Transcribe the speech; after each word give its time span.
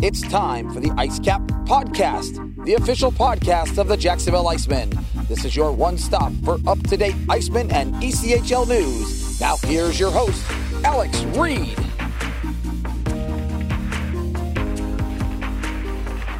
It's 0.00 0.22
time 0.22 0.70
for 0.70 0.78
the 0.78 0.94
Ice 0.96 1.18
Cap 1.18 1.42
Podcast, 1.66 2.64
the 2.64 2.74
official 2.74 3.10
podcast 3.10 3.76
of 3.78 3.88
the 3.88 3.96
Jacksonville 3.96 4.44
Icemen. 4.44 4.96
This 5.26 5.44
is 5.44 5.56
your 5.56 5.72
one 5.72 5.98
stop 5.98 6.32
for 6.44 6.58
up 6.68 6.80
to 6.84 6.96
date 6.96 7.16
Icemen 7.26 7.72
and 7.72 7.92
ECHL 7.94 8.68
news. 8.68 9.40
Now, 9.40 9.56
here's 9.64 9.98
your 9.98 10.12
host, 10.12 10.48
Alex 10.84 11.20
Reed. 11.36 11.76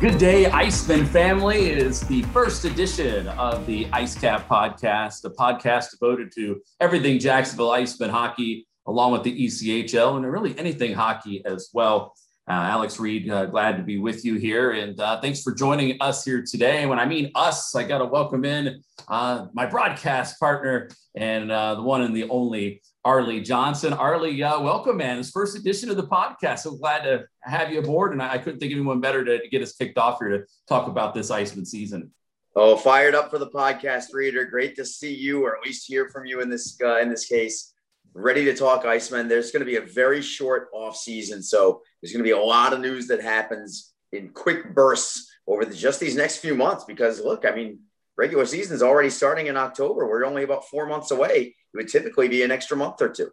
Good 0.00 0.18
day, 0.18 0.44
Icemen 0.44 1.08
family. 1.08 1.70
It 1.70 1.78
is 1.78 2.02
the 2.02 2.22
first 2.32 2.64
edition 2.64 3.26
of 3.26 3.66
the 3.66 3.88
Ice 3.92 4.16
Cap 4.16 4.48
podcast, 4.48 5.24
a 5.24 5.30
podcast 5.30 5.90
devoted 5.90 6.30
to 6.36 6.62
everything 6.78 7.18
Jacksonville 7.18 7.70
Icemen 7.70 8.10
hockey, 8.10 8.67
along 8.88 9.12
with 9.12 9.22
the 9.22 9.46
ECHL 9.46 10.16
and 10.16 10.30
really 10.30 10.58
anything 10.58 10.94
hockey 10.94 11.44
as 11.44 11.68
well. 11.72 12.14
Uh, 12.48 12.52
Alex 12.52 12.98
Reed, 12.98 13.30
uh, 13.30 13.44
glad 13.44 13.76
to 13.76 13.82
be 13.82 13.98
with 13.98 14.24
you 14.24 14.36
here. 14.36 14.70
And 14.72 14.98
uh, 14.98 15.20
thanks 15.20 15.42
for 15.42 15.52
joining 15.52 15.98
us 16.00 16.24
here 16.24 16.42
today. 16.42 16.86
When 16.86 16.98
I 16.98 17.04
mean 17.04 17.30
us, 17.34 17.74
I 17.74 17.82
got 17.82 17.98
to 17.98 18.06
welcome 18.06 18.46
in 18.46 18.82
uh, 19.06 19.48
my 19.52 19.66
broadcast 19.66 20.40
partner 20.40 20.88
and 21.14 21.52
uh, 21.52 21.74
the 21.74 21.82
one 21.82 22.00
and 22.00 22.16
the 22.16 22.26
only 22.30 22.80
Arley 23.04 23.42
Johnson. 23.42 23.92
Arley, 23.92 24.42
uh, 24.42 24.58
welcome, 24.62 24.96
man. 24.96 25.18
It's 25.18 25.30
first 25.30 25.58
edition 25.58 25.90
of 25.90 25.98
the 25.98 26.06
podcast. 26.06 26.60
So 26.60 26.74
glad 26.74 27.02
to 27.02 27.26
have 27.42 27.70
you 27.70 27.80
aboard. 27.80 28.12
And 28.12 28.22
I, 28.22 28.32
I 28.32 28.38
couldn't 28.38 28.60
think 28.60 28.72
of 28.72 28.78
anyone 28.78 29.02
better 29.02 29.22
to, 29.26 29.42
to, 29.42 29.48
get 29.48 29.60
us 29.60 29.74
kicked 29.74 29.98
off 29.98 30.18
here 30.18 30.30
to 30.30 30.44
talk 30.66 30.88
about 30.88 31.12
this 31.12 31.30
Icemen 31.30 31.66
season. 31.66 32.10
Oh, 32.56 32.78
fired 32.78 33.14
up 33.14 33.30
for 33.30 33.38
the 33.38 33.50
podcast, 33.50 34.14
reader. 34.14 34.46
Great 34.46 34.74
to 34.76 34.86
see 34.86 35.14
you, 35.14 35.44
or 35.44 35.54
at 35.54 35.62
least 35.62 35.86
hear 35.86 36.08
from 36.08 36.24
you 36.24 36.40
in 36.40 36.48
this 36.48 36.78
in 36.80 37.10
this 37.10 37.26
case. 37.26 37.74
Ready 38.18 38.44
to 38.46 38.54
talk 38.54 38.82
Icemen. 38.82 39.28
There's 39.28 39.52
going 39.52 39.60
to 39.60 39.66
be 39.66 39.76
a 39.76 39.80
very 39.80 40.22
short 40.22 40.68
off 40.74 40.96
season, 40.96 41.40
so 41.40 41.82
there's 42.02 42.12
going 42.12 42.24
to 42.24 42.28
be 42.28 42.32
a 42.32 42.38
lot 42.38 42.72
of 42.72 42.80
news 42.80 43.06
that 43.06 43.22
happens 43.22 43.92
in 44.12 44.30
quick 44.30 44.74
bursts 44.74 45.30
over 45.46 45.64
the, 45.64 45.74
just 45.74 46.00
these 46.00 46.16
next 46.16 46.38
few 46.38 46.56
months. 46.56 46.84
Because 46.84 47.20
look, 47.20 47.46
I 47.46 47.54
mean, 47.54 47.78
regular 48.16 48.44
season 48.44 48.74
is 48.74 48.82
already 48.82 49.10
starting 49.10 49.46
in 49.46 49.56
October. 49.56 50.08
We're 50.08 50.24
only 50.24 50.42
about 50.42 50.68
four 50.68 50.86
months 50.86 51.12
away 51.12 51.54
it 51.72 51.76
would 51.76 51.88
typically 51.88 52.26
be 52.28 52.42
an 52.42 52.50
extra 52.50 52.76
month 52.76 53.00
or 53.00 53.08
two. 53.08 53.30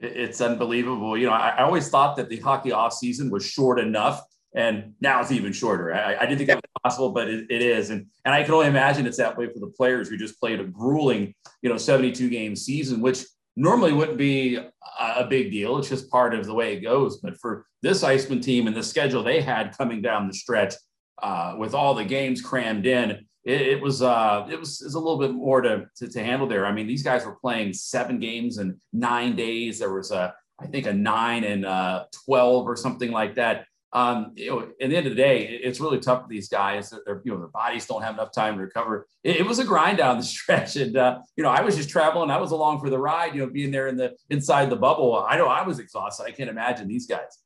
It's 0.00 0.40
unbelievable. 0.40 1.16
You 1.16 1.26
know, 1.26 1.32
I, 1.32 1.48
I 1.50 1.62
always 1.62 1.88
thought 1.88 2.16
that 2.16 2.28
the 2.28 2.38
hockey 2.40 2.72
off 2.72 2.92
season 2.92 3.30
was 3.30 3.46
short 3.46 3.80
enough, 3.80 4.22
and 4.54 4.92
now 5.00 5.22
it's 5.22 5.32
even 5.32 5.52
shorter. 5.52 5.94
I, 5.94 6.16
I 6.16 6.26
didn't 6.26 6.36
think 6.36 6.48
that 6.48 6.56
was 6.56 6.82
possible, 6.82 7.10
but 7.10 7.28
it, 7.28 7.46
it 7.48 7.62
is, 7.62 7.88
and 7.88 8.06
and 8.26 8.34
I 8.34 8.42
can 8.42 8.52
only 8.52 8.66
imagine 8.66 9.06
it's 9.06 9.16
that 9.16 9.38
way 9.38 9.50
for 9.50 9.58
the 9.58 9.72
players 9.74 10.10
who 10.10 10.18
just 10.18 10.38
played 10.38 10.60
a 10.60 10.64
grueling, 10.64 11.34
you 11.62 11.70
know, 11.70 11.78
72 11.78 12.28
game 12.28 12.54
season, 12.54 13.00
which 13.00 13.24
normally 13.56 13.92
wouldn't 13.92 14.18
be 14.18 14.58
a 15.00 15.24
big 15.24 15.50
deal. 15.50 15.78
It's 15.78 15.88
just 15.88 16.10
part 16.10 16.34
of 16.34 16.46
the 16.46 16.54
way 16.54 16.74
it 16.74 16.80
goes. 16.80 17.18
But 17.18 17.38
for 17.40 17.66
this 17.82 18.02
Icemen 18.02 18.42
team 18.42 18.66
and 18.66 18.76
the 18.76 18.82
schedule 18.82 19.22
they 19.22 19.40
had 19.40 19.76
coming 19.76 20.02
down 20.02 20.28
the 20.28 20.34
stretch, 20.34 20.74
uh, 21.22 21.54
with 21.58 21.74
all 21.74 21.94
the 21.94 22.04
games 22.04 22.42
crammed 22.42 22.86
in, 22.86 23.10
it, 23.44 23.60
it 23.60 23.80
was 23.80 24.02
uh, 24.02 24.46
it 24.50 24.58
was, 24.58 24.80
it 24.82 24.84
was 24.84 24.94
a 24.94 25.00
little 25.00 25.18
bit 25.18 25.32
more 25.32 25.60
to, 25.62 25.86
to, 25.96 26.08
to 26.08 26.22
handle 26.22 26.46
there. 26.46 26.66
I 26.66 26.72
mean, 26.72 26.86
these 26.86 27.02
guys 27.02 27.24
were 27.24 27.36
playing 27.36 27.72
seven 27.72 28.18
games 28.18 28.58
in 28.58 28.78
nine 28.92 29.36
days. 29.36 29.78
There 29.78 29.94
was 29.94 30.10
a 30.10 30.34
I 30.58 30.66
think 30.66 30.86
a 30.86 30.92
nine 30.92 31.44
and 31.44 31.64
uh, 31.64 32.04
twelve 32.24 32.66
or 32.66 32.76
something 32.76 33.10
like 33.10 33.34
that. 33.36 33.66
Um, 33.96 34.32
you 34.34 34.50
know, 34.50 34.60
at 34.60 34.90
the 34.90 34.96
end 34.96 35.06
of 35.06 35.16
the 35.16 35.22
day, 35.22 35.46
it's 35.46 35.80
really 35.80 35.98
tough 35.98 36.24
for 36.24 36.28
these 36.28 36.50
guys. 36.50 36.90
Their, 36.90 37.22
you 37.24 37.32
know, 37.32 37.38
their 37.38 37.48
bodies 37.48 37.86
don't 37.86 38.02
have 38.02 38.12
enough 38.12 38.30
time 38.30 38.56
to 38.56 38.60
recover. 38.60 39.08
It, 39.24 39.36
it 39.36 39.46
was 39.46 39.58
a 39.58 39.64
grind 39.64 39.96
down 39.96 40.18
the 40.18 40.22
stretch, 40.36 40.76
and 40.76 40.98
uh, 40.98 41.20
you 41.34 41.42
know, 41.42 41.48
I 41.48 41.62
was 41.62 41.76
just 41.76 41.88
traveling. 41.88 42.30
I 42.30 42.36
was 42.36 42.50
along 42.50 42.80
for 42.80 42.90
the 42.90 42.98
ride. 42.98 43.34
You 43.34 43.46
know, 43.46 43.50
being 43.50 43.70
there 43.70 43.88
in 43.88 43.96
the 43.96 44.14
inside 44.28 44.68
the 44.68 44.76
bubble. 44.76 45.24
I 45.26 45.38
know 45.38 45.46
I 45.46 45.62
was 45.62 45.78
exhausted. 45.78 46.24
I 46.24 46.30
can't 46.30 46.50
imagine 46.50 46.88
these 46.88 47.06
guys. 47.06 47.38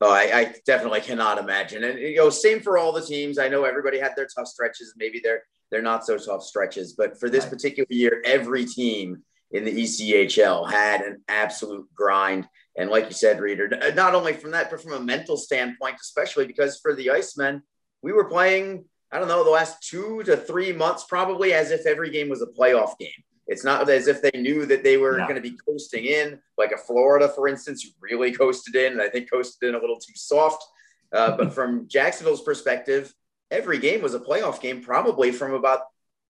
Oh, 0.00 0.12
I, 0.12 0.30
I, 0.32 0.54
definitely 0.64 1.00
cannot 1.00 1.38
imagine. 1.38 1.82
And 1.82 1.98
you 1.98 2.16
know, 2.16 2.30
same 2.30 2.60
for 2.60 2.78
all 2.78 2.92
the 2.92 3.02
teams. 3.02 3.36
I 3.36 3.48
know 3.48 3.64
everybody 3.64 3.98
had 3.98 4.14
their 4.16 4.28
tough 4.32 4.46
stretches. 4.46 4.94
Maybe 4.96 5.20
they're 5.22 5.42
they're 5.72 5.82
not 5.82 6.06
so 6.06 6.16
tough 6.18 6.44
stretches, 6.44 6.92
but 6.92 7.18
for 7.18 7.28
this 7.28 7.44
right. 7.44 7.52
particular 7.52 7.88
year, 7.90 8.22
every 8.24 8.64
team 8.64 9.24
in 9.50 9.64
the 9.64 9.72
ECHL 9.72 10.70
had 10.70 11.00
an 11.00 11.20
absolute 11.26 11.92
grind. 11.96 12.48
And 12.76 12.90
like 12.90 13.06
you 13.06 13.12
said, 13.12 13.40
Reader, 13.40 13.92
not 13.94 14.14
only 14.14 14.32
from 14.32 14.52
that, 14.52 14.70
but 14.70 14.80
from 14.80 14.92
a 14.92 15.00
mental 15.00 15.36
standpoint, 15.36 15.96
especially 16.00 16.46
because 16.46 16.78
for 16.78 16.94
the 16.94 17.08
Icemen, 17.08 17.62
we 18.02 18.12
were 18.12 18.24
playing, 18.24 18.84
I 19.10 19.18
don't 19.18 19.28
know, 19.28 19.44
the 19.44 19.50
last 19.50 19.82
two 19.82 20.22
to 20.24 20.36
three 20.36 20.72
months, 20.72 21.04
probably 21.08 21.52
as 21.52 21.70
if 21.70 21.86
every 21.86 22.10
game 22.10 22.28
was 22.28 22.42
a 22.42 22.46
playoff 22.46 22.96
game. 22.98 23.10
It's 23.50 23.64
not 23.64 23.90
as 23.90 24.06
if 24.06 24.22
they 24.22 24.30
knew 24.40 24.64
that 24.66 24.84
they 24.84 24.96
were 24.96 25.18
yeah. 25.18 25.24
going 25.24 25.42
to 25.42 25.50
be 25.50 25.56
coasting 25.68 26.04
in, 26.04 26.38
like 26.56 26.70
a 26.70 26.78
Florida, 26.78 27.28
for 27.28 27.48
instance, 27.48 27.82
who 27.82 27.90
really 28.00 28.32
coasted 28.32 28.76
in, 28.76 28.92
and 28.92 29.02
I 29.02 29.08
think 29.08 29.28
coasted 29.28 29.68
in 29.68 29.74
a 29.74 29.78
little 29.78 29.98
too 29.98 30.12
soft. 30.14 30.64
Uh, 31.12 31.36
but 31.36 31.52
from 31.54 31.88
Jacksonville's 31.88 32.42
perspective, 32.42 33.12
every 33.50 33.78
game 33.78 34.02
was 34.02 34.14
a 34.14 34.20
playoff 34.20 34.60
game, 34.60 34.80
probably 34.80 35.32
from 35.32 35.52
about 35.52 35.80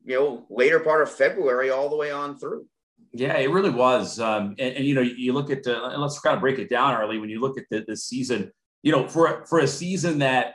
you 0.03 0.19
know 0.19 0.47
later 0.49 0.81
part 0.81 1.03
of 1.03 1.11
February 1.11 1.69
all 1.69 1.91
the 1.91 1.97
way 1.97 2.11
on 2.11 2.39
through. 2.39 2.67
Yeah, 3.13 3.37
it 3.39 3.51
really 3.51 3.71
was. 3.71 4.21
Um, 4.21 4.55
and, 4.59 4.77
and, 4.77 4.85
you 4.85 4.95
know, 4.95 5.01
you 5.01 5.33
look 5.33 5.51
at 5.51 5.67
uh, 5.67 5.91
and 5.93 6.01
let's 6.01 6.21
kind 6.21 6.35
of 6.35 6.41
break 6.41 6.59
it 6.59 6.71
down, 6.71 6.95
Arley. 6.95 7.19
When 7.19 7.29
you 7.29 7.41
look 7.41 7.59
at 7.59 7.65
the, 7.71 7.85
the 7.87 7.97
season, 7.97 8.53
you 8.83 8.93
know, 8.93 9.09
for 9.09 9.45
for 9.47 9.61
a 9.61 9.67
season 9.67 10.19
that 10.21 10.55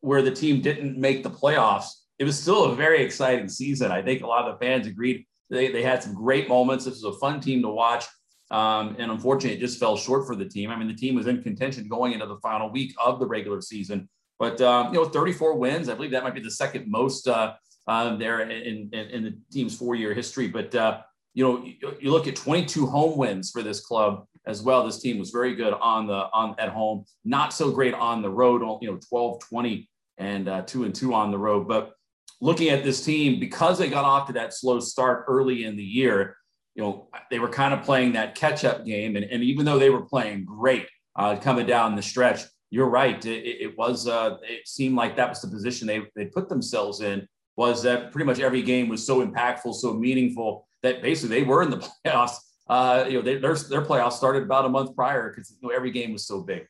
where 0.00 0.22
the 0.22 0.30
team 0.30 0.62
didn't 0.62 0.96
make 0.96 1.22
the 1.22 1.30
playoffs, 1.30 1.90
it 2.18 2.24
was 2.24 2.38
still 2.38 2.64
a 2.64 2.74
very 2.74 3.02
exciting 3.02 3.48
season. 3.48 3.92
I 3.92 4.00
think 4.00 4.22
a 4.22 4.26
lot 4.26 4.48
of 4.48 4.58
the 4.58 4.64
fans 4.64 4.86
agreed 4.86 5.26
they, 5.50 5.70
they 5.70 5.82
had 5.82 6.02
some 6.02 6.14
great 6.14 6.48
moments. 6.48 6.84
This 6.84 7.02
was 7.02 7.16
a 7.16 7.18
fun 7.18 7.40
team 7.40 7.60
to 7.62 7.68
watch. 7.68 8.06
Um, 8.50 8.96
and 8.98 9.10
unfortunately, 9.10 9.58
it 9.58 9.60
just 9.60 9.78
fell 9.78 9.96
short 9.96 10.26
for 10.26 10.34
the 10.34 10.44
team. 10.44 10.70
I 10.70 10.76
mean, 10.76 10.88
the 10.88 10.94
team 10.94 11.14
was 11.14 11.26
in 11.26 11.42
contention 11.42 11.88
going 11.88 12.12
into 12.12 12.26
the 12.26 12.38
final 12.38 12.70
week 12.70 12.94
of 13.04 13.20
the 13.20 13.26
regular 13.26 13.60
season. 13.60 14.08
But, 14.38 14.60
um, 14.60 14.94
you 14.94 15.00
know, 15.00 15.08
34 15.08 15.56
wins, 15.56 15.88
I 15.88 15.94
believe 15.94 16.12
that 16.12 16.24
might 16.24 16.34
be 16.34 16.40
the 16.40 16.50
second 16.50 16.90
most 16.90 17.28
uh, 17.28 17.54
uh, 17.86 18.16
there 18.16 18.40
in, 18.40 18.88
in, 18.92 19.06
in, 19.08 19.24
the 19.24 19.38
team's 19.52 19.76
four 19.76 19.94
year 19.94 20.14
history. 20.14 20.48
But, 20.48 20.74
uh, 20.74 21.02
you 21.34 21.44
know, 21.44 21.64
you, 21.64 21.96
you, 22.00 22.10
look 22.10 22.26
at 22.26 22.36
22 22.36 22.86
home 22.86 23.16
wins 23.16 23.50
for 23.50 23.62
this 23.62 23.80
club 23.80 24.26
as 24.46 24.62
well. 24.62 24.84
This 24.84 25.00
team 25.00 25.18
was 25.18 25.30
very 25.30 25.54
good 25.54 25.72
on 25.74 26.06
the 26.06 26.28
on 26.32 26.54
at 26.58 26.70
home, 26.70 27.04
not 27.24 27.52
so 27.52 27.70
great 27.70 27.94
on 27.94 28.22
the 28.22 28.30
road, 28.30 28.62
you 28.82 28.90
know, 28.90 28.98
12, 29.08 29.40
20 29.48 29.88
and 30.18 30.48
uh, 30.48 30.62
two 30.62 30.84
and 30.84 30.94
two 30.94 31.14
on 31.14 31.30
the 31.30 31.38
road. 31.38 31.68
But 31.68 31.92
looking 32.40 32.68
at 32.68 32.84
this 32.84 33.04
team 33.04 33.38
because 33.38 33.78
they 33.78 33.88
got 33.88 34.04
off 34.04 34.26
to 34.28 34.32
that 34.34 34.54
slow 34.54 34.80
start 34.80 35.24
early 35.28 35.64
in 35.64 35.76
the 35.76 35.84
year, 35.84 36.36
you 36.74 36.82
know, 36.82 37.08
they 37.30 37.38
were 37.38 37.48
kind 37.48 37.74
of 37.74 37.82
playing 37.82 38.12
that 38.12 38.34
catch 38.34 38.64
up 38.64 38.84
game. 38.84 39.16
And, 39.16 39.24
and 39.24 39.42
even 39.42 39.64
though 39.64 39.78
they 39.78 39.90
were 39.90 40.04
playing 40.04 40.44
great 40.44 40.86
uh, 41.16 41.36
coming 41.36 41.66
down 41.66 41.94
the 41.94 42.02
stretch, 42.02 42.42
you're 42.70 42.88
right. 42.88 43.24
It, 43.24 43.62
it 43.62 43.78
was, 43.78 44.06
uh, 44.06 44.36
it 44.42 44.66
seemed 44.66 44.96
like 44.96 45.16
that 45.16 45.28
was 45.28 45.42
the 45.42 45.48
position 45.48 45.86
they, 45.86 46.02
they 46.14 46.26
put 46.26 46.48
themselves 46.48 47.00
in 47.00 47.26
was 47.56 47.82
that 47.82 48.12
pretty 48.12 48.24
much 48.24 48.40
every 48.40 48.62
game 48.62 48.88
was 48.88 49.04
so 49.04 49.26
impactful, 49.26 49.74
so 49.74 49.92
meaningful 49.92 50.66
that 50.82 51.02
basically 51.02 51.40
they 51.40 51.46
were 51.46 51.62
in 51.62 51.70
the 51.70 51.90
playoffs. 52.06 52.36
Uh, 52.68 53.04
you 53.08 53.14
know, 53.14 53.22
they, 53.22 53.36
their, 53.36 53.54
their 53.56 53.82
playoffs 53.82 54.12
started 54.12 54.44
about 54.44 54.64
a 54.64 54.68
month 54.68 54.94
prior 54.94 55.30
because 55.30 55.50
you 55.50 55.68
know, 55.68 55.74
every 55.74 55.90
game 55.90 56.12
was 56.12 56.26
so 56.26 56.40
big. 56.40 56.66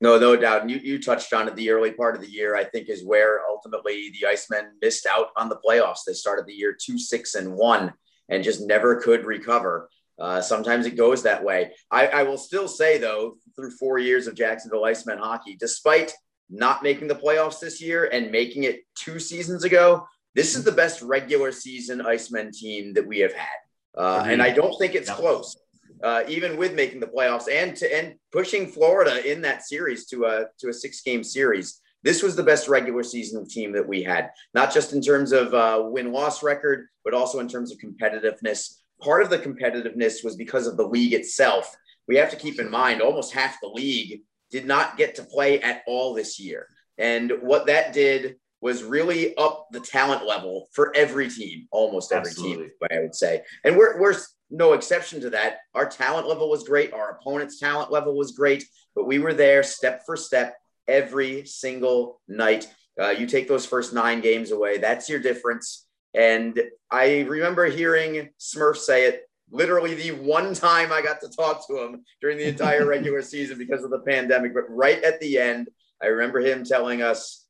No, 0.00 0.18
no 0.18 0.34
doubt. 0.34 0.62
And 0.62 0.70
you, 0.70 0.78
you 0.78 1.00
touched 1.00 1.32
on 1.32 1.46
it 1.46 1.54
the 1.54 1.70
early 1.70 1.92
part 1.92 2.16
of 2.16 2.22
the 2.22 2.30
year, 2.30 2.56
I 2.56 2.64
think, 2.64 2.88
is 2.88 3.04
where 3.04 3.40
ultimately 3.48 4.10
the 4.10 4.26
Icemen 4.26 4.70
missed 4.80 5.06
out 5.06 5.28
on 5.36 5.48
the 5.48 5.60
playoffs. 5.64 6.00
They 6.04 6.12
started 6.12 6.46
the 6.46 6.54
year 6.54 6.76
two, 6.78 6.98
six, 6.98 7.36
and 7.36 7.54
one 7.54 7.92
and 8.28 8.42
just 8.42 8.66
never 8.66 9.00
could 9.00 9.24
recover. 9.24 9.88
Uh, 10.18 10.40
sometimes 10.40 10.86
it 10.86 10.96
goes 10.96 11.22
that 11.22 11.42
way. 11.42 11.72
I, 11.90 12.06
I, 12.08 12.22
will 12.22 12.38
still 12.38 12.68
say, 12.68 12.98
though, 12.98 13.36
through 13.56 13.70
four 13.72 13.98
years 13.98 14.26
of 14.26 14.34
Jacksonville 14.34 14.82
Icemen 14.82 15.18
hockey, 15.18 15.56
despite 15.58 16.12
not 16.50 16.82
making 16.82 17.08
the 17.08 17.14
playoffs 17.14 17.60
this 17.60 17.80
year 17.80 18.08
and 18.12 18.30
making 18.30 18.64
it 18.64 18.80
two 18.94 19.18
seasons 19.18 19.64
ago, 19.64 20.06
this 20.34 20.56
is 20.56 20.64
the 20.64 20.72
best 20.72 21.02
regular 21.02 21.52
season 21.52 22.00
Icemen 22.00 22.52
team 22.52 22.94
that 22.94 23.06
we 23.06 23.18
have 23.20 23.32
had. 23.32 23.48
Uh, 23.96 24.24
and 24.26 24.42
I 24.42 24.50
don't 24.50 24.78
think 24.78 24.94
it's 24.94 25.10
close 25.10 25.56
uh, 26.02 26.24
even 26.28 26.56
with 26.56 26.74
making 26.74 27.00
the 27.00 27.06
playoffs 27.06 27.50
and 27.50 27.76
to 27.76 27.94
and 27.94 28.14
pushing 28.32 28.66
Florida 28.66 29.30
in 29.30 29.40
that 29.42 29.62
series 29.62 30.06
to 30.06 30.24
a 30.24 30.46
to 30.58 30.68
a 30.68 30.72
six 30.72 31.00
game 31.00 31.22
series. 31.22 31.80
This 32.02 32.22
was 32.22 32.34
the 32.34 32.42
best 32.42 32.66
regular 32.66 33.04
season 33.04 33.46
team 33.46 33.72
that 33.72 33.86
we 33.86 34.02
had, 34.02 34.30
not 34.54 34.74
just 34.74 34.92
in 34.92 35.00
terms 35.00 35.30
of 35.30 35.54
uh, 35.54 35.82
win 35.84 36.12
loss 36.12 36.42
record, 36.42 36.88
but 37.04 37.14
also 37.14 37.38
in 37.38 37.46
terms 37.46 37.70
of 37.70 37.78
competitiveness. 37.78 38.78
Part 39.00 39.22
of 39.22 39.30
the 39.30 39.38
competitiveness 39.38 40.24
was 40.24 40.34
because 40.34 40.66
of 40.66 40.76
the 40.76 40.86
league 40.86 41.12
itself. 41.12 41.76
We 42.08 42.16
have 42.16 42.30
to 42.30 42.36
keep 42.36 42.58
in 42.58 42.68
mind 42.68 43.00
almost 43.00 43.32
half 43.32 43.60
the 43.62 43.68
league 43.68 44.22
did 44.50 44.66
not 44.66 44.96
get 44.96 45.14
to 45.14 45.22
play 45.22 45.60
at 45.60 45.82
all 45.86 46.12
this 46.12 46.40
year. 46.40 46.66
And 46.98 47.32
what 47.40 47.66
that 47.66 47.92
did 47.92 48.36
was 48.62 48.84
really 48.84 49.36
up 49.36 49.66
the 49.72 49.80
talent 49.80 50.24
level 50.24 50.68
for 50.72 50.92
every 50.96 51.28
team, 51.28 51.66
almost 51.72 52.12
every 52.12 52.30
Absolutely. 52.30 52.66
team, 52.66 52.72
I 52.90 53.00
would 53.00 53.14
say. 53.14 53.42
And 53.64 53.76
we're, 53.76 54.00
we're 54.00 54.14
no 54.50 54.72
exception 54.72 55.20
to 55.22 55.30
that. 55.30 55.58
Our 55.74 55.86
talent 55.86 56.28
level 56.28 56.48
was 56.48 56.62
great. 56.62 56.92
Our 56.92 57.10
opponent's 57.10 57.58
talent 57.58 57.90
level 57.90 58.16
was 58.16 58.30
great, 58.32 58.64
but 58.94 59.06
we 59.06 59.18
were 59.18 59.34
there 59.34 59.64
step 59.64 60.04
for 60.06 60.16
step 60.16 60.56
every 60.86 61.44
single 61.44 62.20
night. 62.28 62.72
Uh, 63.00 63.10
you 63.10 63.26
take 63.26 63.48
those 63.48 63.66
first 63.66 63.92
nine 63.92 64.20
games 64.20 64.52
away, 64.52 64.78
that's 64.78 65.08
your 65.08 65.18
difference. 65.18 65.88
And 66.14 66.60
I 66.90 67.22
remember 67.22 67.66
hearing 67.66 68.28
Smurf 68.38 68.76
say 68.76 69.06
it 69.06 69.22
literally 69.50 69.94
the 69.94 70.12
one 70.12 70.54
time 70.54 70.92
I 70.92 71.02
got 71.02 71.20
to 71.22 71.28
talk 71.28 71.66
to 71.66 71.82
him 71.82 72.04
during 72.20 72.38
the 72.38 72.48
entire 72.48 72.86
regular 72.86 73.22
season 73.22 73.58
because 73.58 73.82
of 73.82 73.90
the 73.90 74.00
pandemic. 74.00 74.54
But 74.54 74.64
right 74.68 75.02
at 75.02 75.18
the 75.20 75.38
end, 75.38 75.68
I 76.00 76.06
remember 76.06 76.40
him 76.40 76.64
telling 76.64 77.02
us, 77.02 77.41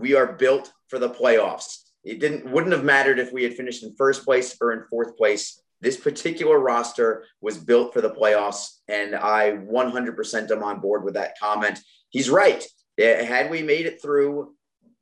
"We 0.00 0.14
are 0.14 0.32
built 0.32 0.72
for 0.88 0.98
the 0.98 1.10
playoffs." 1.10 1.90
It 2.04 2.18
didn't 2.18 2.50
wouldn't 2.50 2.72
have 2.72 2.84
mattered 2.84 3.18
if 3.18 3.32
we 3.32 3.44
had 3.44 3.54
finished 3.54 3.82
in 3.82 3.94
first 3.96 4.24
place 4.24 4.56
or 4.60 4.72
in 4.72 4.84
fourth 4.88 5.16
place. 5.16 5.62
This 5.80 5.96
particular 5.96 6.58
roster 6.58 7.24
was 7.40 7.56
built 7.56 7.92
for 7.92 8.00
the 8.00 8.10
playoffs, 8.10 8.80
and 8.88 9.14
I 9.14 9.52
100% 9.52 10.50
am 10.50 10.62
on 10.62 10.80
board 10.80 11.04
with 11.04 11.14
that 11.14 11.38
comment. 11.38 11.78
He's 12.10 12.28
right. 12.28 12.66
Eh, 12.98 13.24
had 13.24 13.50
we 13.50 13.62
made 13.62 13.86
it 13.86 14.02
through, 14.02 14.54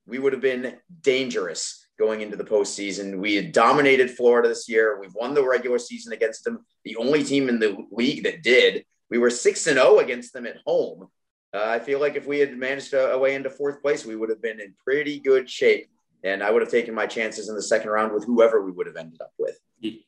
we 0.06 0.18
would 0.18 0.32
have 0.32 0.42
been 0.42 0.76
dangerous 1.02 1.84
going 1.98 2.20
into 2.20 2.36
the 2.36 2.44
postseason. 2.44 3.18
We 3.18 3.34
had 3.34 3.52
dominated 3.52 4.10
Florida 4.10 4.48
this 4.48 4.68
year. 4.68 5.00
We've 5.00 5.14
won 5.14 5.34
the 5.34 5.46
regular 5.46 5.78
season 5.78 6.12
against 6.12 6.44
them, 6.44 6.64
the 6.84 6.96
only 6.96 7.24
team 7.24 7.48
in 7.48 7.58
the 7.58 7.76
league 7.90 8.22
that 8.22 8.42
did. 8.42 8.84
We 9.10 9.18
were 9.18 9.30
6 9.30 9.66
and 9.66 9.78
0 9.78 9.98
against 9.98 10.32
them 10.32 10.46
at 10.46 10.58
home. 10.64 11.08
Uh, 11.54 11.64
I 11.64 11.78
feel 11.78 12.00
like 12.00 12.16
if 12.16 12.26
we 12.26 12.38
had 12.38 12.56
managed 12.56 12.92
a, 12.92 13.12
a 13.12 13.18
way 13.18 13.34
into 13.34 13.50
fourth 13.50 13.80
place, 13.80 14.04
we 14.04 14.16
would 14.16 14.28
have 14.28 14.42
been 14.42 14.60
in 14.60 14.74
pretty 14.82 15.18
good 15.18 15.48
shape. 15.48 15.88
And 16.24 16.42
I 16.42 16.50
would 16.50 16.62
have 16.62 16.70
taken 16.70 16.94
my 16.94 17.06
chances 17.06 17.48
in 17.48 17.54
the 17.54 17.62
second 17.62 17.90
round 17.90 18.12
with 18.12 18.24
whoever 18.24 18.64
we 18.64 18.72
would 18.72 18.86
have 18.86 18.96
ended 18.96 19.20
up 19.20 19.32
with. 19.38 19.58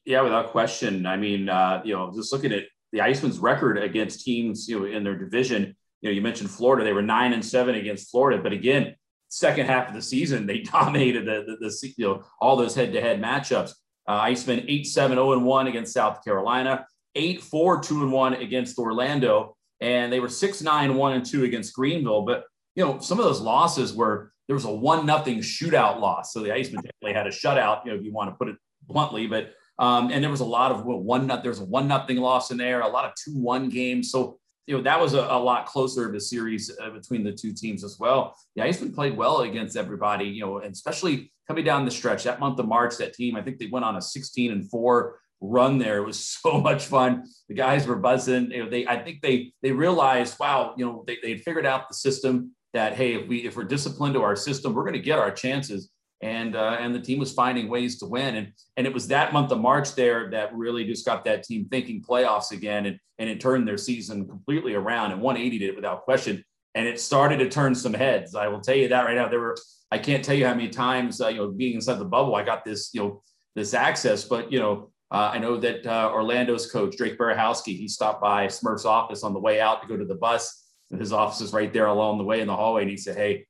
Yeah, 0.04 0.22
without 0.22 0.48
question. 0.48 1.06
I 1.06 1.16
mean, 1.16 1.48
uh, 1.48 1.82
you 1.84 1.94
know, 1.94 2.12
just 2.14 2.32
looking 2.32 2.52
at 2.52 2.64
the 2.92 3.00
Icemen's 3.00 3.38
record 3.38 3.78
against 3.78 4.24
teams, 4.24 4.68
you 4.68 4.80
know, 4.80 4.84
in 4.86 5.04
their 5.04 5.16
division, 5.16 5.76
you 6.00 6.10
know, 6.10 6.14
you 6.14 6.20
mentioned 6.20 6.50
Florida, 6.50 6.84
they 6.84 6.92
were 6.92 7.02
nine 7.02 7.32
and 7.32 7.44
seven 7.44 7.76
against 7.76 8.10
Florida. 8.10 8.42
But 8.42 8.52
again, 8.52 8.96
second 9.28 9.66
half 9.66 9.88
of 9.88 9.94
the 9.94 10.02
season, 10.02 10.46
they 10.46 10.58
dominated 10.62 11.26
the, 11.26 11.56
the, 11.60 11.68
the 11.68 11.94
you 11.96 12.06
know, 12.06 12.24
all 12.40 12.56
those 12.56 12.74
head 12.74 12.92
to 12.92 13.00
head 13.00 13.22
matchups. 13.22 13.72
Uh, 14.08 14.22
Icemen 14.22 14.64
8 14.66 14.86
7 14.86 15.16
0 15.16 15.32
and 15.34 15.44
1 15.44 15.66
against 15.68 15.94
South 15.94 16.24
Carolina, 16.24 16.86
8 17.14 17.40
4 17.42 17.80
2 17.80 18.02
and 18.02 18.12
1 18.12 18.34
against 18.34 18.78
Orlando, 18.78 19.56
and 19.80 20.12
they 20.12 20.20
were 20.20 20.28
6 20.28 20.62
9 20.62 20.94
1 20.94 21.12
and 21.12 21.24
2 21.24 21.44
against 21.44 21.74
Greenville. 21.74 22.22
But, 22.22 22.44
you 22.74 22.84
know, 22.84 22.98
some 23.00 23.18
of 23.18 23.24
those 23.24 23.40
losses 23.40 23.94
were 23.94 24.32
there 24.46 24.54
was 24.54 24.64
a 24.64 24.70
one 24.70 25.06
nothing 25.06 25.38
shootout 25.38 26.00
loss. 26.00 26.32
So 26.32 26.40
the 26.40 26.48
Icemen 26.48 26.82
definitely 26.82 27.12
had 27.12 27.26
a 27.26 27.30
shutout, 27.30 27.84
you 27.84 27.92
know, 27.92 27.98
if 27.98 28.04
you 28.04 28.12
want 28.12 28.30
to 28.30 28.36
put 28.36 28.48
it 28.48 28.56
bluntly, 28.88 29.26
but 29.26 29.54
um, 29.78 30.10
and 30.10 30.22
there 30.22 30.30
was 30.30 30.40
a 30.40 30.44
lot 30.44 30.72
of 30.72 30.84
well, 30.84 30.98
one 30.98 31.26
there 31.26 31.40
was 31.44 31.60
a 31.60 31.64
one 31.64 31.88
nothing 31.88 32.18
loss 32.18 32.50
in 32.50 32.58
there, 32.58 32.80
a 32.80 32.88
lot 32.88 33.06
of 33.06 33.12
two 33.14 33.36
one 33.36 33.68
games. 33.70 34.10
So 34.10 34.38
you 34.66 34.76
know 34.76 34.82
that 34.82 35.00
was 35.00 35.14
a, 35.14 35.20
a 35.20 35.38
lot 35.38 35.66
closer 35.66 36.08
of 36.08 36.14
a 36.14 36.20
series 36.20 36.70
uh, 36.82 36.90
between 36.90 37.24
the 37.24 37.32
two 37.32 37.52
teams 37.52 37.82
as 37.82 37.98
well. 37.98 38.36
The 38.56 38.62
Icemen 38.62 38.94
played 38.94 39.16
well 39.16 39.40
against 39.40 39.76
everybody, 39.76 40.26
you 40.26 40.42
know, 40.42 40.58
and 40.58 40.72
especially 40.72 41.32
coming 41.48 41.64
down 41.64 41.86
the 41.86 41.90
stretch 41.90 42.24
that 42.24 42.40
month 42.40 42.58
of 42.58 42.68
March. 42.68 42.98
That 42.98 43.14
team, 43.14 43.36
I 43.36 43.42
think 43.42 43.58
they 43.58 43.68
went 43.68 43.86
on 43.86 43.96
a 43.96 44.02
16 44.02 44.52
and 44.52 44.68
four 44.68 45.20
run 45.40 45.78
there. 45.78 45.98
It 45.98 46.06
was 46.06 46.22
so 46.42 46.60
much 46.60 46.86
fun. 46.86 47.24
The 47.48 47.54
guys 47.54 47.86
were 47.86 47.96
buzzing. 47.96 48.50
You 48.50 48.64
know, 48.64 48.70
they 48.70 48.86
I 48.86 49.02
think 49.02 49.22
they 49.22 49.52
they 49.62 49.72
realized, 49.72 50.38
wow, 50.38 50.74
you 50.76 50.84
know, 50.84 51.04
they 51.06 51.18
they 51.22 51.36
figured 51.38 51.66
out 51.66 51.88
the 51.88 51.94
system 51.94 52.52
that 52.72 52.94
hey, 52.94 53.14
if 53.14 53.28
we 53.28 53.46
if 53.46 53.56
we're 53.56 53.64
disciplined 53.64 54.14
to 54.14 54.22
our 54.22 54.36
system, 54.36 54.74
we're 54.74 54.84
going 54.84 54.94
to 54.94 55.00
get 55.00 55.18
our 55.18 55.30
chances. 55.30 55.90
And 56.22 56.54
uh, 56.54 56.76
and 56.78 56.94
the 56.94 57.00
team 57.00 57.18
was 57.18 57.32
finding 57.32 57.68
ways 57.68 57.98
to 58.00 58.06
win. 58.06 58.36
And 58.36 58.52
and 58.76 58.86
it 58.86 58.92
was 58.92 59.08
that 59.08 59.32
month 59.32 59.52
of 59.52 59.58
March 59.58 59.94
there 59.94 60.30
that 60.30 60.54
really 60.54 60.84
just 60.84 61.06
got 61.06 61.24
that 61.24 61.44
team 61.44 61.66
thinking 61.70 62.02
playoffs 62.02 62.52
again, 62.52 62.86
and 62.86 62.98
and 63.18 63.30
it 63.30 63.40
turned 63.40 63.66
their 63.66 63.78
season 63.78 64.28
completely 64.28 64.74
around 64.74 65.12
and 65.12 65.22
180 65.22 65.66
it 65.66 65.76
without 65.76 66.02
question. 66.02 66.44
And 66.74 66.86
it 66.86 67.00
started 67.00 67.38
to 67.38 67.48
turn 67.48 67.74
some 67.74 67.94
heads. 67.94 68.34
I 68.34 68.48
will 68.48 68.60
tell 68.60 68.76
you 68.76 68.88
that 68.88 69.06
right 69.06 69.16
now. 69.16 69.28
There 69.28 69.40
were 69.40 69.56
I 69.90 69.98
can't 69.98 70.24
tell 70.24 70.36
you 70.36 70.46
how 70.46 70.54
many 70.54 70.68
times 70.68 71.22
uh, 71.22 71.28
you 71.28 71.38
know 71.38 71.50
being 71.50 71.74
inside 71.74 71.98
the 71.98 72.04
bubble, 72.04 72.34
I 72.34 72.44
got 72.44 72.66
this 72.66 72.90
you 72.92 73.00
know 73.00 73.22
this 73.54 73.72
access, 73.72 74.24
but 74.24 74.52
you 74.52 74.60
know 74.60 74.90
uh, 75.10 75.30
I 75.32 75.38
know 75.38 75.56
that 75.56 75.86
uh, 75.86 76.10
Orlando's 76.12 76.70
coach, 76.70 76.96
Drake 76.96 77.18
Berehowski, 77.18 77.76
he 77.76 77.88
stopped 77.88 78.20
by 78.20 78.46
Smurf's 78.46 78.84
office 78.84 79.24
on 79.24 79.32
the 79.32 79.40
way 79.40 79.60
out 79.60 79.82
to 79.82 79.88
go 79.88 79.96
to 79.96 80.04
the 80.04 80.14
bus. 80.14 80.68
And 80.90 81.00
his 81.00 81.12
office 81.12 81.40
is 81.40 81.52
right 81.52 81.72
there 81.72 81.86
along 81.86 82.18
the 82.18 82.24
way 82.24 82.40
in 82.40 82.46
the 82.46 82.54
hallway. 82.56 82.82
And 82.82 82.90
he 82.90 82.96
said, 82.96 83.16
Hey, 83.16 83.46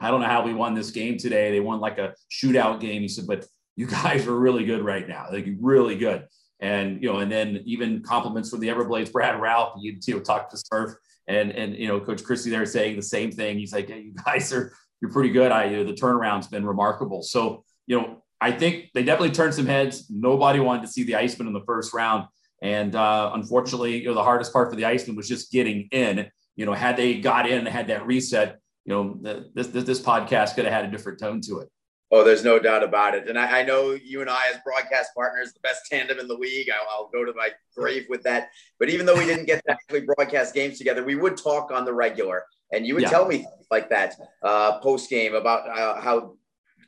I 0.00 0.10
don't 0.10 0.20
know 0.20 0.28
how 0.28 0.44
we 0.44 0.54
won 0.54 0.74
this 0.74 0.90
game 0.90 1.18
today. 1.18 1.50
They 1.50 1.60
won 1.60 1.80
like 1.80 1.98
a 1.98 2.14
shootout 2.30 2.80
game. 2.80 3.02
He 3.02 3.08
said, 3.08 3.26
But 3.26 3.46
you 3.76 3.86
guys 3.86 4.26
are 4.26 4.38
really 4.38 4.64
good 4.64 4.84
right 4.84 5.08
now. 5.08 5.26
Like 5.30 5.46
really 5.60 5.96
good. 5.96 6.26
And, 6.60 7.02
you 7.02 7.12
know, 7.12 7.18
and 7.18 7.30
then 7.30 7.60
even 7.64 8.02
compliments 8.02 8.50
from 8.50 8.60
the 8.60 8.68
Everblades, 8.68 9.12
Brad 9.12 9.40
Ralph, 9.40 9.74
you, 9.80 9.98
know, 10.08 10.20
talk 10.20 10.48
to 10.50 10.56
Smurf 10.56 10.94
and, 11.26 11.50
and, 11.50 11.74
you 11.74 11.88
know, 11.88 12.00
Coach 12.00 12.22
Christie 12.22 12.50
there 12.50 12.64
saying 12.64 12.96
the 12.96 13.02
same 13.02 13.32
thing. 13.32 13.58
He's 13.58 13.72
like, 13.72 13.88
hey, 13.88 14.00
you 14.00 14.14
guys 14.24 14.52
are, 14.52 14.72
you're 15.02 15.10
pretty 15.10 15.30
good. 15.30 15.50
I, 15.50 15.64
you 15.64 15.78
know, 15.78 15.84
the 15.84 15.92
turnaround's 15.92 16.46
been 16.46 16.64
remarkable. 16.64 17.22
So, 17.22 17.64
you 17.86 18.00
know, 18.00 18.22
I 18.44 18.52
think 18.52 18.90
they 18.94 19.02
definitely 19.02 19.34
turned 19.34 19.54
some 19.54 19.66
heads. 19.66 20.06
Nobody 20.10 20.60
wanted 20.60 20.82
to 20.82 20.88
see 20.88 21.02
the 21.02 21.14
Icemen 21.14 21.46
in 21.46 21.52
the 21.52 21.64
first 21.66 21.94
round. 21.94 22.26
And 22.62 22.94
uh, 22.94 23.32
unfortunately, 23.34 24.00
you 24.02 24.08
know, 24.08 24.14
the 24.14 24.22
hardest 24.22 24.52
part 24.52 24.70
for 24.70 24.76
the 24.76 24.84
Icemen 24.84 25.16
was 25.16 25.28
just 25.28 25.50
getting 25.50 25.88
in 25.90 26.30
you 26.56 26.66
know, 26.66 26.72
had 26.72 26.96
they 26.96 27.20
got 27.20 27.48
in 27.48 27.58
and 27.58 27.68
had 27.68 27.88
that 27.88 28.06
reset, 28.06 28.58
you 28.84 28.94
know, 28.94 29.18
this, 29.54 29.68
this, 29.68 29.84
this 29.84 30.00
podcast 30.00 30.54
could 30.54 30.64
have 30.64 30.74
had 30.74 30.84
a 30.84 30.90
different 30.90 31.18
tone 31.18 31.40
to 31.42 31.60
it. 31.60 31.68
Oh, 32.10 32.22
there's 32.22 32.44
no 32.44 32.60
doubt 32.60 32.84
about 32.84 33.14
it. 33.14 33.28
And 33.28 33.36
I, 33.36 33.60
I, 33.60 33.64
know 33.64 33.90
you 33.92 34.20
and 34.20 34.30
I, 34.30 34.48
as 34.52 34.60
broadcast 34.64 35.10
partners, 35.16 35.52
the 35.52 35.60
best 35.60 35.80
tandem 35.90 36.20
in 36.20 36.28
the 36.28 36.34
league. 36.34 36.68
I'll, 36.70 36.86
I'll, 36.88 37.08
go 37.08 37.24
to 37.24 37.32
my 37.34 37.48
grave 37.76 38.04
with 38.08 38.22
that. 38.22 38.50
But 38.78 38.88
even 38.88 39.04
though 39.04 39.16
we 39.16 39.24
didn't 39.24 39.46
get 39.46 39.64
to 39.66 39.72
actually 39.72 40.02
broadcast 40.02 40.54
games 40.54 40.78
together, 40.78 41.02
we 41.02 41.16
would 41.16 41.36
talk 41.36 41.72
on 41.72 41.84
the 41.84 41.92
regular. 41.92 42.44
And 42.72 42.86
you 42.86 42.94
would 42.94 43.04
yeah. 43.04 43.10
tell 43.10 43.26
me 43.26 43.46
like 43.70 43.88
that 43.88 44.14
uh, 44.42 44.78
post 44.78 45.10
game 45.10 45.34
about 45.34 45.68
uh, 45.68 46.00
how 46.00 46.36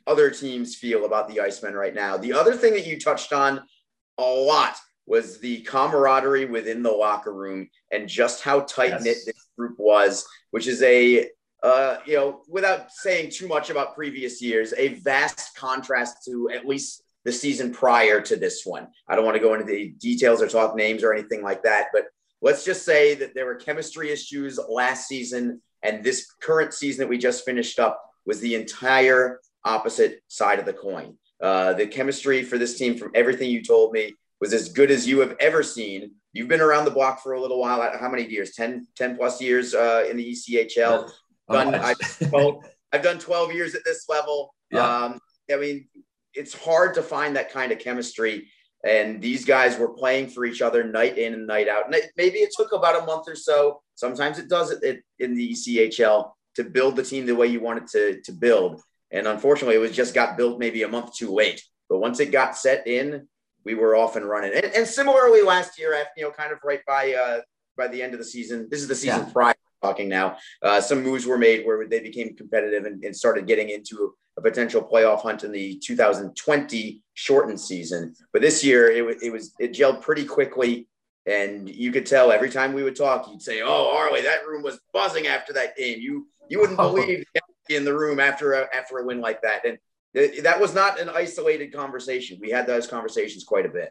other 0.07 0.31
teams 0.31 0.75
feel 0.75 1.05
about 1.05 1.27
the 1.27 1.41
Icemen 1.41 1.73
right 1.73 1.93
now. 1.93 2.17
The 2.17 2.33
other 2.33 2.55
thing 2.55 2.73
that 2.73 2.87
you 2.87 2.99
touched 2.99 3.33
on 3.33 3.61
a 4.17 4.23
lot 4.23 4.75
was 5.05 5.39
the 5.39 5.61
camaraderie 5.61 6.45
within 6.45 6.81
the 6.81 6.91
locker 6.91 7.33
room 7.33 7.69
and 7.91 8.09
just 8.09 8.41
how 8.43 8.61
tight 8.61 8.93
knit 9.01 9.17
yes. 9.17 9.25
this 9.25 9.47
group 9.57 9.75
was, 9.77 10.25
which 10.51 10.67
is 10.67 10.81
a 10.81 11.29
uh, 11.63 11.97
you 12.05 12.15
know, 12.15 12.43
without 12.47 12.91
saying 12.91 13.31
too 13.31 13.47
much 13.47 13.69
about 13.69 13.95
previous 13.95 14.41
years, 14.41 14.73
a 14.77 14.89
vast 14.99 15.55
contrast 15.57 16.23
to 16.23 16.49
at 16.51 16.67
least 16.67 17.03
the 17.25 17.31
season 17.31 17.73
prior 17.73 18.21
to 18.21 18.35
this 18.35 18.63
one. 18.63 18.87
I 19.09 19.15
don't 19.15 19.25
want 19.25 19.35
to 19.35 19.41
go 19.41 19.53
into 19.53 19.65
the 19.65 19.89
details 19.97 20.41
or 20.41 20.47
talk 20.47 20.75
names 20.75 21.03
or 21.03 21.13
anything 21.13 21.41
like 21.41 21.63
that, 21.63 21.87
but 21.91 22.05
let's 22.41 22.63
just 22.63 22.85
say 22.85 23.15
that 23.15 23.33
there 23.33 23.45
were 23.45 23.55
chemistry 23.55 24.11
issues 24.11 24.59
last 24.69 25.07
season, 25.07 25.61
and 25.81 26.03
this 26.03 26.31
current 26.41 26.73
season 26.73 27.01
that 27.01 27.09
we 27.09 27.17
just 27.17 27.43
finished 27.43 27.79
up 27.79 27.99
was 28.25 28.39
the 28.39 28.53
entire 28.53 29.39
opposite 29.67 30.21
side 30.27 30.59
of 30.59 30.65
the 30.65 30.73
coin. 30.73 31.17
Uh, 31.41 31.73
the 31.73 31.85
chemistry 31.85 32.43
for 32.43 32.57
this 32.57 32.77
team, 32.77 32.97
from 32.97 33.11
everything 33.13 33.49
you 33.49 33.63
told 33.63 33.91
me, 33.91 34.13
was 34.39 34.53
as 34.53 34.69
good 34.69 34.91
as 34.91 35.07
you 35.07 35.19
have 35.19 35.35
ever 35.39 35.63
seen. 35.63 36.11
You've 36.33 36.47
been 36.47 36.61
around 36.61 36.85
the 36.85 36.91
block 36.91 37.21
for 37.21 37.33
a 37.33 37.41
little 37.41 37.59
while. 37.59 37.81
How 37.99 38.09
many 38.09 38.25
years? 38.27 38.53
10, 38.53 38.87
10 38.95 39.17
plus 39.17 39.41
years 39.41 39.73
uh, 39.73 40.05
in 40.09 40.17
the 40.17 40.31
ECHL. 40.31 41.09
Done, 41.51 41.75
I've, 41.75 41.97
12, 42.29 42.63
I've 42.93 43.03
done 43.03 43.19
12 43.19 43.53
years 43.53 43.75
at 43.75 43.83
this 43.85 44.05
level. 44.09 44.53
Yeah. 44.71 45.05
Um, 45.05 45.19
I 45.51 45.55
mean, 45.55 45.87
it's 46.33 46.53
hard 46.53 46.93
to 46.95 47.01
find 47.01 47.35
that 47.35 47.51
kind 47.51 47.71
of 47.71 47.79
chemistry. 47.79 48.47
And 48.85 49.21
these 49.21 49.43
guys 49.43 49.77
were 49.77 49.89
playing 49.89 50.29
for 50.29 50.45
each 50.45 50.61
other 50.61 50.83
night 50.83 51.17
in 51.17 51.33
and 51.33 51.47
night 51.47 51.67
out. 51.67 51.85
And 51.85 51.95
it, 51.95 52.11
maybe 52.15 52.37
it 52.39 52.53
took 52.55 52.73
about 52.73 53.01
a 53.01 53.05
month 53.05 53.27
or 53.27 53.35
so. 53.35 53.81
Sometimes 53.95 54.37
it 54.37 54.49
does 54.49 54.71
it 54.71 55.03
in 55.19 55.35
the 55.35 55.53
ECHL 55.53 56.31
to 56.55 56.63
build 56.63 56.95
the 56.95 57.03
team 57.03 57.25
the 57.25 57.35
way 57.35 57.47
you 57.47 57.59
want 57.59 57.79
it 57.79 57.87
to, 57.87 58.21
to 58.21 58.31
build. 58.31 58.81
And 59.11 59.27
unfortunately, 59.27 59.75
it 59.75 59.79
was 59.79 59.95
just 59.95 60.13
got 60.13 60.37
built 60.37 60.59
maybe 60.59 60.83
a 60.83 60.87
month 60.87 61.15
too 61.15 61.33
late. 61.33 61.63
But 61.89 61.99
once 61.99 62.19
it 62.19 62.31
got 62.31 62.57
set 62.57 62.87
in, 62.87 63.27
we 63.63 63.75
were 63.75 63.95
off 63.95 64.15
and 64.15 64.27
running. 64.27 64.53
And, 64.53 64.65
and 64.65 64.87
similarly, 64.87 65.41
last 65.41 65.79
year, 65.79 65.97
you 66.15 66.23
know, 66.23 66.31
kind 66.31 66.51
of 66.51 66.59
right 66.63 66.81
by 66.87 67.13
uh, 67.13 67.41
by 67.77 67.87
the 67.87 68.01
end 68.01 68.13
of 68.13 68.19
the 68.19 68.25
season, 68.25 68.67
this 68.69 68.81
is 68.81 68.87
the 68.87 68.95
season 68.95 69.25
yeah. 69.27 69.33
prior. 69.33 69.55
Talking 69.83 70.09
now, 70.09 70.37
uh, 70.63 70.81
some 70.81 71.03
moves 71.03 71.27
were 71.27 71.37
made 71.37 71.63
where 71.63 71.87
they 71.87 71.99
became 71.99 72.35
competitive 72.35 72.85
and, 72.85 73.03
and 73.03 73.15
started 73.15 73.45
getting 73.45 73.69
into 73.69 74.11
a, 74.35 74.41
potential 74.41 74.81
playoff 74.81 75.21
hunt 75.21 75.43
in 75.43 75.51
the 75.51 75.77
2020 75.77 77.03
shortened 77.13 77.59
season. 77.59 78.15
But 78.33 78.41
this 78.41 78.63
year, 78.63 78.89
it, 78.89 79.17
it 79.21 79.31
was 79.31 79.53
it 79.59 79.73
gelled 79.73 80.01
pretty 80.01 80.25
quickly, 80.25 80.87
and 81.27 81.69
you 81.69 81.91
could 81.91 82.07
tell 82.07 82.31
every 82.31 82.49
time 82.49 82.73
we 82.73 82.81
would 82.81 82.95
talk, 82.95 83.29
you'd 83.29 83.41
say, 83.41 83.61
"Oh, 83.61 83.95
Arley, 83.95 84.21
that 84.21 84.47
room 84.47 84.63
was 84.63 84.79
buzzing 84.93 85.27
after 85.27 85.53
that 85.53 85.77
game. 85.77 85.99
You 86.01 86.27
you 86.49 86.59
wouldn't 86.59 86.77
believe 86.77 87.23
in 87.69 87.85
the 87.85 87.97
room 87.97 88.19
after 88.19 88.53
a, 88.53 88.75
after 88.75 88.97
a 88.99 89.05
win 89.05 89.21
like 89.21 89.41
that." 89.41 89.65
And 89.65 89.77
that 90.43 90.59
was 90.59 90.73
not 90.73 90.99
an 90.99 91.09
isolated 91.09 91.73
conversation. 91.73 92.39
We 92.41 92.49
had 92.49 92.65
those 92.65 92.87
conversations 92.87 93.43
quite 93.43 93.65
a 93.65 93.69
bit. 93.69 93.89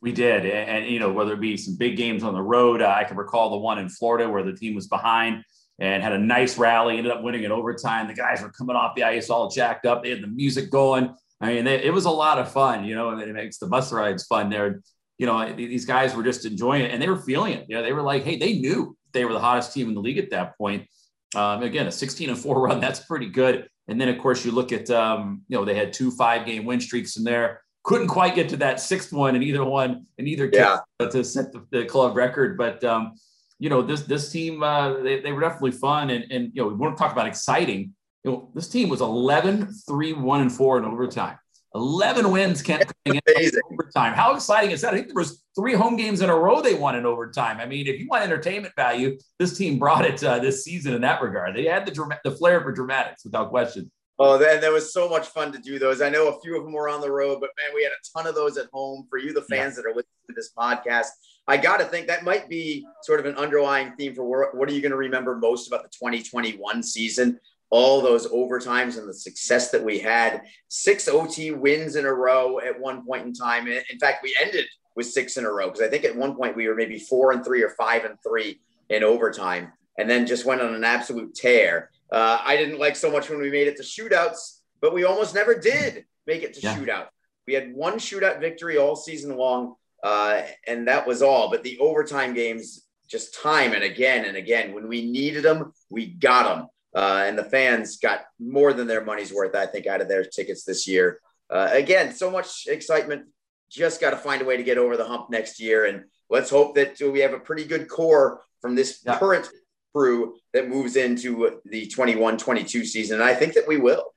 We 0.00 0.12
did, 0.12 0.46
and, 0.46 0.84
and 0.84 0.86
you 0.86 1.00
know 1.00 1.12
whether 1.12 1.32
it 1.32 1.40
be 1.40 1.56
some 1.56 1.76
big 1.76 1.96
games 1.96 2.22
on 2.22 2.34
the 2.34 2.42
road. 2.42 2.82
Uh, 2.82 2.94
I 2.96 3.04
can 3.04 3.16
recall 3.16 3.50
the 3.50 3.56
one 3.58 3.78
in 3.78 3.88
Florida 3.88 4.30
where 4.30 4.44
the 4.44 4.52
team 4.52 4.74
was 4.74 4.86
behind 4.86 5.42
and 5.80 6.02
had 6.02 6.12
a 6.12 6.18
nice 6.18 6.56
rally. 6.58 6.98
Ended 6.98 7.12
up 7.12 7.22
winning 7.22 7.42
in 7.42 7.52
overtime. 7.52 8.06
The 8.06 8.14
guys 8.14 8.42
were 8.42 8.50
coming 8.50 8.76
off 8.76 8.94
the 8.94 9.04
ice 9.04 9.30
all 9.30 9.50
jacked 9.50 9.86
up. 9.86 10.02
They 10.02 10.10
had 10.10 10.22
the 10.22 10.28
music 10.28 10.70
going. 10.70 11.14
I 11.40 11.54
mean, 11.54 11.64
they, 11.64 11.82
it 11.82 11.92
was 11.92 12.04
a 12.04 12.10
lot 12.10 12.38
of 12.38 12.50
fun. 12.52 12.84
You 12.84 12.94
know, 12.94 13.10
and 13.10 13.20
it 13.20 13.34
makes 13.34 13.58
the 13.58 13.66
bus 13.66 13.92
rides 13.92 14.24
fun 14.26 14.50
there. 14.50 14.82
You 15.18 15.26
know, 15.26 15.52
these 15.52 15.84
guys 15.84 16.14
were 16.14 16.22
just 16.22 16.44
enjoying 16.44 16.84
it, 16.84 16.92
and 16.92 17.02
they 17.02 17.08
were 17.08 17.16
feeling 17.16 17.54
it. 17.54 17.66
You 17.68 17.76
know, 17.76 17.82
they 17.82 17.92
were 17.92 18.02
like, 18.02 18.22
hey, 18.22 18.36
they 18.36 18.58
knew 18.60 18.96
they 19.12 19.24
were 19.24 19.32
the 19.32 19.40
hottest 19.40 19.72
team 19.72 19.88
in 19.88 19.94
the 19.94 20.00
league 20.00 20.18
at 20.18 20.30
that 20.30 20.56
point. 20.56 20.86
Um, 21.34 21.62
again, 21.62 21.86
a 21.86 21.92
16 21.92 22.30
and 22.30 22.38
four 22.38 22.60
run, 22.66 22.80
that's 22.80 23.00
pretty 23.00 23.28
good. 23.28 23.68
And 23.88 24.00
then, 24.00 24.08
of 24.08 24.18
course, 24.18 24.44
you 24.44 24.52
look 24.52 24.72
at, 24.72 24.90
um, 24.90 25.42
you 25.48 25.56
know, 25.56 25.64
they 25.64 25.74
had 25.74 25.92
two 25.92 26.10
five 26.10 26.46
game 26.46 26.64
win 26.64 26.80
streaks 26.80 27.16
in 27.16 27.24
there. 27.24 27.62
couldn't 27.84 28.08
quite 28.08 28.34
get 28.34 28.48
to 28.50 28.56
that 28.58 28.80
sixth 28.80 29.12
one 29.12 29.34
in 29.34 29.42
either 29.42 29.64
one 29.64 30.06
in 30.18 30.26
either 30.26 30.50
yeah. 30.52 30.78
to 31.00 31.24
set 31.24 31.52
the, 31.52 31.64
the, 31.70 31.84
club 31.86 32.16
record. 32.16 32.58
But 32.58 32.84
um, 32.84 33.14
you 33.58 33.70
know, 33.70 33.80
this 33.82 34.02
this 34.02 34.30
team 34.30 34.62
uh, 34.62 35.00
they, 35.00 35.20
they 35.20 35.32
were 35.32 35.40
definitely 35.40 35.72
fun, 35.72 36.10
and 36.10 36.30
and 36.30 36.50
you 36.54 36.62
know, 36.62 36.68
we 36.68 36.74
want 36.74 36.96
to 36.96 37.02
talk 37.02 37.12
about 37.12 37.26
exciting. 37.26 37.94
You 38.24 38.30
know, 38.30 38.50
this 38.54 38.68
team 38.68 38.88
was 38.88 39.00
11, 39.00 39.72
3, 39.86 40.12
1, 40.12 40.40
and 40.40 40.52
4 40.52 40.78
in 40.78 40.84
overtime. 40.84 41.38
11 41.74 42.30
wins 42.30 42.62
Kent 42.62 42.90
coming 43.04 43.20
in 43.26 43.50
overtime. 43.70 44.14
How 44.14 44.34
exciting 44.34 44.70
is 44.70 44.80
that? 44.80 44.94
I 44.94 44.96
think 44.96 45.08
there 45.08 45.16
was 45.16 45.42
three 45.54 45.74
home 45.74 45.96
games 45.96 46.22
in 46.22 46.30
a 46.30 46.34
row 46.34 46.62
they 46.62 46.74
won 46.74 46.96
in 46.96 47.04
overtime. 47.04 47.58
I 47.60 47.66
mean, 47.66 47.86
if 47.86 48.00
you 48.00 48.08
want 48.08 48.24
entertainment 48.24 48.74
value, 48.74 49.18
this 49.38 49.56
team 49.56 49.78
brought 49.78 50.04
it 50.04 50.22
uh, 50.24 50.38
this 50.38 50.64
season 50.64 50.94
in 50.94 51.02
that 51.02 51.20
regard. 51.20 51.54
They 51.54 51.66
had 51.66 51.84
the, 51.86 52.18
the 52.24 52.30
flair 52.30 52.62
for 52.62 52.72
dramatics 52.72 53.24
without 53.24 53.50
question. 53.50 53.90
Oh, 54.20 54.34
and 54.34 54.62
that 54.62 54.72
was 54.72 54.92
so 54.92 55.08
much 55.08 55.28
fun 55.28 55.52
to 55.52 55.58
do 55.58 55.78
those. 55.78 56.02
I 56.02 56.08
know 56.08 56.28
a 56.28 56.40
few 56.40 56.56
of 56.56 56.64
them 56.64 56.72
were 56.72 56.88
on 56.88 57.00
the 57.00 57.10
road, 57.10 57.38
but 57.40 57.50
man, 57.56 57.72
we 57.74 57.84
had 57.84 57.92
a 57.92 58.18
ton 58.18 58.26
of 58.26 58.34
those 58.34 58.56
at 58.56 58.66
home. 58.72 59.06
For 59.08 59.18
you, 59.18 59.32
the 59.32 59.42
fans 59.42 59.76
yeah. 59.76 59.82
that 59.82 59.86
are 59.86 59.94
listening 59.94 60.26
to 60.28 60.34
this 60.34 60.50
podcast, 60.58 61.06
I 61.46 61.56
got 61.56 61.76
to 61.78 61.84
think 61.84 62.08
that 62.08 62.24
might 62.24 62.48
be 62.48 62.84
sort 63.04 63.20
of 63.20 63.26
an 63.26 63.36
underlying 63.36 63.92
theme 63.96 64.14
for 64.14 64.50
what 64.52 64.68
are 64.68 64.72
you 64.72 64.80
going 64.80 64.90
to 64.90 64.96
remember 64.96 65.36
most 65.36 65.68
about 65.68 65.84
the 65.84 65.88
2021 65.90 66.82
season? 66.82 67.38
All 67.70 68.00
those 68.00 68.26
overtimes 68.28 68.98
and 68.98 69.08
the 69.08 69.14
success 69.14 69.70
that 69.70 69.84
we 69.84 69.98
had. 69.98 70.42
Six 70.68 71.06
OT 71.08 71.50
wins 71.50 71.96
in 71.96 72.06
a 72.06 72.12
row 72.12 72.60
at 72.60 72.78
one 72.80 73.04
point 73.04 73.26
in 73.26 73.32
time. 73.34 73.68
In 73.68 73.98
fact, 74.00 74.22
we 74.22 74.34
ended 74.40 74.66
with 74.96 75.06
six 75.06 75.36
in 75.36 75.44
a 75.44 75.50
row 75.50 75.66
because 75.66 75.82
I 75.82 75.88
think 75.88 76.04
at 76.04 76.16
one 76.16 76.34
point 76.34 76.56
we 76.56 76.66
were 76.66 76.74
maybe 76.74 76.98
four 76.98 77.32
and 77.32 77.44
three 77.44 77.62
or 77.62 77.70
five 77.70 78.04
and 78.04 78.16
three 78.26 78.60
in 78.88 79.04
overtime, 79.04 79.72
and 79.98 80.08
then 80.08 80.26
just 80.26 80.44
went 80.44 80.60
on 80.60 80.74
an 80.74 80.84
absolute 80.84 81.34
tear. 81.34 81.90
Uh, 82.10 82.38
I 82.44 82.56
didn't 82.56 82.78
like 82.78 82.96
so 82.96 83.10
much 83.10 83.28
when 83.28 83.40
we 83.40 83.50
made 83.50 83.68
it 83.68 83.76
to 83.76 83.82
shootouts, 83.82 84.60
but 84.80 84.94
we 84.94 85.04
almost 85.04 85.34
never 85.34 85.54
did 85.54 86.04
make 86.26 86.42
it 86.42 86.54
to 86.54 86.60
yeah. 86.60 86.76
shootout. 86.76 87.06
We 87.46 87.54
had 87.54 87.72
one 87.74 87.94
shootout 87.94 88.40
victory 88.40 88.76
all 88.76 88.96
season 88.96 89.36
long, 89.36 89.74
uh, 90.02 90.42
and 90.66 90.88
that 90.88 91.06
was 91.06 91.22
all. 91.22 91.50
But 91.50 91.62
the 91.62 91.78
overtime 91.78 92.34
games, 92.34 92.86
just 93.08 93.40
time 93.40 93.72
and 93.72 93.84
again 93.84 94.24
and 94.24 94.36
again, 94.36 94.74
when 94.74 94.88
we 94.88 95.10
needed 95.10 95.44
them, 95.44 95.72
we 95.90 96.06
got 96.06 96.56
them. 96.56 96.68
Uh, 96.98 97.22
and 97.28 97.38
the 97.38 97.44
fans 97.44 97.96
got 97.98 98.24
more 98.40 98.72
than 98.72 98.88
their 98.88 99.04
money's 99.04 99.32
worth, 99.32 99.54
I 99.54 99.66
think, 99.66 99.86
out 99.86 100.00
of 100.00 100.08
their 100.08 100.24
tickets 100.24 100.64
this 100.64 100.88
year. 100.88 101.20
Uh, 101.48 101.68
again, 101.70 102.12
so 102.12 102.28
much 102.28 102.66
excitement. 102.66 103.26
Just 103.70 104.00
got 104.00 104.10
to 104.10 104.16
find 104.16 104.42
a 104.42 104.44
way 104.44 104.56
to 104.56 104.64
get 104.64 104.78
over 104.78 104.96
the 104.96 105.04
hump 105.04 105.30
next 105.30 105.60
year. 105.60 105.84
And 105.84 106.06
let's 106.28 106.50
hope 106.50 106.74
that 106.74 107.00
we 107.00 107.20
have 107.20 107.34
a 107.34 107.38
pretty 107.38 107.64
good 107.64 107.88
core 107.88 108.42
from 108.60 108.74
this 108.74 109.00
yeah. 109.06 109.16
current 109.16 109.48
crew 109.94 110.34
that 110.52 110.68
moves 110.68 110.96
into 110.96 111.60
the 111.66 111.86
21 111.86 112.36
22 112.36 112.84
season. 112.84 113.20
And 113.20 113.30
I 113.30 113.32
think 113.32 113.54
that 113.54 113.68
we 113.68 113.76
will. 113.76 114.12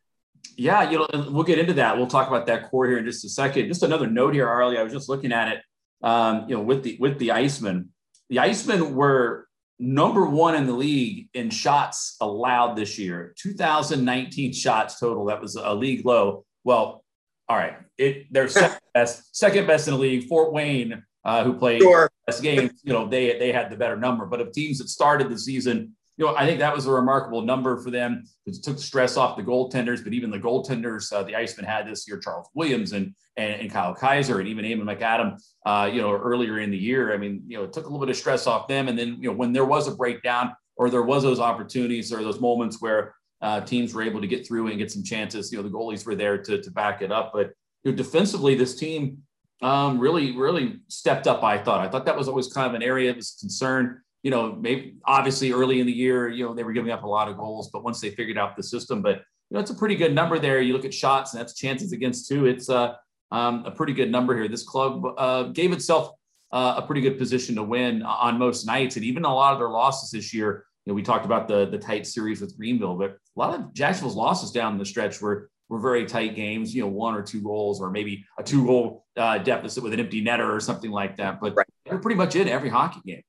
Yeah, 0.58 0.90
you 0.90 0.98
know, 0.98 1.08
we'll 1.30 1.44
get 1.44 1.60
into 1.60 1.74
that. 1.74 1.96
We'll 1.96 2.08
talk 2.08 2.30
about 2.30 2.48
that 2.48 2.72
core 2.72 2.88
here 2.88 2.98
in 2.98 3.06
just 3.06 3.24
a 3.24 3.30
second. 3.30 3.68
Just 3.68 3.84
another 3.84 4.08
note 4.08 4.34
here, 4.34 4.50
Arley. 4.50 4.80
I 4.80 4.84
was 4.84 4.92
just 4.92 5.08
looking 5.08 5.32
at 5.32 5.50
it. 5.50 5.60
Um, 6.02 6.50
you 6.50 6.56
know, 6.56 6.64
with 6.64 6.82
the 6.82 6.98
with 7.00 7.20
the 7.20 7.28
Icemen, 7.28 7.90
the 8.28 8.38
Icemen 8.38 8.94
were 8.94 9.48
number 9.82 10.26
one 10.26 10.56
in 10.56 10.68
the 10.68 10.74
league 10.74 11.28
in 11.34 11.50
shots 11.50 12.16
allowed 12.22 12.76
this 12.76 12.98
year. 12.98 13.34
2019 13.38 14.54
shots 14.54 15.00
total. 15.00 15.26
That 15.26 15.42
was 15.42 15.56
a 15.56 15.74
league 15.74 16.06
low. 16.06 16.46
Well, 16.64 17.04
all 17.50 17.58
right, 17.58 17.78
it 17.98 18.28
they're 18.32 18.48
second 18.48 18.80
best, 18.94 19.36
second 19.36 19.68
best 19.68 19.88
in 19.88 19.96
the 19.96 20.00
league. 20.00 20.28
Fort 20.28 20.54
Wayne 20.54 21.04
uh, 21.24 21.44
who 21.44 21.54
played 21.54 21.82
sure. 21.82 22.10
best 22.26 22.42
games, 22.42 22.80
you 22.84 22.94
know, 22.94 23.08
they 23.08 23.38
they 23.38 23.52
had 23.52 23.70
the 23.70 23.76
better 23.76 23.98
number. 23.98 24.26
But 24.26 24.42
of 24.42 24.52
teams 24.52 24.78
that 24.78 24.90
started 24.90 25.30
the 25.30 25.38
season, 25.38 25.96
you 26.18 26.26
know, 26.26 26.36
I 26.36 26.46
think 26.46 26.60
that 26.60 26.76
was 26.76 26.86
a 26.86 26.92
remarkable 26.92 27.42
number 27.42 27.78
for 27.78 27.90
them. 27.90 28.24
It 28.46 28.62
took 28.64 28.78
stress 28.80 29.18
off 29.18 29.38
the 29.38 29.44
goaltenders, 29.44 30.04
but 30.04 30.14
even 30.14 30.30
the 30.30 30.40
goaltenders, 30.40 31.12
uh, 31.12 31.24
the 31.24 31.34
Icemen 31.34 31.66
had 31.66 31.88
this 31.88 32.08
year, 32.08 32.20
Charles 32.20 32.48
Williams 32.54 32.92
and, 32.92 33.16
and, 33.38 33.62
and 33.62 33.72
Kyle 33.72 33.96
Kaiser 33.96 34.40
and 34.40 34.48
even 34.48 34.66
Eamon 34.66 34.84
McAdam, 34.84 35.42
uh, 35.66 35.90
you 35.92 36.02
know, 36.02 36.12
earlier 36.12 36.60
in 36.60 36.70
the 36.70 36.78
year. 36.78 37.14
I 37.14 37.18
mean, 37.18 37.44
you 37.48 37.58
know, 37.58 37.64
it 37.64 37.74
took 37.74 37.86
a 37.86 37.88
little 37.88 38.06
bit 38.06 38.10
of 38.10 38.18
stress 38.18 38.46
off 38.46 38.68
them. 38.68 38.88
And 38.88 39.00
then, 39.00 39.18
you 39.20 39.30
know, 39.30 39.36
when 39.36 39.54
there 39.54 39.66
was 39.66 39.88
a 39.88 39.96
breakdown 39.96 40.54
or 40.76 40.90
there 40.90 41.04
was 41.04 41.24
those 41.24 41.40
opportunities 41.40 42.12
or 42.12 42.22
those 42.24 42.40
moments 42.40 42.82
where 42.82 43.16
uh, 43.42 43.62
teams 43.62 43.94
were 43.94 44.04
able 44.04 44.22
to 44.22 44.28
get 44.28 44.46
through 44.46 44.68
and 44.68 44.78
get 44.78 44.92
some 44.92 45.04
chances, 45.04 45.52
you 45.52 45.58
know, 45.58 45.64
the 45.64 45.70
goalies 45.70 46.06
were 46.06 46.16
there 46.16 46.38
to, 46.38 46.62
to 46.62 46.72
back 46.72 47.02
it 47.02 47.12
up. 47.12 47.32
But 47.34 47.52
you 47.84 47.92
know, 47.92 47.98
defensively, 47.98 48.54
this 48.54 48.76
team 48.76 49.24
um, 49.62 50.00
really, 50.00 50.36
really 50.36 50.80
stepped 50.88 51.28
up. 51.28 51.44
I 51.44 51.58
thought. 51.58 51.86
I 51.86 51.90
thought 51.90 52.06
that 52.06 52.18
was 52.18 52.28
always 52.28 52.52
kind 52.52 52.68
of 52.68 52.74
an 52.74 52.84
area 52.84 53.12
of 53.12 53.16
concern. 53.40 54.02
You 54.24 54.32
know, 54.32 54.54
maybe 54.54 54.98
obviously 55.06 55.52
early 55.52 55.80
in 55.80 55.88
the 55.88 55.94
year, 55.94 56.30
you 56.30 56.46
know, 56.46 56.54
they 56.54 56.64
were 56.64 56.74
giving 56.74 56.92
up 56.92 57.04
a 57.04 57.08
lot 57.08 57.28
of 57.28 57.38
goals, 57.38 57.70
but 57.72 57.84
once 57.84 58.00
they 58.00 58.12
figured 58.12 58.38
out 58.38 58.56
the 58.56 58.64
system, 58.64 59.02
but 59.02 59.22
you 59.52 59.56
know, 59.56 59.60
it's 59.60 59.72
a 59.72 59.76
pretty 59.76 59.96
good 59.96 60.14
number 60.14 60.40
there. 60.40 60.62
You 60.62 60.74
look 60.74 60.86
at 60.86 60.94
shots, 60.94 61.34
and 61.34 61.42
that's 61.42 61.54
chances 61.56 61.92
against 61.92 62.30
two. 62.30 62.46
It's 62.46 62.70
uh, 62.70 62.94
um, 63.32 63.66
a 63.66 63.72
pretty 63.72 63.94
good 63.94 64.10
number 64.10 64.36
here. 64.36 64.48
This 64.48 64.64
club 64.64 65.04
uh, 65.18 65.44
gave 65.44 65.74
itself 65.74 66.12
uh, 66.52 66.76
a 66.78 66.82
pretty 66.82 67.02
good 67.02 67.18
position 67.18 67.56
to 67.56 67.64
win 67.64 68.02
on 68.04 68.38
most 68.38 68.66
nights, 68.66 68.96
and 68.96 69.04
even 69.04 69.26
a 69.26 69.34
lot 69.34 69.54
of 69.54 69.60
their 69.60 69.70
losses 69.70 70.12
this 70.12 70.34
year. 70.34 70.66
You 70.86 70.92
know, 70.92 70.96
we 70.96 71.04
talked 71.04 71.26
about 71.26 71.48
the 71.48 71.66
the 71.66 71.78
tight 71.78 72.08
series 72.08 72.40
with 72.42 72.58
Greenville, 72.58 72.96
but 72.96 73.12
a 73.12 73.40
lot 73.40 73.60
of 73.60 73.74
Jacksonville's 73.74 74.16
losses 74.16 74.52
down 74.52 74.78
the 74.78 74.86
stretch 74.86 75.22
were 75.22 75.50
were 75.68 75.80
very 75.80 76.06
tight 76.06 76.36
games, 76.36 76.76
you 76.76 76.82
know, 76.82 76.90
one 76.90 77.14
or 77.14 77.22
two 77.22 77.42
goals, 77.42 77.82
or 77.82 77.92
maybe 77.92 78.26
a 78.38 78.44
two 78.44 78.66
goal 78.66 79.06
uh, 79.16 79.38
deficit 79.38 79.84
with 79.84 79.94
an 79.94 80.00
empty 80.00 80.24
netter 80.24 80.50
or 80.50 80.60
something 80.60 80.92
like 80.92 81.18
that. 81.18 81.40
But 81.40 81.56
right. 81.56 81.68
they're 81.86 82.00
pretty 82.00 82.18
much 82.18 82.36
in 82.36 82.48
every 82.50 82.70
hockey 82.70 83.00
game. 83.06 83.24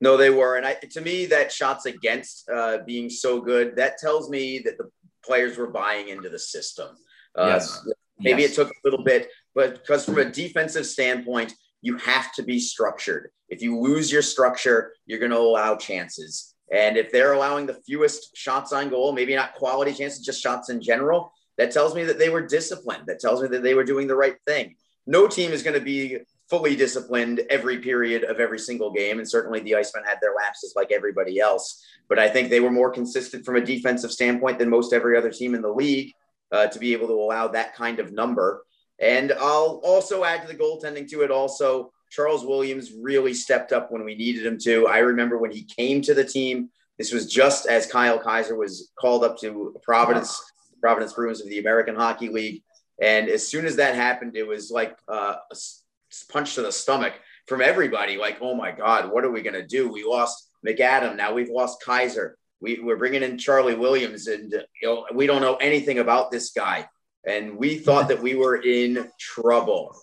No, 0.00 0.16
they 0.16 0.30
were. 0.30 0.56
And 0.56 0.66
I, 0.66 0.74
to 0.74 1.00
me, 1.00 1.26
that 1.26 1.50
shots 1.50 1.86
against 1.86 2.48
uh, 2.50 2.78
being 2.86 3.08
so 3.08 3.40
good, 3.40 3.76
that 3.76 3.98
tells 3.98 4.28
me 4.28 4.58
that 4.60 4.76
the 4.78 4.90
players 5.24 5.56
were 5.56 5.70
buying 5.70 6.08
into 6.08 6.28
the 6.28 6.38
system. 6.38 6.88
Uh, 7.36 7.46
yes. 7.54 7.86
Maybe 8.18 8.42
yes. 8.42 8.52
it 8.52 8.54
took 8.54 8.68
a 8.68 8.80
little 8.84 9.04
bit, 9.04 9.28
but 9.54 9.74
because 9.74 10.04
from 10.04 10.18
a 10.18 10.24
defensive 10.24 10.86
standpoint, 10.86 11.52
you 11.82 11.96
have 11.98 12.32
to 12.34 12.42
be 12.42 12.58
structured. 12.58 13.30
If 13.48 13.62
you 13.62 13.78
lose 13.78 14.10
your 14.10 14.22
structure, 14.22 14.92
you're 15.06 15.18
going 15.18 15.32
to 15.32 15.38
allow 15.38 15.76
chances. 15.76 16.54
And 16.72 16.96
if 16.96 17.12
they're 17.12 17.34
allowing 17.34 17.66
the 17.66 17.80
fewest 17.86 18.36
shots 18.36 18.72
on 18.72 18.88
goal, 18.88 19.12
maybe 19.12 19.36
not 19.36 19.54
quality 19.54 19.92
chances, 19.92 20.24
just 20.24 20.42
shots 20.42 20.68
in 20.68 20.80
general, 20.82 21.32
that 21.58 21.70
tells 21.70 21.94
me 21.94 22.04
that 22.04 22.18
they 22.18 22.28
were 22.28 22.46
disciplined. 22.46 23.06
That 23.06 23.20
tells 23.20 23.42
me 23.42 23.48
that 23.48 23.62
they 23.62 23.74
were 23.74 23.84
doing 23.84 24.06
the 24.08 24.16
right 24.16 24.36
thing. 24.46 24.76
No 25.06 25.28
team 25.28 25.52
is 25.52 25.62
going 25.62 25.78
to 25.78 25.84
be 25.84 26.18
fully 26.48 26.76
disciplined 26.76 27.40
every 27.50 27.78
period 27.78 28.24
of 28.24 28.38
every 28.38 28.58
single 28.58 28.92
game. 28.92 29.18
And 29.18 29.28
certainly 29.28 29.60
the 29.60 29.72
Icemen 29.72 30.04
had 30.06 30.18
their 30.20 30.34
lapses 30.34 30.74
like 30.76 30.92
everybody 30.92 31.40
else. 31.40 31.84
But 32.08 32.18
I 32.18 32.28
think 32.28 32.50
they 32.50 32.60
were 32.60 32.70
more 32.70 32.90
consistent 32.90 33.44
from 33.44 33.56
a 33.56 33.60
defensive 33.60 34.12
standpoint 34.12 34.58
than 34.58 34.70
most 34.70 34.92
every 34.92 35.16
other 35.16 35.30
team 35.30 35.54
in 35.54 35.62
the 35.62 35.72
league 35.72 36.12
uh, 36.52 36.68
to 36.68 36.78
be 36.78 36.92
able 36.92 37.08
to 37.08 37.14
allow 37.14 37.48
that 37.48 37.74
kind 37.74 37.98
of 37.98 38.12
number. 38.12 38.64
And 39.00 39.32
I'll 39.32 39.80
also 39.84 40.24
add 40.24 40.42
to 40.42 40.48
the 40.48 40.54
goaltending 40.54 41.08
to 41.10 41.22
it 41.22 41.30
also. 41.30 41.92
Charles 42.10 42.44
Williams 42.44 42.92
really 42.92 43.34
stepped 43.34 43.72
up 43.72 43.90
when 43.90 44.04
we 44.04 44.14
needed 44.14 44.46
him 44.46 44.58
to. 44.60 44.86
I 44.86 44.98
remember 44.98 45.38
when 45.38 45.50
he 45.50 45.64
came 45.64 46.00
to 46.02 46.14
the 46.14 46.24
team, 46.24 46.70
this 46.98 47.12
was 47.12 47.26
just 47.26 47.66
as 47.66 47.86
Kyle 47.86 48.18
Kaiser 48.18 48.56
was 48.56 48.90
called 48.98 49.24
up 49.24 49.38
to 49.40 49.74
Providence 49.82 50.40
Providence 50.80 51.14
Bruins 51.14 51.40
of 51.40 51.48
the 51.48 51.58
American 51.58 51.96
Hockey 51.96 52.28
League. 52.28 52.62
And 53.02 53.28
as 53.28 53.46
soon 53.46 53.66
as 53.66 53.76
that 53.76 53.94
happened, 53.94 54.36
it 54.36 54.46
was 54.46 54.70
like 54.70 54.96
uh, 55.08 55.36
punch 56.24 56.54
to 56.54 56.62
the 56.62 56.72
stomach 56.72 57.14
from 57.46 57.60
everybody. 57.60 58.16
Like, 58.16 58.38
oh 58.40 58.54
my 58.54 58.72
God, 58.72 59.12
what 59.12 59.24
are 59.24 59.30
we 59.30 59.42
going 59.42 59.54
to 59.54 59.66
do? 59.66 59.90
We 59.90 60.04
lost 60.04 60.50
McAdam. 60.66 61.16
Now 61.16 61.32
we've 61.32 61.50
lost 61.50 61.82
Kaiser. 61.82 62.36
We, 62.60 62.80
we're 62.80 62.96
bringing 62.96 63.22
in 63.22 63.38
Charlie 63.38 63.74
Williams, 63.74 64.26
and 64.28 64.50
you 64.50 64.88
know, 64.88 65.06
we 65.12 65.26
don't 65.26 65.42
know 65.42 65.56
anything 65.56 65.98
about 65.98 66.30
this 66.30 66.50
guy. 66.50 66.88
And 67.26 67.56
we 67.56 67.78
thought 67.78 68.08
that 68.08 68.22
we 68.22 68.34
were 68.34 68.56
in 68.56 69.10
trouble. 69.18 69.94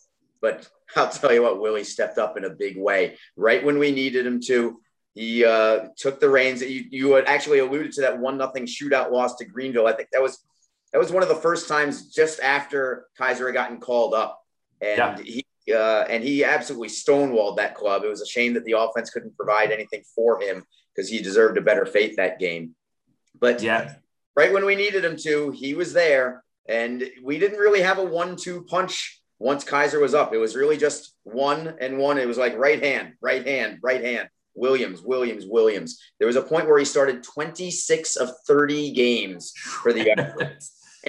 But 0.42 0.68
I'll 0.96 1.10
tell 1.10 1.34
you 1.34 1.44
what, 1.44 1.62
Willie 1.62 1.84
stepped 1.84 2.18
up 2.18 2.38
in 2.38 2.44
a 2.44 2.50
big 2.50 2.78
way 2.78 3.18
right 3.36 3.64
when 3.64 3.80
we 3.80 3.92
needed 3.92 4.26
him 4.26 4.40
to. 4.48 4.80
He 5.16 5.46
uh, 5.46 5.88
took 5.96 6.20
the 6.20 6.30
reins. 6.30 6.62
You, 6.62 6.86
you 6.90 7.14
had 7.14 7.26
actually 7.26 7.60
alluded 7.60 7.92
to 7.94 8.02
that 8.02 8.20
one 8.20 8.38
nothing 8.38 8.66
shootout 8.66 9.12
loss 9.12 9.36
to 9.36 9.46
Greenville. 9.46 9.88
I 9.88 9.94
think 9.94 10.10
that 10.12 10.22
was 10.22 10.44
that 10.92 11.00
was 11.00 11.12
one 11.12 11.24
of 11.24 11.30
the 11.30 11.36
first 11.36 11.68
times 11.68 12.10
just 12.10 12.40
after 12.40 13.08
Kaiser 13.18 13.48
had 13.48 13.54
gotten 13.54 13.80
called 13.80 14.14
up, 14.14 14.42
and 14.82 14.98
yeah. 14.98 15.18
he 15.24 15.46
uh, 15.72 16.06
and 16.10 16.24
he 16.24 16.44
absolutely 16.44 16.90
stonewalled 16.90 17.58
that 17.58 17.76
club. 17.76 18.04
It 18.04 18.10
was 18.10 18.22
a 18.22 18.26
shame 18.26 18.54
that 18.54 18.66
the 18.66 18.74
offense 18.74 19.10
couldn't 19.10 19.38
provide 19.38 19.72
anything 19.72 20.04
for 20.16 20.42
him 20.42 20.64
because 20.94 21.10
he 21.10 21.22
deserved 21.22 21.58
a 21.58 21.62
better 21.62 21.86
fate 21.86 22.18
that 22.18 22.40
game. 22.40 22.76
But 23.40 23.62
yeah, 23.62 23.96
right 24.36 24.54
when 24.54 24.66
we 24.66 24.76
needed 24.76 25.04
him 25.04 25.18
to, 25.18 25.52
he 25.52 25.74
was 25.74 25.94
there, 25.94 26.44
and 26.68 27.04
we 27.24 27.40
didn't 27.40 27.60
really 27.60 27.82
have 27.82 27.98
a 27.98 28.04
one-two 28.04 28.64
punch 28.64 29.22
once 29.40 29.64
Kaiser 29.64 30.00
was 30.00 30.14
up. 30.14 30.34
It 30.34 30.38
was 30.38 30.56
really 30.56 30.78
just 30.78 31.16
one 31.24 31.76
and 31.82 31.98
one. 31.98 32.18
It 32.18 32.28
was 32.28 32.38
like 32.38 32.58
right 32.58 32.82
hand, 32.82 33.14
right 33.22 33.46
hand, 33.46 33.80
right 33.82 34.04
hand. 34.04 34.30
Williams, 34.56 35.02
Williams, 35.02 35.46
Williams. 35.46 36.00
There 36.20 36.28
was 36.28 36.36
a 36.36 36.42
point 36.42 36.68
where 36.68 36.78
he 36.78 36.86
started 36.86 37.24
26 37.24 38.16
of 38.18 38.30
30 38.48 38.94
games 38.94 39.52
for 39.56 39.92
the 39.92 40.12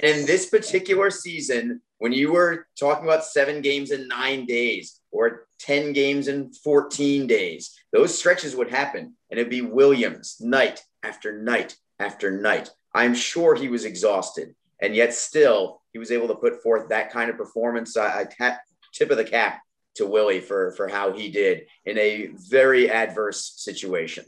And 0.01 0.19
in 0.19 0.25
this 0.25 0.49
particular 0.49 1.09
season, 1.09 1.81
when 1.99 2.11
you 2.11 2.31
were 2.31 2.67
talking 2.79 3.05
about 3.05 3.25
seven 3.25 3.61
games 3.61 3.91
in 3.91 4.07
nine 4.07 4.45
days 4.45 4.99
or 5.11 5.47
10 5.59 5.93
games 5.93 6.27
in 6.27 6.51
14 6.53 7.27
days, 7.27 7.73
those 7.93 8.17
stretches 8.17 8.55
would 8.55 8.69
happen. 8.69 9.15
And 9.29 9.39
it'd 9.39 9.49
be 9.49 9.61
Williams 9.61 10.37
night 10.39 10.81
after 11.03 11.41
night 11.41 11.75
after 11.99 12.31
night. 12.31 12.69
I'm 12.93 13.15
sure 13.15 13.55
he 13.55 13.69
was 13.69 13.85
exhausted. 13.85 14.53
And 14.81 14.95
yet 14.95 15.13
still, 15.13 15.81
he 15.93 15.99
was 15.99 16.11
able 16.11 16.27
to 16.27 16.35
put 16.35 16.61
forth 16.61 16.89
that 16.89 17.11
kind 17.11 17.29
of 17.29 17.37
performance. 17.37 17.95
I, 17.95 18.27
I 18.39 18.57
tip 18.93 19.11
of 19.11 19.17
the 19.17 19.23
cap 19.23 19.61
to 19.95 20.05
Willie 20.05 20.41
for 20.41 20.71
for 20.71 20.87
how 20.87 21.13
he 21.13 21.29
did 21.29 21.67
in 21.85 21.97
a 21.97 22.29
very 22.49 22.89
adverse 22.89 23.53
situation. 23.55 24.25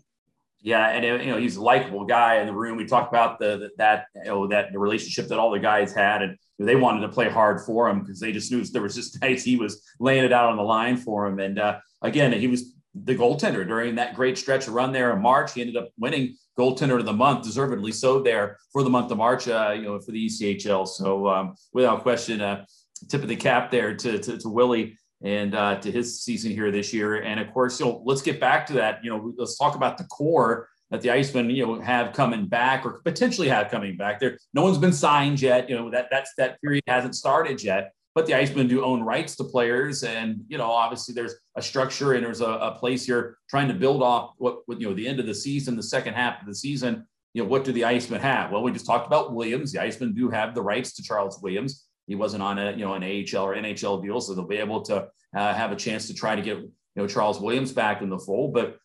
Yeah, 0.61 0.89
and 0.89 1.23
you 1.23 1.31
know 1.31 1.37
he's 1.37 1.57
a 1.57 1.61
likable 1.61 2.05
guy 2.05 2.37
in 2.37 2.47
the 2.47 2.53
room. 2.53 2.77
We 2.77 2.85
talked 2.85 3.13
about 3.13 3.39
the 3.39 3.69
that 3.77 4.05
you 4.15 4.25
know 4.25 4.47
that 4.47 4.71
the 4.71 4.79
relationship 4.79 5.27
that 5.27 5.37
all 5.37 5.51
the 5.51 5.59
guys 5.59 5.93
had, 5.93 6.23
and 6.23 6.37
they 6.59 6.75
wanted 6.75 7.01
to 7.01 7.09
play 7.09 7.29
hard 7.29 7.61
for 7.61 7.87
him 7.87 7.99
because 7.99 8.19
they 8.19 8.31
just 8.31 8.51
knew 8.51 8.63
there 8.63 8.81
was 8.81 8.95
just 8.95 9.21
nights 9.21 9.43
he 9.43 9.55
was 9.55 9.83
laying 9.99 10.23
it 10.23 10.33
out 10.33 10.49
on 10.49 10.57
the 10.57 10.63
line 10.63 10.97
for 10.97 11.27
him. 11.27 11.39
And 11.39 11.59
uh, 11.59 11.79
again, 12.01 12.31
he 12.33 12.47
was 12.47 12.73
the 12.95 13.15
goaltender 13.15 13.67
during 13.67 13.95
that 13.95 14.15
great 14.15 14.37
stretch 14.37 14.67
of 14.67 14.73
run 14.73 14.91
there 14.91 15.13
in 15.13 15.21
March. 15.21 15.53
He 15.53 15.61
ended 15.61 15.77
up 15.77 15.89
winning 15.99 16.35
goaltender 16.57 16.97
of 16.97 17.05
the 17.05 17.13
month, 17.13 17.43
deservedly 17.43 17.91
so 17.91 18.21
there 18.21 18.57
for 18.73 18.83
the 18.83 18.89
month 18.89 19.11
of 19.11 19.19
March. 19.19 19.47
Uh, 19.47 19.73
you 19.75 19.83
know 19.83 19.99
for 19.99 20.11
the 20.11 20.25
ECHL. 20.25 20.87
So 20.87 21.27
um, 21.27 21.55
without 21.71 22.01
question, 22.01 22.41
uh, 22.41 22.65
tip 23.09 23.21
of 23.21 23.29
the 23.29 23.35
cap 23.35 23.69
there 23.69 23.95
to 23.95 24.17
to, 24.17 24.37
to 24.39 24.49
Willie 24.49 24.97
and 25.23 25.55
uh, 25.55 25.75
to 25.79 25.91
his 25.91 26.21
season 26.21 26.51
here 26.51 26.71
this 26.71 26.93
year. 26.93 27.21
And 27.21 27.39
of 27.39 27.51
course, 27.53 27.79
you 27.79 27.85
know, 27.85 28.01
let's 28.05 28.21
get 28.21 28.39
back 28.39 28.65
to 28.67 28.73
that. 28.73 29.03
You 29.03 29.09
know, 29.11 29.33
let's 29.37 29.57
talk 29.57 29.75
about 29.75 29.97
the 29.97 30.03
core 30.05 30.69
that 30.91 31.01
the 31.01 31.09
Icemen, 31.09 31.53
you 31.53 31.65
know, 31.65 31.79
have 31.81 32.13
coming 32.13 32.45
back 32.45 32.85
or 32.85 33.01
potentially 33.03 33.49
have 33.49 33.69
coming 33.69 33.97
back. 33.97 34.19
There, 34.19 34.37
no 34.53 34.63
one's 34.63 34.77
been 34.77 34.93
signed 34.93 35.41
yet. 35.41 35.69
You 35.69 35.75
know, 35.75 35.89
that 35.91 36.07
that's 36.11 36.31
that 36.37 36.61
period 36.61 36.83
hasn't 36.87 37.15
started 37.15 37.61
yet. 37.63 37.91
But 38.15 38.25
the 38.25 38.33
Icemen 38.33 38.67
do 38.67 38.83
own 38.83 39.03
rights 39.03 39.35
to 39.35 39.43
players, 39.43 40.03
and 40.03 40.41
you 40.47 40.57
know, 40.57 40.71
obviously 40.71 41.13
there's 41.13 41.35
a 41.55 41.61
structure 41.61 42.13
and 42.13 42.25
there's 42.25 42.41
a, 42.41 42.49
a 42.49 42.71
place 42.71 43.05
here 43.05 43.37
trying 43.49 43.67
to 43.67 43.73
build 43.73 44.01
off 44.01 44.33
what, 44.37 44.59
what 44.65 44.79
you 44.81 44.87
know 44.87 44.95
the 44.95 45.07
end 45.07 45.19
of 45.19 45.25
the 45.25 45.35
season, 45.35 45.75
the 45.75 45.83
second 45.83 46.13
half 46.13 46.41
of 46.41 46.47
the 46.47 46.55
season. 46.55 47.05
You 47.33 47.43
know, 47.43 47.49
what 47.49 47.63
do 47.63 47.71
the 47.71 47.81
Icemen 47.81 48.21
have? 48.21 48.51
Well, 48.51 48.63
we 48.63 48.71
just 48.71 48.87
talked 48.87 49.05
about 49.05 49.33
Williams. 49.33 49.71
The 49.71 49.79
Icemen 49.79 50.15
do 50.15 50.29
have 50.29 50.55
the 50.55 50.61
rights 50.61 50.93
to 50.93 51.03
Charles 51.03 51.39
Williams. 51.43 51.86
He 52.07 52.15
wasn't 52.15 52.41
on 52.41 52.57
a 52.57 52.71
you 52.71 52.85
know 52.85 52.93
an 52.93 53.03
AHL 53.03 53.43
or 53.43 53.55
NHL 53.55 54.01
deal, 54.01 54.19
so 54.21 54.33
they'll 54.33 54.47
be 54.47 54.57
able 54.57 54.81
to 54.83 55.07
uh, 55.35 55.53
have 55.53 55.71
a 55.71 55.75
chance 55.75 56.07
to 56.07 56.13
try 56.13 56.35
to 56.35 56.41
get 56.41 56.57
you 56.57 56.71
know 56.95 57.07
Charles 57.07 57.39
Williams 57.39 57.71
back 57.71 58.01
in 58.01 58.09
the 58.09 58.17
fold. 58.17 58.53
But 58.53 58.77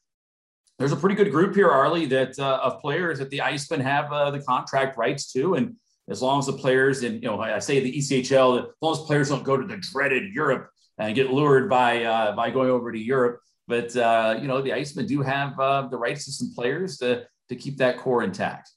there's 0.78 0.92
a 0.92 0.96
pretty 0.96 1.14
good 1.14 1.30
group 1.30 1.54
here, 1.54 1.70
Arley, 1.70 2.06
that 2.06 2.38
uh, 2.38 2.60
of 2.62 2.80
players 2.80 3.18
that 3.20 3.30
the 3.30 3.38
Icemen 3.38 3.80
have 3.80 4.12
uh, 4.12 4.30
the 4.32 4.40
contract 4.40 4.96
rights 4.96 5.32
to, 5.32 5.54
and 5.54 5.76
as 6.10 6.20
long 6.20 6.40
as 6.40 6.46
the 6.46 6.52
players 6.52 7.04
and 7.04 7.22
you 7.22 7.28
know 7.28 7.40
I 7.40 7.60
say 7.60 7.80
the 7.80 7.96
ECHL, 7.96 8.58
as 8.58 8.74
long 8.80 8.92
as 8.92 8.98
players 9.00 9.28
don't 9.28 9.44
go 9.44 9.56
to 9.56 9.66
the 9.66 9.76
dreaded 9.76 10.34
Europe 10.34 10.68
and 10.98 11.14
get 11.14 11.30
lured 11.30 11.70
by 11.70 12.04
uh, 12.04 12.34
by 12.34 12.50
going 12.50 12.70
over 12.70 12.90
to 12.90 12.98
Europe. 12.98 13.40
But 13.68 13.96
uh, 13.96 14.38
you 14.40 14.48
know 14.48 14.60
the 14.60 14.70
Icemen 14.70 15.06
do 15.06 15.22
have 15.22 15.58
uh, 15.60 15.88
the 15.88 15.96
rights 15.96 16.24
to 16.24 16.32
some 16.32 16.52
players 16.54 16.98
to 16.98 17.24
to 17.48 17.56
keep 17.56 17.76
that 17.78 17.98
core 17.98 18.22
intact. 18.22 18.70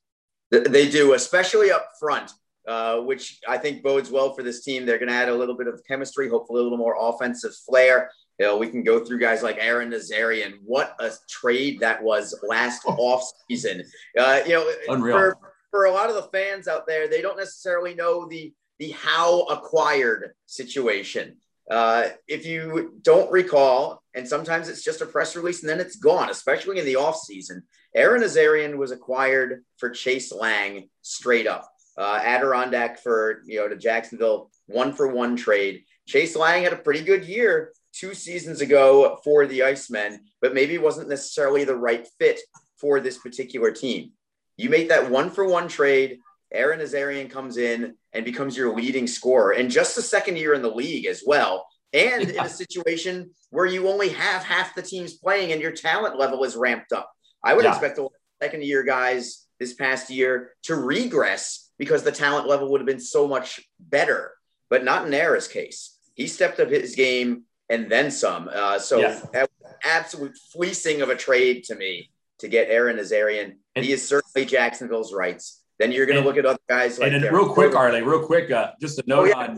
They 0.52 0.90
do, 0.90 1.14
especially 1.14 1.72
up 1.72 1.88
front. 2.00 2.32
Uh, 2.68 2.98
which 3.02 3.40
I 3.48 3.60
think 3.60 3.84
bodes 3.84 4.10
well 4.10 4.34
for 4.34 4.42
this 4.42 4.64
team. 4.64 4.86
They're 4.86 4.98
going 4.98 5.10
to 5.10 5.16
add 5.16 5.30
a 5.30 5.36
little 5.36 5.56
bit 5.56 5.68
of 5.68 5.82
chemistry, 5.88 6.28
hopefully 6.28 6.62
a 6.62 6.64
little 6.64 6.80
more 6.80 6.96
offensive 7.00 7.56
flair. 7.56 8.10
You 8.40 8.48
know, 8.48 8.58
we 8.58 8.68
can 8.68 8.84
go 8.84 9.06
through 9.06 9.20
guys 9.20 9.44
like 9.44 9.60
Ara 9.60 9.86
Nazarian. 9.86 10.54
What 10.64 10.96
a 11.00 11.12
trade 11.30 11.80
that 11.82 12.02
was 12.02 12.34
last 12.42 12.82
oh. 12.88 12.96
off 12.96 13.24
season. 13.48 13.84
Uh, 14.18 14.40
you 14.48 14.54
know, 14.54 14.72
Unreal. 14.88 15.16
For, 15.16 15.38
for 15.70 15.86
a 15.86 15.92
lot 15.92 16.10
of 16.10 16.16
the 16.16 16.24
fans 16.34 16.68
out 16.68 16.88
there, 16.88 17.08
they 17.08 17.22
don't 17.22 17.38
necessarily 17.38 17.94
know 17.94 18.28
the 18.28 18.52
the 18.80 18.90
how 18.92 19.42
acquired 19.44 20.32
situation. 20.48 21.38
Uh, 21.70 22.10
if 22.28 22.46
you 22.46 23.00
don't 23.04 23.32
recall, 23.32 24.02
and 24.16 24.28
sometimes 24.28 24.70
it's 24.70 24.84
just 24.84 25.02
a 25.02 25.06
press 25.06 25.36
release 25.36 25.62
and 25.62 25.70
then 25.70 25.80
it's 25.80 25.98
gone, 25.98 26.30
especially 26.30 26.80
in 26.80 26.86
the 26.86 26.96
off 26.96 27.18
season. 27.18 27.62
Ara 27.96 28.20
Nazarian 28.20 28.76
was 28.78 28.92
acquired 28.92 29.64
for 29.78 29.90
Chase 29.90 30.32
Lang 30.32 30.90
straight 31.02 31.48
up 31.48 31.70
uh, 31.98 32.20
Adirondack 32.24 33.00
for 33.00 33.42
you 33.46 33.60
know 33.60 33.68
to 33.68 33.76
Jacksonville, 33.76 34.52
one 34.68 34.94
for 34.94 35.08
one 35.08 35.36
trade. 35.36 35.84
Chase 36.08 36.36
Lang 36.36 36.64
had 36.64 36.74
a 36.74 36.78
pretty 36.78 37.04
good 37.04 37.26
year 37.26 37.72
two 37.94 38.14
seasons 38.14 38.62
ago 38.62 39.20
for 39.24 39.48
the 39.48 39.60
Icemen, 39.60 40.20
but 40.42 40.54
maybe 40.54 40.78
wasn't 40.78 41.10
necessarily 41.10 41.64
the 41.64 41.76
right 41.76 42.08
fit 42.20 42.40
for 42.80 43.00
this 43.00 43.18
particular 43.18 43.72
team. 43.72 44.12
You 44.58 44.70
make 44.70 44.90
that 44.90 45.10
one 45.10 45.30
for 45.30 45.48
one 45.48 45.68
trade. 45.68 46.20
Ara 46.52 46.78
Nazarian 46.78 47.30
comes 47.30 47.58
in 47.58 47.96
and 48.14 48.24
becomes 48.24 48.56
your 48.56 48.76
leading 48.76 49.08
scorer, 49.08 49.52
and 49.52 49.72
just 49.72 49.96
the 49.96 50.02
second 50.02 50.38
year 50.38 50.54
in 50.54 50.62
the 50.62 50.70
league 50.70 51.06
as 51.06 51.24
well. 51.26 51.66
And 51.94 52.28
yeah. 52.28 52.42
in 52.42 52.46
a 52.46 52.50
situation 52.50 53.32
where 53.52 53.66
you 53.66 53.88
only 53.88 54.10
have 54.10 54.44
half 54.44 54.76
the 54.76 54.82
teams 54.82 55.14
playing 55.14 55.54
and 55.54 55.62
your 55.62 55.72
talent 55.72 56.20
level 56.20 56.44
is 56.44 56.58
ramped 56.58 56.92
up. 56.92 57.10
I 57.42 57.54
would 57.54 57.64
yeah. 57.64 57.72
expect 57.72 57.96
the 57.96 58.10
second 58.42 58.64
year 58.64 58.84
guys 58.84 59.46
this 59.60 59.74
past 59.74 60.10
year 60.10 60.52
to 60.64 60.76
regress 60.76 61.65
because 61.78 62.04
the 62.04 62.12
talent 62.12 62.48
level 62.48 62.72
would 62.72 62.82
have 62.82 62.88
been 62.88 63.00
so 63.00 63.28
much 63.28 63.62
better, 63.80 64.32
but 64.70 64.84
not 64.84 65.08
in 65.08 65.14
Ara's 65.14 65.48
case. 65.48 65.98
He 66.14 66.28
stepped 66.28 66.60
up 66.60 66.70
his 66.70 66.96
game 66.96 67.44
and 67.70 67.92
then 67.92 68.12
some. 68.12 68.50
Uh, 68.52 68.80
so 68.80 69.00
yeah. 69.00 69.46
absolute 69.84 70.38
fleecing 70.52 71.02
of 71.02 71.10
a 71.10 71.16
trade 71.16 71.64
to 71.66 71.76
me 71.76 72.10
to 72.40 72.48
get 72.48 72.70
Ara 72.70 72.94
Nazarian. 72.94 73.56
And, 73.76 73.86
he 73.86 73.92
is 73.92 74.08
certainly 74.08 74.46
Jacksonville's 74.46 75.14
rights. 75.14 75.62
Then 75.80 75.92
you're 75.92 76.06
going 76.06 76.22
to 76.22 76.26
look 76.26 76.38
at 76.38 76.46
other 76.46 76.60
guys 76.70 77.00
like. 77.00 77.12
And 77.12 77.24
real 77.24 77.50
quick, 77.50 77.76
Arley, 77.76 78.02
real 78.02 78.26
quick, 78.26 78.50
uh, 78.50 78.72
just 78.80 78.98
a 79.00 79.04
note 79.08 79.24
oh, 79.24 79.26
yeah. 79.26 79.38
on. 79.38 79.50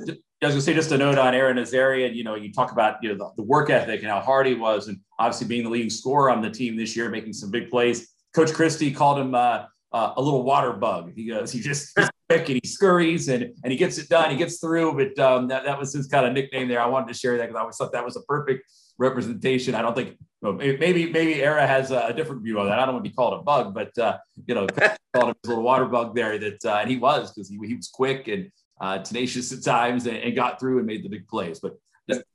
I 0.41 0.45
was 0.45 0.53
going 0.53 0.53
to 0.53 0.61
say 0.61 0.73
just 0.73 0.91
a 0.91 0.97
note 0.97 1.17
on 1.17 1.35
Ara 1.35 1.53
Nazarian. 1.53 2.15
You 2.15 2.23
know, 2.23 2.35
you 2.35 2.51
talk 2.51 2.71
about 2.71 2.97
you 3.03 3.09
know 3.09 3.15
the, 3.15 3.29
the, 3.37 3.43
work 3.43 3.69
ethic 3.69 4.01
and 4.01 4.09
how 4.09 4.19
hard 4.19 4.47
he 4.47 4.55
was, 4.55 4.87
and 4.87 4.99
obviously 5.19 5.47
being 5.47 5.63
the 5.63 5.69
leading 5.69 5.91
scorer 5.91 6.31
on 6.31 6.41
the 6.41 6.49
team 6.49 6.75
this 6.75 6.95
year, 6.95 7.09
making 7.09 7.33
some 7.33 7.51
big 7.51 7.69
plays. 7.69 8.09
Coach 8.33 8.51
Christie 8.53 8.91
called 8.91 9.19
him 9.19 9.35
uh, 9.35 9.65
uh, 9.91 10.13
a 10.17 10.21
little 10.21 10.43
water 10.43 10.73
bug. 10.73 11.13
He 11.15 11.25
goes, 11.25 11.51
he 11.51 11.59
just 11.59 11.97
quick 12.29 12.49
and 12.49 12.59
he 12.61 12.67
scurries 12.67 13.29
and, 13.29 13.53
and 13.63 13.71
he 13.71 13.77
gets 13.77 13.97
it 13.97 14.09
done. 14.09 14.31
He 14.31 14.37
gets 14.37 14.59
through. 14.59 14.95
But 14.95 15.23
um, 15.23 15.47
that, 15.47 15.63
that 15.65 15.79
was 15.79 15.93
his 15.93 16.07
kind 16.07 16.25
of 16.25 16.33
nickname 16.33 16.67
there. 16.67 16.81
I 16.81 16.87
wanted 16.87 17.07
to 17.09 17.13
share 17.13 17.37
that 17.37 17.43
because 17.43 17.57
I 17.57 17.61
always 17.61 17.77
thought 17.77 17.91
that 17.93 18.05
was 18.05 18.17
a 18.17 18.21
perfect 18.21 18.69
representation. 18.97 19.75
I 19.75 19.81
don't 19.81 19.95
think 19.95 20.17
well, 20.41 20.53
maybe 20.53 21.11
maybe 21.11 21.41
Ara 21.41 21.65
has 21.65 21.89
a, 21.89 22.13
different 22.13 22.43
view 22.43 22.59
on 22.59 22.67
that. 22.67 22.77
I 22.77 22.85
don't 22.85 22.95
want 22.95 23.05
to 23.05 23.09
be 23.09 23.15
called 23.15 23.39
a 23.39 23.43
bug, 23.43 23.73
but 23.73 23.97
uh, 23.97 24.17
you 24.45 24.53
know, 24.53 24.67
called 25.13 25.29
him 25.29 25.35
a 25.43 25.47
little 25.47 25.63
water 25.63 25.85
bug 25.85 26.15
there. 26.15 26.37
That 26.37 26.63
uh, 26.63 26.77
and 26.81 26.89
he 26.89 26.97
was 26.97 27.31
because 27.31 27.49
he, 27.49 27.57
he 27.65 27.75
was 27.75 27.87
quick 27.87 28.27
and 28.27 28.51
uh, 28.79 28.99
tenacious 28.99 29.51
at 29.51 29.63
times 29.63 30.05
and, 30.05 30.17
and, 30.17 30.35
got 30.35 30.59
through 30.59 30.77
and 30.77 30.85
made 30.85 31.03
the 31.03 31.09
big 31.09 31.27
plays. 31.27 31.59
But 31.59 31.73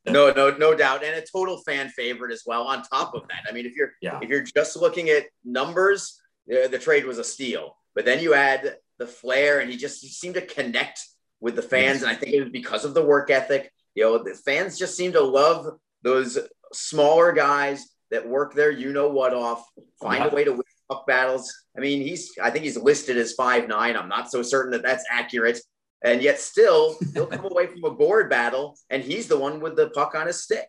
no, 0.04 0.32
no, 0.32 0.50
no 0.50 0.74
doubt, 0.74 1.04
and 1.04 1.14
a 1.14 1.24
total 1.32 1.62
fan 1.62 1.90
favorite 1.90 2.32
as 2.32 2.42
well. 2.44 2.64
On 2.64 2.82
top 2.82 3.14
of 3.14 3.22
that, 3.28 3.48
I 3.48 3.52
mean, 3.52 3.66
if 3.66 3.76
you're 3.76 3.92
yeah. 4.02 4.18
if 4.20 4.28
you're 4.28 4.42
just 4.42 4.76
looking 4.76 5.08
at 5.08 5.26
numbers, 5.44 6.20
the, 6.46 6.68
the 6.70 6.78
trade 6.78 7.04
was 7.04 7.18
a 7.18 7.24
steal. 7.24 7.76
But 7.94 8.04
then 8.04 8.20
you 8.20 8.34
add 8.34 8.76
the 8.98 9.06
flair, 9.06 9.60
and 9.60 9.70
he 9.70 9.76
just 9.76 10.02
he 10.02 10.08
seemed 10.08 10.34
to 10.34 10.46
connect 10.46 11.00
with 11.40 11.56
the 11.56 11.62
fans. 11.62 12.02
And 12.02 12.10
I 12.10 12.14
think 12.14 12.32
it 12.32 12.40
was 12.40 12.50
because 12.50 12.84
of 12.84 12.94
the 12.94 13.04
work 13.04 13.30
ethic. 13.30 13.70
You 13.94 14.04
know, 14.04 14.22
the 14.22 14.34
fans 14.34 14.78
just 14.78 14.96
seem 14.96 15.12
to 15.12 15.20
love 15.20 15.66
those 16.02 16.38
smaller 16.72 17.32
guys 17.32 17.86
that 18.10 18.26
work 18.26 18.54
their 18.54 18.70
you 18.70 18.92
know 18.92 19.08
what 19.08 19.34
off, 19.34 19.64
find 20.00 20.24
a 20.24 20.34
way 20.34 20.44
to 20.44 20.52
win 20.52 20.62
puck 20.88 21.06
battles. 21.06 21.52
I 21.76 21.80
mean, 21.80 22.02
he's 22.02 22.30
I 22.42 22.50
think 22.50 22.64
he's 22.64 22.76
listed 22.76 23.16
as 23.16 23.32
five 23.32 23.68
nine. 23.68 23.96
I'm 23.96 24.08
not 24.08 24.30
so 24.30 24.42
certain 24.42 24.72
that 24.72 24.82
that's 24.82 25.04
accurate. 25.10 25.58
And 26.04 26.20
yet, 26.20 26.40
still, 26.40 26.96
he'll 27.14 27.26
come 27.26 27.44
away 27.50 27.68
from 27.68 27.84
a 27.84 27.90
board 27.90 28.28
battle, 28.28 28.76
and 28.90 29.02
he's 29.02 29.28
the 29.28 29.38
one 29.38 29.60
with 29.60 29.76
the 29.76 29.90
puck 29.90 30.14
on 30.14 30.26
his 30.26 30.42
stick. 30.42 30.66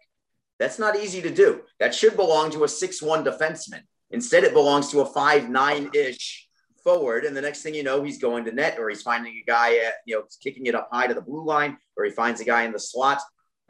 That's 0.60 0.78
not 0.78 0.96
easy 0.96 1.22
to 1.24 1.34
do. 1.34 1.62
That 1.80 1.96
should 1.96 2.16
belong 2.16 2.52
to 2.52 2.64
a 2.64 2.68
six-one 2.68 3.26
defenseman. 3.26 3.82
Instead, 4.13 4.43
it 4.43 4.54
belongs 4.54 4.89
to 4.91 5.02
a 5.02 5.06
five 5.06 5.49
nine 5.49 5.89
ish 5.93 6.47
forward. 6.84 7.26
And 7.26 7.36
the 7.36 7.41
next 7.41 7.62
thing 7.62 7.73
you 7.73 7.84
know, 7.84 8.04
he's 8.04 8.19
going 8.19 8.45
to 8.45 8.52
net 8.52 8.78
or 8.80 8.89
he's 8.89 9.02
finding 9.02 9.34
a 9.34 9.43
guy 9.49 9.78
at, 9.78 9.95
you 10.06 10.15
know, 10.15 10.23
kicking 10.41 10.65
it 10.67 10.76
up 10.76 10.89
high 10.91 11.08
to 11.08 11.13
the 11.13 11.21
blue 11.21 11.45
line 11.45 11.78
or 11.97 12.06
he 12.06 12.12
finds 12.12 12.39
a 12.39 12.45
guy 12.45 12.63
in 12.63 12.71
the 12.71 12.80
slot. 12.80 13.19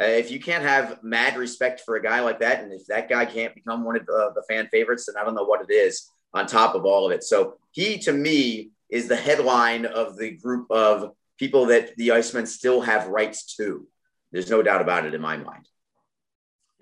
Uh, 0.01 0.05
if 0.05 0.31
you 0.31 0.39
can't 0.39 0.63
have 0.63 1.01
mad 1.03 1.37
respect 1.37 1.81
for 1.85 1.95
a 1.95 2.03
guy 2.03 2.19
like 2.19 2.39
that, 2.39 2.63
and 2.63 2.73
if 2.73 2.85
that 2.87 3.07
guy 3.07 3.25
can't 3.25 3.53
become 3.53 3.83
one 3.83 3.95
of 3.95 4.05
the, 4.05 4.31
the 4.35 4.43
fan 4.49 4.67
favorites, 4.71 5.05
then 5.05 5.15
I 5.19 5.23
don't 5.23 5.35
know 5.35 5.43
what 5.43 5.61
it 5.61 5.71
is 5.71 6.09
on 6.33 6.47
top 6.47 6.75
of 6.75 6.83
all 6.83 7.05
of 7.05 7.11
it. 7.11 7.23
So 7.23 7.55
he, 7.71 7.99
to 7.99 8.11
me, 8.11 8.71
is 8.89 9.07
the 9.07 9.15
headline 9.15 9.85
of 9.85 10.17
the 10.17 10.31
group 10.31 10.69
of 10.71 11.11
people 11.37 11.67
that 11.67 11.95
the 11.95 12.09
Icemen 12.09 12.47
still 12.47 12.81
have 12.81 13.07
rights 13.07 13.55
to. 13.57 13.87
There's 14.31 14.49
no 14.49 14.63
doubt 14.63 14.81
about 14.81 15.05
it 15.05 15.13
in 15.13 15.21
my 15.21 15.37
mind. 15.37 15.67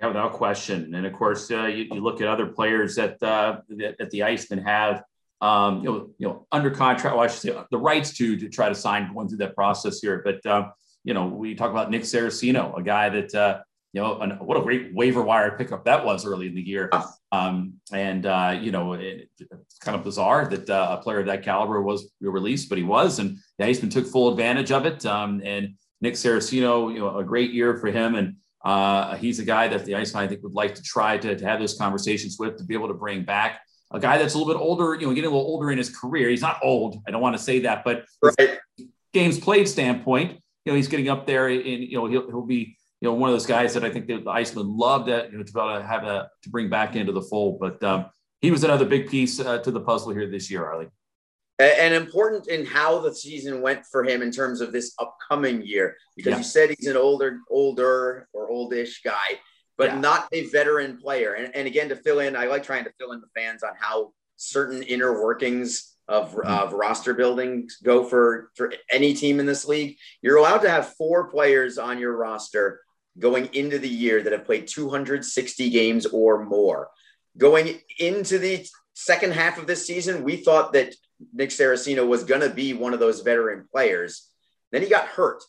Yeah, 0.02 0.08
without 0.08 0.34
question. 0.34 0.96
And 0.96 1.06
of 1.06 1.14
course, 1.14 1.52
uh, 1.52 1.66
you, 1.66 1.86
you, 1.92 2.02
look 2.02 2.22
at 2.22 2.28
other 2.28 2.48
players 2.48 2.96
that, 2.96 3.22
uh, 3.22 3.62
that, 3.70 4.00
that 4.00 4.10
the 4.10 4.22
Icemen 4.22 4.64
have, 4.66 5.04
um, 5.42 5.84
you 5.84 5.92
know, 5.92 6.10
you 6.18 6.28
know, 6.28 6.48
under 6.52 6.72
contract. 6.72 7.16
Well, 7.16 7.24
I 7.24 7.28
should 7.28 7.42
say 7.42 7.64
the 7.70 7.78
rights 7.78 8.18
to 8.18 8.36
to 8.38 8.50
try 8.50 8.68
to 8.70 8.76
sign 8.76 9.14
going 9.14 9.28
through 9.28 9.40
that 9.40 9.56
process 9.56 10.00
here. 10.00 10.24
But 10.24 10.44
um, 10.46 10.72
you 11.04 11.14
know, 11.14 11.28
we 11.28 11.54
talk 11.54 11.70
about 11.72 11.92
Nick 11.92 12.02
Saraceno, 12.02 12.78
a 12.78 12.82
guy 12.84 13.10
that 13.10 13.36
uh, 13.36 13.62
you 13.94 14.02
know, 14.02 14.20
an, 14.22 14.32
what 14.40 14.58
a 14.58 14.62
great 14.62 14.94
waiver 14.94 15.22
wire 15.22 15.58
pickup 15.58 15.86
that 15.86 16.06
was 16.06 16.26
early 16.26 16.48
in 16.48 16.56
the 16.56 16.62
year. 16.62 16.90
Um, 17.32 17.76
and 17.92 18.26
uh, 18.26 18.58
you 18.60 18.72
know, 18.72 18.94
it, 18.94 19.30
it's 19.40 19.78
kind 19.80 19.98
of 19.98 20.04
bizarre 20.04 20.48
that 20.48 20.70
uh, 20.70 20.98
a 21.00 21.04
player 21.04 21.20
of 21.20 21.26
that 21.28 21.44
caliber 21.44 21.82
was 21.82 22.12
released, 22.22 22.70
but 22.70 22.78
he 22.78 22.84
was, 22.84 23.20
and 23.20 23.38
the 23.58 23.66
Icemen 23.66 23.92
took 23.92 24.08
full 24.08 24.30
advantage 24.30 24.72
of 24.72 24.86
it. 24.86 25.06
Um, 25.06 25.42
and 25.44 25.76
Nick 26.02 26.16
Saraceno, 26.16 26.94
you 26.94 27.00
know, 27.00 27.18
a 27.18 27.24
great 27.24 27.52
year 27.52 27.78
for 27.78 27.88
him, 27.88 28.16
and 28.16 28.36
uh, 28.64 29.16
he's 29.16 29.40
a 29.40 29.46
guy 29.46 29.68
that 29.68 29.86
the 29.86 29.94
Icemen 29.94 30.22
I 30.24 30.28
think 30.28 30.44
would 30.44 30.54
like 30.54 30.76
to 30.76 30.84
try 30.84 31.18
to, 31.18 31.36
to 31.36 31.46
have 31.46 31.60
those 31.60 31.78
conversations 31.78 32.38
with 32.40 32.58
to 32.58 32.64
be 32.64 32.74
able 32.74 32.88
to 32.88 32.94
bring 32.94 33.24
back 33.24 33.62
a 33.92 34.00
guy 34.00 34.18
that's 34.18 34.34
a 34.34 34.38
little 34.38 34.54
bit 34.54 34.60
older, 34.60 34.96
you 34.96 35.08
know, 35.08 35.14
getting 35.14 35.30
a 35.30 35.34
little 35.34 35.48
older 35.48 35.72
in 35.72 35.78
his 35.78 35.96
career. 35.96 36.30
He's 36.30 36.42
not 36.42 36.60
old. 36.64 37.02
I 37.08 37.12
don't 37.12 37.22
want 37.22 37.36
to 37.36 37.42
say 37.42 37.60
that, 37.60 37.84
but 37.84 38.06
right. 38.22 38.58
games 39.14 39.40
played 39.40 39.68
standpoint, 39.68 40.40
you 40.66 40.72
know, 40.72 40.76
he's 40.76 40.88
getting 40.88 41.10
up 41.10 41.26
there 41.26 41.48
and, 41.48 41.66
you 41.66 41.98
know, 41.98 42.06
he'll, 42.06 42.28
he'll 42.28 42.46
be, 42.46 42.78
you 43.02 43.10
know, 43.10 43.14
one 43.14 43.30
of 43.30 43.34
those 43.34 43.48
guys 43.48 43.74
that 43.74 43.84
I 43.84 43.90
think 43.90 44.08
the 44.08 44.20
Icemen 44.20 44.78
loved 44.78 45.10
that, 45.10 45.32
you 45.32 45.38
know, 45.38 45.44
to 45.44 45.86
have 45.86 46.04
a, 46.04 46.30
to 46.44 46.50
bring 46.50 46.70
back 46.70 46.96
into 46.96 47.12
the 47.12 47.22
fold. 47.22 47.60
But 47.60 47.84
um, 47.84 48.06
he 48.42 48.52
was 48.52 48.64
another 48.64 48.86
big 48.86 49.10
piece 49.10 49.40
uh, 49.40 49.58
to 49.60 49.72
the 49.72 49.82
puzzle 49.82 50.14
here 50.14 50.30
this 50.30 50.50
year, 50.50 50.66
Arley. 50.66 50.88
And 51.62 51.94
important 51.94 52.48
in 52.48 52.66
how 52.66 53.00
the 53.00 53.14
season 53.14 53.62
went 53.62 53.86
for 53.86 54.04
him 54.04 54.22
in 54.22 54.32
terms 54.32 54.62
of 54.62 54.72
this 54.72 54.94
upcoming 55.00 55.62
year, 55.62 55.96
because 56.16 56.32
yeah. 56.32 56.38
you 56.38 56.44
said 56.44 56.76
he's 56.78 56.88
an 56.88 56.98
older, 56.98 57.40
older 57.50 58.28
or 58.34 58.50
oldish 58.50 59.02
guy, 59.04 59.40
but 59.78 59.90
yeah. 59.90 60.00
not 60.00 60.28
a 60.32 60.48
veteran 60.48 60.98
player. 60.98 61.34
And, 61.34 61.56
and 61.56 61.68
again, 61.68 61.90
to 61.90 61.96
fill 61.96 62.20
in, 62.20 62.36
I 62.36 62.46
like 62.46 62.64
trying 62.64 62.86
to 62.86 62.94
fill 63.00 63.12
in 63.12 63.22
the 63.22 63.28
fans 63.36 63.64
on 63.64 63.72
how 63.80 64.14
certain 64.38 64.82
inner 64.84 65.22
workings 65.22 65.96
of, 66.08 66.34
mm-hmm. 66.34 66.48
of 66.48 66.74
roster 66.74 67.14
building 67.14 67.70
go 67.84 68.04
for, 68.04 68.52
for 68.56 68.74
any 68.92 69.14
team 69.14 69.40
in 69.40 69.46
this 69.46 69.68
league. 69.68 69.98
You're 70.22 70.38
allowed 70.38 70.60
to 70.60 70.70
have 70.70 70.94
four 70.96 71.30
players 71.30 71.78
on 71.78 72.00
your 72.00 72.16
roster 72.16 72.82
going 73.20 73.50
into 73.54 73.78
the 73.78 73.90
year 73.90 74.22
that 74.24 74.34
have 74.34 74.46
played 74.46 74.68
260 74.68 75.70
games 75.70 76.06
or 76.06 76.46
more. 76.46 76.90
Going 77.38 77.80
into 78.00 78.40
the 78.40 78.66
second 78.94 79.34
half 79.34 79.58
of 79.58 79.68
this 79.68 79.86
season, 79.86 80.24
we 80.24 80.38
thought 80.38 80.74
that 80.74 80.96
Nick 81.34 81.50
Saraceno 81.50 82.08
was 82.08 82.24
going 82.24 82.42
to 82.42 82.50
be 82.50 82.74
one 82.74 82.94
of 82.94 83.00
those 83.00 83.22
veteran 83.22 83.68
players. 83.72 84.30
Then 84.72 84.82
he 84.82 84.90
got 84.90 85.08
hurt 85.08 85.44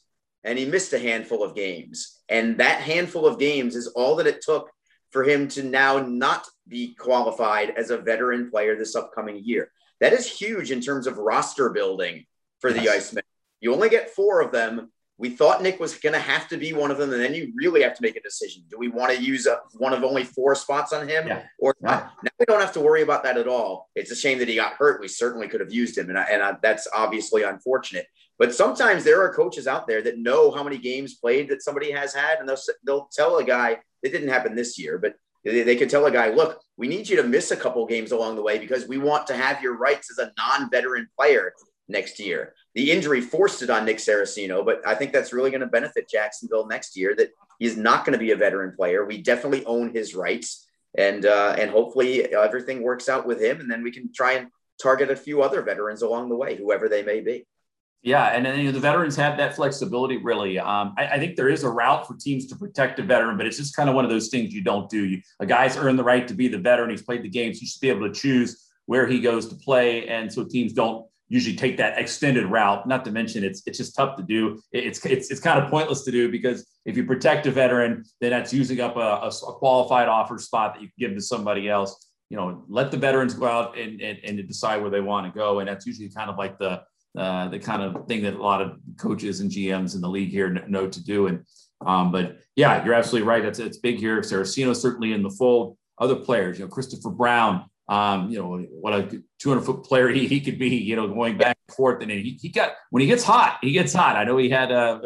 and 0.45 0.59
he 0.59 0.65
missed 0.65 0.93
a 0.93 0.99
handful 0.99 1.43
of 1.43 1.55
games. 1.55 2.21
And 2.29 2.59
that 2.59 2.81
handful 2.81 3.27
of 3.27 3.39
games 3.39 3.77
is 3.77 3.89
all 3.89 4.17
that 4.17 4.27
it 4.27 4.43
took 4.43 4.71
for 5.11 5.23
him 5.25 5.47
to 5.49 5.63
now 5.63 5.99
not 5.99 6.47
be 6.67 6.95
qualified 6.95 7.71
as 7.77 7.91
a 7.91 7.99
veteran 7.99 8.51
player 8.51 8.77
this 8.77 8.97
upcoming 8.97 9.43
year. 9.45 9.71
That 10.01 10.13
is 10.13 10.27
huge 10.27 10.71
in 10.71 10.81
terms 10.81 11.07
of 11.07 11.19
roster 11.19 11.71
building 11.71 12.25
for 12.61 12.71
yes. 12.71 13.11
the 13.11 13.21
Icemen. 13.21 13.23
You 13.61 13.75
only 13.75 13.89
get 13.89 14.11
four 14.11 14.41
of 14.41 14.51
them 14.51 14.91
we 15.23 15.31
thought 15.31 15.63
Nick 15.63 15.79
was 15.79 15.95
going 15.95 16.15
to 16.15 16.19
have 16.19 16.49
to 16.49 16.57
be 16.57 16.73
one 16.73 16.91
of 16.91 16.99
them, 16.99 17.13
and 17.13 17.23
then 17.23 17.33
you 17.33 17.53
really 17.55 17.81
have 17.83 17.95
to 17.95 18.03
make 18.03 18.17
a 18.17 18.21
decision. 18.21 18.65
Do 18.69 18.77
we 18.77 18.89
want 18.89 19.17
to 19.17 19.23
use 19.23 19.47
a, 19.47 19.61
one 19.75 19.93
of 19.93 20.03
only 20.03 20.25
four 20.25 20.57
spots 20.57 20.93
on 20.93 21.07
him, 21.07 21.29
yeah. 21.29 21.45
or 21.61 21.77
not? 21.81 22.13
Now 22.25 22.31
we 22.41 22.45
don't 22.47 22.61
have 22.61 22.73
to 22.73 22.81
worry 22.81 23.03
about 23.03 23.23
that 23.23 23.39
at 23.39 23.47
all. 23.47 23.89
It's 23.95 24.11
a 24.11 24.17
shame 24.17 24.41
that 24.41 24.49
he 24.49 24.57
got 24.57 24.73
hurt. 24.73 25.01
We 25.01 25.07
certainly 25.07 25.47
could 25.47 25.61
have 25.61 25.73
used 25.73 25.97
him, 25.97 26.09
and, 26.09 26.19
I, 26.19 26.25
and 26.25 26.43
I, 26.43 26.57
that's 26.61 26.89
obviously 26.93 27.45
unfortunate. 27.45 28.09
But 28.37 28.53
sometimes 28.53 29.05
there 29.05 29.23
are 29.23 29.33
coaches 29.33 29.69
out 29.69 29.87
there 29.87 30.03
that 30.03 30.19
know 30.19 30.51
how 30.51 30.65
many 30.65 30.77
games 30.77 31.15
played 31.15 31.49
that 31.51 31.63
somebody 31.63 31.93
has 31.93 32.13
had, 32.13 32.41
and 32.41 32.49
they'll 32.49 32.59
they'll 32.85 33.09
tell 33.13 33.37
a 33.37 33.45
guy. 33.45 33.79
It 34.03 34.11
didn't 34.11 34.29
happen 34.29 34.57
this 34.57 34.77
year, 34.77 34.99
but 34.99 35.15
they, 35.45 35.63
they 35.63 35.77
could 35.77 35.89
tell 35.89 36.07
a 36.07 36.11
guy, 36.11 36.31
look, 36.31 36.61
we 36.77 36.89
need 36.89 37.09
you 37.09 37.15
to 37.15 37.23
miss 37.23 37.53
a 37.53 37.57
couple 37.57 37.87
games 37.87 38.11
along 38.11 38.35
the 38.35 38.43
way 38.43 38.59
because 38.59 38.89
we 38.89 38.99
want 38.99 39.29
to 39.29 39.37
have 39.37 39.63
your 39.63 39.77
rights 39.77 40.11
as 40.11 40.19
a 40.19 40.33
non-veteran 40.37 41.07
player 41.17 41.53
next 41.89 42.19
year. 42.19 42.55
The 42.75 42.91
injury 42.91 43.21
forced 43.21 43.63
it 43.63 43.71
on 43.71 43.85
Nick 43.85 43.99
Saraceno, 43.99 44.65
but 44.65 44.87
I 44.87 44.95
think 44.95 45.13
that's 45.13 45.33
really 45.33 45.51
going 45.51 45.61
to 45.61 45.67
benefit 45.67 46.09
Jacksonville 46.09 46.67
next 46.67 46.97
year. 46.97 47.15
That 47.15 47.31
he's 47.59 47.77
not 47.77 48.05
going 48.05 48.15
to 48.15 48.19
be 48.19 48.31
a 48.31 48.37
veteran 48.37 48.75
player. 48.75 49.05
We 49.05 49.21
definitely 49.21 49.65
own 49.67 49.95
his 49.95 50.15
rights, 50.15 50.67
and 50.97 51.27
uh, 51.27 51.55
and 51.59 51.71
hopefully 51.71 52.33
everything 52.33 52.83
works 52.83 53.09
out 53.09 53.27
with 53.27 53.41
him, 53.41 53.61
and 53.61 53.71
then 53.71 53.83
we 53.83 53.91
can 53.91 54.13
try 54.13 54.33
and 54.33 54.49
target 54.81 55.11
a 55.11 55.17
few 55.17 55.43
other 55.43 55.63
veterans 55.63 56.03
along 56.03 56.31
the 56.31 56.37
way, 56.37 56.57
whoever 56.57 56.89
they 56.89 57.03
may 57.03 57.21
be. 57.21 57.47
Yeah, 58.03 58.27
and 58.27 58.45
then 58.45 58.59
you 58.59 58.65
know, 58.65 58.73
the 58.73 58.81
veterans 58.81 59.15
have 59.17 59.37
that 59.37 59.55
flexibility. 59.55 60.17
Really, 60.17 60.59
um, 60.59 60.95
I, 60.99 61.07
I, 61.07 61.19
think 61.19 61.37
there 61.37 61.49
is 61.49 61.63
a 61.63 61.71
route 61.71 62.05
for 62.09 62.17
teams 62.17 62.47
to 62.47 62.57
protect 62.57 62.99
a 62.99 63.03
veteran, 63.05 63.37
but 63.37 63.47
it's 63.47 63.59
just 63.59 63.77
kind 63.77 63.89
of 63.89 63.95
one 63.95 64.05
of 64.05 64.11
those 64.11 64.29
things 64.29 64.53
you 64.53 64.61
don't 64.61 64.91
do. 64.91 65.05
You, 65.05 65.23
a 65.39 65.47
guy's 65.47 65.77
earned 65.77 66.01
the 66.01 66.05
right 66.05 66.27
to 66.27 66.35
be 66.35 66.49
the 66.49 66.59
veteran; 66.59 66.91
he's 66.91 67.03
played 67.03 67.23
the 67.23 67.29
games. 67.29 67.61
You 67.61 67.69
should 67.69 67.81
be 67.81 67.91
able 67.91 68.09
to 68.09 68.13
choose 68.13 68.71
where 68.87 69.07
he 69.07 69.21
goes 69.21 69.47
to 69.49 69.55
play, 69.55 70.09
and 70.09 70.33
so 70.33 70.43
teams 70.43 70.73
don't 70.73 71.07
usually 71.33 71.57
take 71.57 71.79
that 71.79 71.99
extended 71.99 72.45
route. 72.45 72.87
Not 72.87 73.07
to 73.07 73.11
mention, 73.11 73.43
it's 73.43 73.63
it's 73.67 73.79
just 73.79 73.97
tough 73.97 74.17
to 74.19 74.23
do. 74.23 74.61
It's 74.71 75.05
it's 75.07 75.31
it's 75.31 75.41
kind 75.41 75.59
of 75.59 75.71
pointless 75.71 76.05
to 76.05 76.11
do 76.11 76.31
because 76.31 76.67
if 76.85 76.95
you 76.95 77.05
protect 77.07 77.47
a 77.47 77.51
veteran, 77.51 78.05
then 78.21 78.31
that's 78.31 78.53
using 78.53 78.81
up 78.81 78.97
a, 78.97 79.01
a, 79.01 79.29
a 79.29 79.53
qualified 79.55 80.09
offer 80.09 80.39
spot 80.39 80.75
that 80.75 80.83
you 80.83 80.91
give 80.99 81.15
to 81.15 81.23
somebody 81.23 81.71
else. 81.71 82.11
You 82.29 82.37
know, 82.37 82.65
let 82.69 82.91
the 82.91 82.99
veterans 82.99 83.33
go 83.33 83.47
out 83.47 83.79
and, 83.79 84.01
and, 84.03 84.19
and 84.25 84.47
decide 84.47 84.83
where 84.83 84.91
they 84.91 85.01
want 85.01 85.27
to 85.27 85.39
go, 85.39 85.61
and 85.61 85.69
that's 85.69 85.87
usually 85.87 86.11
kind 86.11 86.29
of 86.29 86.37
like 86.37 86.59
the 86.59 86.83
uh, 87.17 87.49
the 87.49 87.59
kind 87.59 87.83
of 87.83 88.07
thing 88.07 88.23
that 88.25 88.35
a 88.35 88.43
lot 88.43 88.61
of 88.61 88.79
coaches 88.99 89.41
and 89.41 89.51
GMs 89.51 89.95
in 89.95 90.03
the 90.03 90.09
league 90.09 90.31
here 90.31 90.51
know 90.69 90.87
to 90.87 91.03
do. 91.03 91.29
And 91.29 91.47
um, 91.85 92.13
but 92.13 92.41
yeah, 92.57 92.85
you're 92.85 92.95
absolutely 92.95 93.27
right. 93.27 93.45
It's 93.45 93.59
it's 93.59 93.79
big 93.79 93.99
here. 93.99 94.21
Saraceno 94.21 94.77
certainly 94.77 95.15
in 95.15 95.23
the 95.23 95.31
fold. 95.31 95.79
Other 95.99 96.17
players, 96.17 96.59
you 96.59 96.65
know, 96.65 96.71
Christopher 96.71 97.11
Brown, 97.11 97.65
um, 97.89 98.31
you 98.31 98.39
know, 98.39 98.59
what 98.81 98.95
a 98.95 99.23
200 99.41 99.63
foot 99.63 99.85
player 99.85 100.09
he, 100.09 100.27
he 100.27 100.41
could 100.41 100.59
be, 100.59 100.77
you 100.77 100.97
know, 100.97 101.09
going 101.09 101.37
back 101.37 101.57
and 101.69 101.77
forth. 101.77 102.03
And 102.03 102.11
he, 102.11 102.39
he 102.41 102.49
got, 102.49 102.73
when 102.91 103.01
he 103.01 103.07
gets 103.07 103.25
hot, 103.25 103.59
he 103.61 103.73
gets 103.73 103.93
hot. 103.93 104.17
I 104.17 104.25
know 104.25 104.37
he 104.37 104.49
had 104.49 104.71
a, 104.71 105.01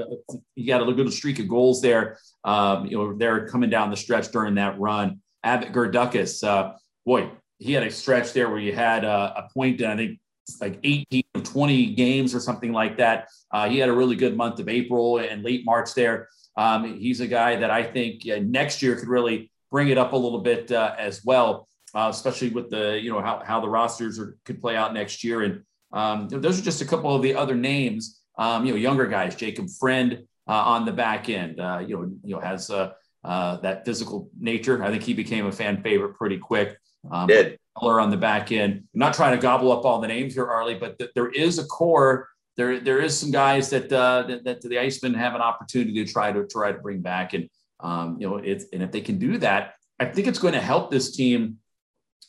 he 0.54 0.64
got 0.66 0.82
a 0.82 0.84
little 0.84 1.10
streak 1.10 1.38
of 1.38 1.48
goals 1.48 1.80
there, 1.80 2.18
um, 2.44 2.86
you 2.86 2.96
know, 2.96 3.16
they're 3.16 3.48
coming 3.48 3.70
down 3.70 3.90
the 3.90 3.96
stretch 3.96 4.30
during 4.30 4.54
that 4.56 4.78
run. 4.78 5.20
Abbott 5.42 5.72
Girduckis, 5.72 6.46
uh, 6.46 6.74
boy, 7.04 7.30
he 7.58 7.72
had 7.72 7.82
a 7.82 7.90
stretch 7.90 8.32
there 8.32 8.48
where 8.50 8.58
you 8.58 8.72
had 8.72 9.04
uh, 9.04 9.32
a 9.36 9.48
point, 9.52 9.82
I 9.82 9.96
think 9.96 10.20
like 10.60 10.78
18 10.84 11.24
of 11.34 11.42
20 11.42 11.94
games 11.94 12.34
or 12.34 12.40
something 12.40 12.72
like 12.72 12.98
that. 12.98 13.28
Uh, 13.50 13.68
he 13.68 13.78
had 13.78 13.88
a 13.88 13.92
really 13.92 14.16
good 14.16 14.36
month 14.36 14.60
of 14.60 14.68
April 14.68 15.18
and 15.18 15.42
late 15.42 15.64
March 15.64 15.94
there. 15.94 16.28
Um, 16.56 16.98
he's 16.98 17.20
a 17.20 17.26
guy 17.26 17.56
that 17.56 17.70
I 17.70 17.82
think 17.82 18.22
uh, 18.30 18.38
next 18.42 18.82
year 18.82 18.96
could 18.96 19.08
really 19.08 19.50
bring 19.70 19.88
it 19.88 19.98
up 19.98 20.12
a 20.12 20.16
little 20.16 20.40
bit 20.40 20.70
uh, 20.70 20.94
as 20.98 21.24
well 21.24 21.68
uh, 21.96 22.10
especially 22.10 22.50
with 22.50 22.68
the 22.68 23.00
you 23.00 23.10
know 23.10 23.22
how, 23.22 23.42
how 23.42 23.58
the 23.58 23.68
rosters 23.68 24.18
are, 24.18 24.36
could 24.44 24.60
play 24.60 24.76
out 24.76 24.92
next 24.92 25.24
year. 25.24 25.42
And 25.42 25.62
um, 25.92 26.28
those 26.28 26.60
are 26.60 26.62
just 26.62 26.82
a 26.82 26.84
couple 26.84 27.14
of 27.16 27.22
the 27.22 27.34
other 27.34 27.54
names. 27.54 28.20
Um, 28.38 28.66
you 28.66 28.72
know, 28.72 28.78
younger 28.78 29.06
guys, 29.06 29.34
Jacob 29.34 29.70
Friend 29.80 30.22
uh, 30.46 30.52
on 30.52 30.84
the 30.84 30.92
back 30.92 31.30
end. 31.30 31.58
Uh, 31.58 31.82
you 31.86 31.96
know, 31.96 32.02
you 32.22 32.34
know 32.34 32.40
has 32.40 32.68
uh, 32.68 32.92
uh, 33.24 33.56
that 33.58 33.86
physical 33.86 34.28
nature. 34.38 34.84
I 34.84 34.90
think 34.90 35.04
he 35.04 35.14
became 35.14 35.46
a 35.46 35.52
fan 35.52 35.82
favorite 35.82 36.14
pretty 36.16 36.36
quick. 36.36 36.76
Um, 37.10 37.28
Did 37.28 37.58
on 37.76 38.10
the 38.10 38.16
back 38.16 38.52
end. 38.52 38.72
I'm 38.72 39.00
not 39.00 39.14
trying 39.14 39.34
to 39.34 39.40
gobble 39.40 39.72
up 39.72 39.84
all 39.84 40.00
the 40.00 40.08
names 40.08 40.34
here, 40.34 40.46
Arley, 40.46 40.74
but 40.74 40.98
th- 40.98 41.10
there 41.14 41.28
is 41.28 41.58
a 41.58 41.64
core. 41.64 42.28
There, 42.56 42.80
there 42.80 43.00
is 43.00 43.18
some 43.18 43.30
guys 43.30 43.68
that, 43.68 43.92
uh, 43.92 44.22
that, 44.28 44.44
that 44.44 44.60
the 44.62 44.76
Icemen 44.76 45.14
have 45.14 45.34
an 45.34 45.42
opportunity 45.42 46.02
to 46.02 46.10
try 46.10 46.32
to 46.32 46.46
try 46.46 46.72
to 46.72 46.78
bring 46.78 47.00
back, 47.00 47.34
and 47.34 47.48
um, 47.80 48.16
you 48.18 48.28
know, 48.28 48.36
it's 48.36 48.64
and 48.72 48.82
if 48.82 48.92
they 48.92 49.02
can 49.02 49.18
do 49.18 49.38
that, 49.38 49.74
I 50.00 50.06
think 50.06 50.26
it's 50.26 50.38
going 50.38 50.54
to 50.54 50.60
help 50.60 50.90
this 50.90 51.14
team 51.14 51.58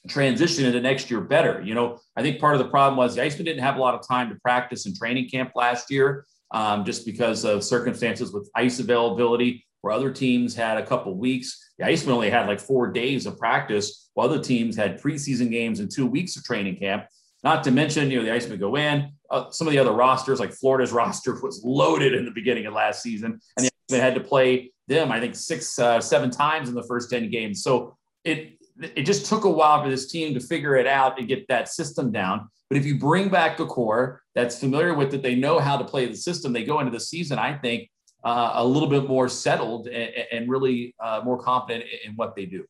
transition 0.08 0.66
into 0.66 0.80
next 0.80 1.12
year 1.12 1.22
better. 1.22 1.62
You 1.62 1.74
know, 1.74 2.00
I 2.16 2.22
think 2.22 2.40
part 2.40 2.56
of 2.56 2.60
the 2.60 2.70
problem 2.70 2.98
was 2.98 3.16
the 3.16 3.22
Icemen 3.22 3.46
didn't 3.46 3.60
have 3.60 3.78
a 3.78 3.80
lot 3.80 3.96
of 3.96 4.08
time 4.08 4.30
to 4.30 4.36
practice 4.36 4.86
in 4.86 4.96
training 4.96 5.30
camp 5.30 5.52
last 5.56 5.92
year, 5.92 6.26
um, 6.52 6.86
just 6.86 7.06
because 7.06 7.44
of 7.44 7.64
circumstances 7.64 8.32
with 8.32 8.50
ice 8.56 8.80
availability, 8.80 9.66
where 9.82 9.94
other 9.94 10.12
teams 10.12 10.56
had 10.56 10.78
a 10.78 10.86
couple 10.86 11.16
weeks. 11.18 11.72
The 11.78 11.86
Icemen 11.86 12.10
only 12.14 12.30
had 12.30 12.48
like 12.48 12.60
four 12.60 12.92
days 12.92 13.26
of 13.26 13.38
practice, 13.38 14.10
while 14.14 14.28
other 14.28 14.42
teams 14.42 14.76
had 14.76 15.02
preseason 15.02 15.52
games 15.52 15.80
and 15.80 15.92
two 15.92 16.08
weeks 16.08 16.36
of 16.36 16.44
training 16.44 16.78
camp. 16.78 17.06
Not 17.44 17.64
to 17.66 17.72
mention, 17.72 18.10
you 18.10 18.18
know, 18.18 18.26
the 18.26 18.32
Icemen 18.32 18.60
go 18.60 18.76
in. 18.76 19.12
Uh, 19.30 19.52
some 19.52 19.68
of 19.68 19.74
the 19.74 19.80
other 19.80 19.92
rosters, 19.92 20.40
like 20.40 20.52
Florida's 20.52 20.92
roster, 20.94 21.40
was 21.42 21.62
loaded 21.64 22.14
in 22.14 22.26
the 22.26 22.32
beginning 22.32 22.66
of 22.66 22.74
last 22.74 23.04
season, 23.04 23.40
and 23.58 23.66
the 23.66 23.72
Icemen 23.90 24.02
had 24.02 24.16
to 24.16 24.22
play 24.22 24.72
them, 24.88 25.12
I 25.12 25.20
think, 25.20 25.36
six, 25.36 25.78
uh, 25.78 26.00
seven 26.00 26.32
times 26.32 26.70
in 26.70 26.76
the 26.76 26.84
first 26.84 27.10
ten 27.10 27.30
games. 27.30 27.62
So 27.62 27.98
it 28.24 28.57
it 28.80 29.04
just 29.04 29.26
took 29.26 29.46
a 29.46 29.50
while 29.50 29.84
for 29.84 29.90
this 29.90 30.08
team 30.12 30.34
to 30.34 30.40
figure 30.40 30.76
it 30.76 30.88
out 30.88 31.20
and 31.20 31.28
get 31.28 31.48
that 31.48 31.70
system 31.70 32.12
down. 32.12 32.50
But 32.70 32.78
if 32.78 32.86
you 32.86 33.00
bring 33.00 33.30
back 33.30 33.58
the 33.58 33.66
core 33.66 34.22
that's 34.36 34.60
familiar 34.60 34.94
with 34.94 35.14
it, 35.14 35.22
they 35.22 35.36
know 35.36 35.60
how 35.60 35.78
to 35.78 35.86
play 35.86 36.06
the 36.06 36.16
system. 36.16 36.54
They 36.54 36.64
go 36.64 36.80
into 36.80 36.92
the 36.92 37.00
season, 37.00 37.40
I 37.40 37.58
think, 37.58 37.90
uh, 38.24 38.52
a 38.56 38.66
little 38.66 38.90
bit 38.90 39.08
more 39.08 39.30
settled 39.30 39.88
and, 39.88 40.12
and 40.32 40.50
really 40.50 40.94
uh, 41.00 41.22
more 41.24 41.38
confident 41.38 41.86
in 42.06 42.14
what 42.16 42.36
they 42.36 42.46
do. 42.46 42.66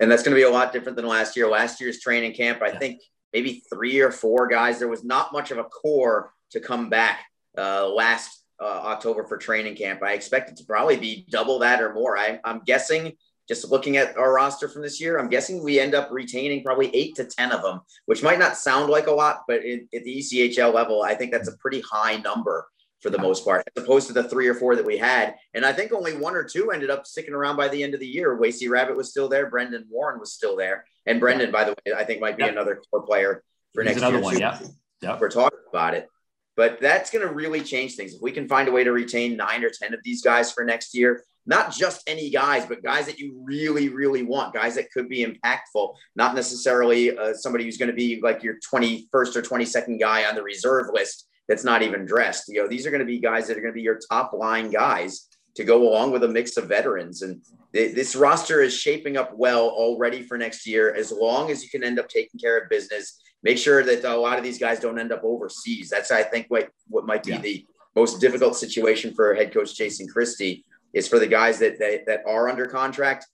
And 0.00 0.10
that's 0.10 0.22
going 0.22 0.34
to 0.34 0.40
be 0.40 0.44
a 0.44 0.50
lot 0.50 0.72
different 0.72 0.96
than 0.96 1.06
last 1.06 1.36
year. 1.36 1.48
Last 1.48 1.80
year's 1.80 2.00
training 2.00 2.32
camp, 2.34 2.62
I 2.62 2.68
yeah. 2.68 2.78
think 2.78 3.02
maybe 3.32 3.62
three 3.72 4.00
or 4.00 4.10
four 4.10 4.48
guys. 4.48 4.78
There 4.78 4.88
was 4.88 5.04
not 5.04 5.32
much 5.32 5.50
of 5.50 5.58
a 5.58 5.64
core 5.64 6.32
to 6.50 6.60
come 6.60 6.88
back 6.88 7.24
uh, 7.56 7.88
last 7.88 8.44
uh, 8.60 8.64
October 8.64 9.24
for 9.24 9.36
training 9.36 9.76
camp. 9.76 10.02
I 10.02 10.12
expect 10.12 10.50
it 10.50 10.56
to 10.56 10.64
probably 10.64 10.96
be 10.96 11.26
double 11.30 11.58
that 11.60 11.82
or 11.82 11.92
more. 11.92 12.16
I, 12.16 12.40
I'm 12.44 12.60
guessing 12.64 13.12
just 13.48 13.70
looking 13.70 13.96
at 13.96 14.16
our 14.16 14.32
roster 14.32 14.68
from 14.68 14.82
this 14.82 15.00
year, 15.00 15.18
I'm 15.18 15.28
guessing 15.28 15.62
we 15.62 15.78
end 15.78 15.94
up 15.94 16.08
retaining 16.10 16.62
probably 16.64 16.94
eight 16.94 17.14
to 17.16 17.24
10 17.24 17.52
of 17.52 17.62
them, 17.62 17.80
which 18.06 18.22
might 18.22 18.38
not 18.38 18.56
sound 18.56 18.90
like 18.90 19.06
a 19.06 19.12
lot, 19.12 19.42
but 19.46 19.58
at 19.58 20.04
the 20.04 20.18
ECHL 20.18 20.72
level, 20.72 21.02
I 21.02 21.14
think 21.14 21.32
that's 21.32 21.48
a 21.48 21.56
pretty 21.58 21.82
high 21.82 22.16
number 22.16 22.66
for 23.04 23.10
the 23.10 23.18
most 23.18 23.44
part, 23.44 23.62
as 23.76 23.82
opposed 23.82 24.06
to 24.06 24.14
the 24.14 24.24
three 24.24 24.48
or 24.48 24.54
four 24.54 24.74
that 24.76 24.84
we 24.84 24.96
had. 24.96 25.34
And 25.52 25.66
I 25.66 25.74
think 25.74 25.92
only 25.92 26.16
one 26.16 26.34
or 26.34 26.42
two 26.42 26.70
ended 26.70 26.88
up 26.88 27.06
sticking 27.06 27.34
around 27.34 27.56
by 27.56 27.68
the 27.68 27.82
end 27.82 27.92
of 27.92 28.00
the 28.00 28.06
year. 28.06 28.34
Wacey 28.34 28.66
Rabbit 28.68 28.96
was 28.96 29.10
still 29.10 29.28
there. 29.28 29.50
Brendan 29.50 29.84
Warren 29.90 30.18
was 30.18 30.32
still 30.32 30.56
there. 30.56 30.86
And 31.04 31.20
Brendan, 31.20 31.50
by 31.50 31.64
the 31.64 31.72
way, 31.72 31.92
I 31.94 32.04
think 32.04 32.22
might 32.22 32.38
be 32.38 32.44
another 32.44 32.80
core 32.90 33.02
player 33.02 33.44
for 33.74 33.82
He's 33.82 33.90
next 33.90 34.00
year. 34.00 34.08
Another 34.08 34.24
one, 34.24 34.34
too. 34.34 34.40
Yeah. 34.40 34.58
Yep. 35.02 35.20
We're 35.20 35.30
talking 35.30 35.58
about 35.68 35.92
it. 35.92 36.08
But 36.56 36.80
that's 36.80 37.10
going 37.10 37.26
to 37.28 37.34
really 37.34 37.60
change 37.60 37.96
things. 37.96 38.14
If 38.14 38.22
we 38.22 38.32
can 38.32 38.48
find 38.48 38.68
a 38.68 38.72
way 38.72 38.84
to 38.84 38.92
retain 38.92 39.36
nine 39.36 39.64
or 39.64 39.70
10 39.70 39.92
of 39.92 40.00
these 40.02 40.22
guys 40.22 40.50
for 40.50 40.64
next 40.64 40.94
year, 40.94 41.24
not 41.46 41.72
just 41.72 42.02
any 42.08 42.30
guys, 42.30 42.66
but 42.66 42.82
guys 42.82 43.06
that 43.06 43.18
you 43.18 43.40
really, 43.42 43.88
really 43.88 44.22
want, 44.22 44.54
guys 44.54 44.74
that 44.76 44.90
could 44.90 45.08
be 45.08 45.24
impactful, 45.24 45.94
not 46.16 46.34
necessarily 46.34 47.16
uh, 47.16 47.34
somebody 47.34 47.64
who's 47.64 47.76
going 47.76 47.90
to 47.90 47.94
be 47.94 48.20
like 48.22 48.42
your 48.42 48.56
21st 48.72 49.06
or 49.12 49.42
22nd 49.42 50.00
guy 50.00 50.24
on 50.24 50.34
the 50.34 50.42
reserve 50.42 50.86
list 50.92 51.28
that's 51.48 51.64
not 51.64 51.82
even 51.82 52.06
dressed. 52.06 52.48
You 52.48 52.62
know, 52.62 52.68
these 52.68 52.86
are 52.86 52.90
going 52.90 53.00
to 53.00 53.06
be 53.06 53.18
guys 53.18 53.46
that 53.48 53.58
are 53.58 53.60
going 53.60 53.72
to 53.72 53.76
be 53.76 53.82
your 53.82 54.00
top 54.10 54.32
line 54.32 54.70
guys 54.70 55.28
to 55.56 55.64
go 55.64 55.88
along 55.88 56.10
with 56.10 56.24
a 56.24 56.28
mix 56.28 56.56
of 56.56 56.68
veterans. 56.68 57.22
And 57.22 57.42
th- 57.72 57.94
this 57.94 58.16
roster 58.16 58.62
is 58.62 58.76
shaping 58.76 59.16
up 59.16 59.32
well 59.34 59.68
already 59.68 60.22
for 60.22 60.38
next 60.38 60.66
year, 60.66 60.94
as 60.94 61.12
long 61.12 61.50
as 61.50 61.62
you 61.62 61.68
can 61.68 61.84
end 61.84 61.98
up 61.98 62.08
taking 62.08 62.40
care 62.40 62.58
of 62.58 62.68
business. 62.70 63.20
Make 63.42 63.58
sure 63.58 63.84
that 63.84 64.04
a 64.04 64.16
lot 64.16 64.38
of 64.38 64.44
these 64.44 64.58
guys 64.58 64.80
don't 64.80 64.98
end 64.98 65.12
up 65.12 65.22
overseas. 65.22 65.90
That's, 65.90 66.10
I 66.10 66.22
think, 66.22 66.46
what, 66.48 66.70
what 66.88 67.04
might 67.04 67.22
be 67.22 67.32
yeah. 67.32 67.40
the 67.40 67.66
most 67.94 68.20
difficult 68.20 68.56
situation 68.56 69.14
for 69.14 69.34
head 69.34 69.52
coach 69.52 69.76
Jason 69.76 70.08
Christie 70.08 70.64
is 70.94 71.08
for 71.08 71.18
the 71.18 71.26
guys 71.26 71.58
that, 71.58 71.78
that, 71.78 72.06
that 72.06 72.22
are 72.26 72.48
under 72.48 72.66
contract, 72.66 73.26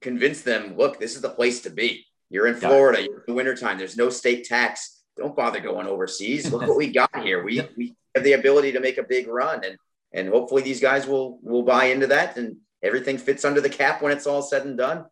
convince 0.00 0.42
them, 0.42 0.76
look, 0.76 0.98
this 0.98 1.14
is 1.14 1.20
the 1.20 1.28
place 1.28 1.60
to 1.62 1.70
be. 1.70 2.06
You're 2.30 2.46
in 2.46 2.54
Florida, 2.56 3.02
you're 3.02 3.18
in 3.18 3.22
the 3.26 3.34
wintertime, 3.34 3.78
there's 3.78 3.96
no 3.96 4.10
state 4.10 4.44
tax. 4.44 5.02
Don't 5.16 5.34
bother 5.34 5.60
going 5.60 5.86
overseas. 5.86 6.50
Look 6.52 6.62
what 6.62 6.76
we 6.76 6.92
got 6.92 7.22
here. 7.22 7.42
We, 7.42 7.60
we 7.76 7.96
have 8.14 8.24
the 8.24 8.34
ability 8.34 8.72
to 8.72 8.80
make 8.80 8.98
a 8.98 9.02
big 9.02 9.26
run. 9.26 9.64
And 9.64 9.76
and 10.12 10.28
hopefully 10.28 10.62
these 10.62 10.80
guys 10.80 11.06
will 11.06 11.38
will 11.42 11.62
buy 11.62 11.86
into 11.86 12.06
that 12.06 12.36
and 12.36 12.56
everything 12.82 13.18
fits 13.18 13.44
under 13.44 13.60
the 13.60 13.68
cap 13.68 14.00
when 14.00 14.12
it's 14.12 14.26
all 14.26 14.42
said 14.42 14.64
and 14.64 14.76
done. 14.76 15.04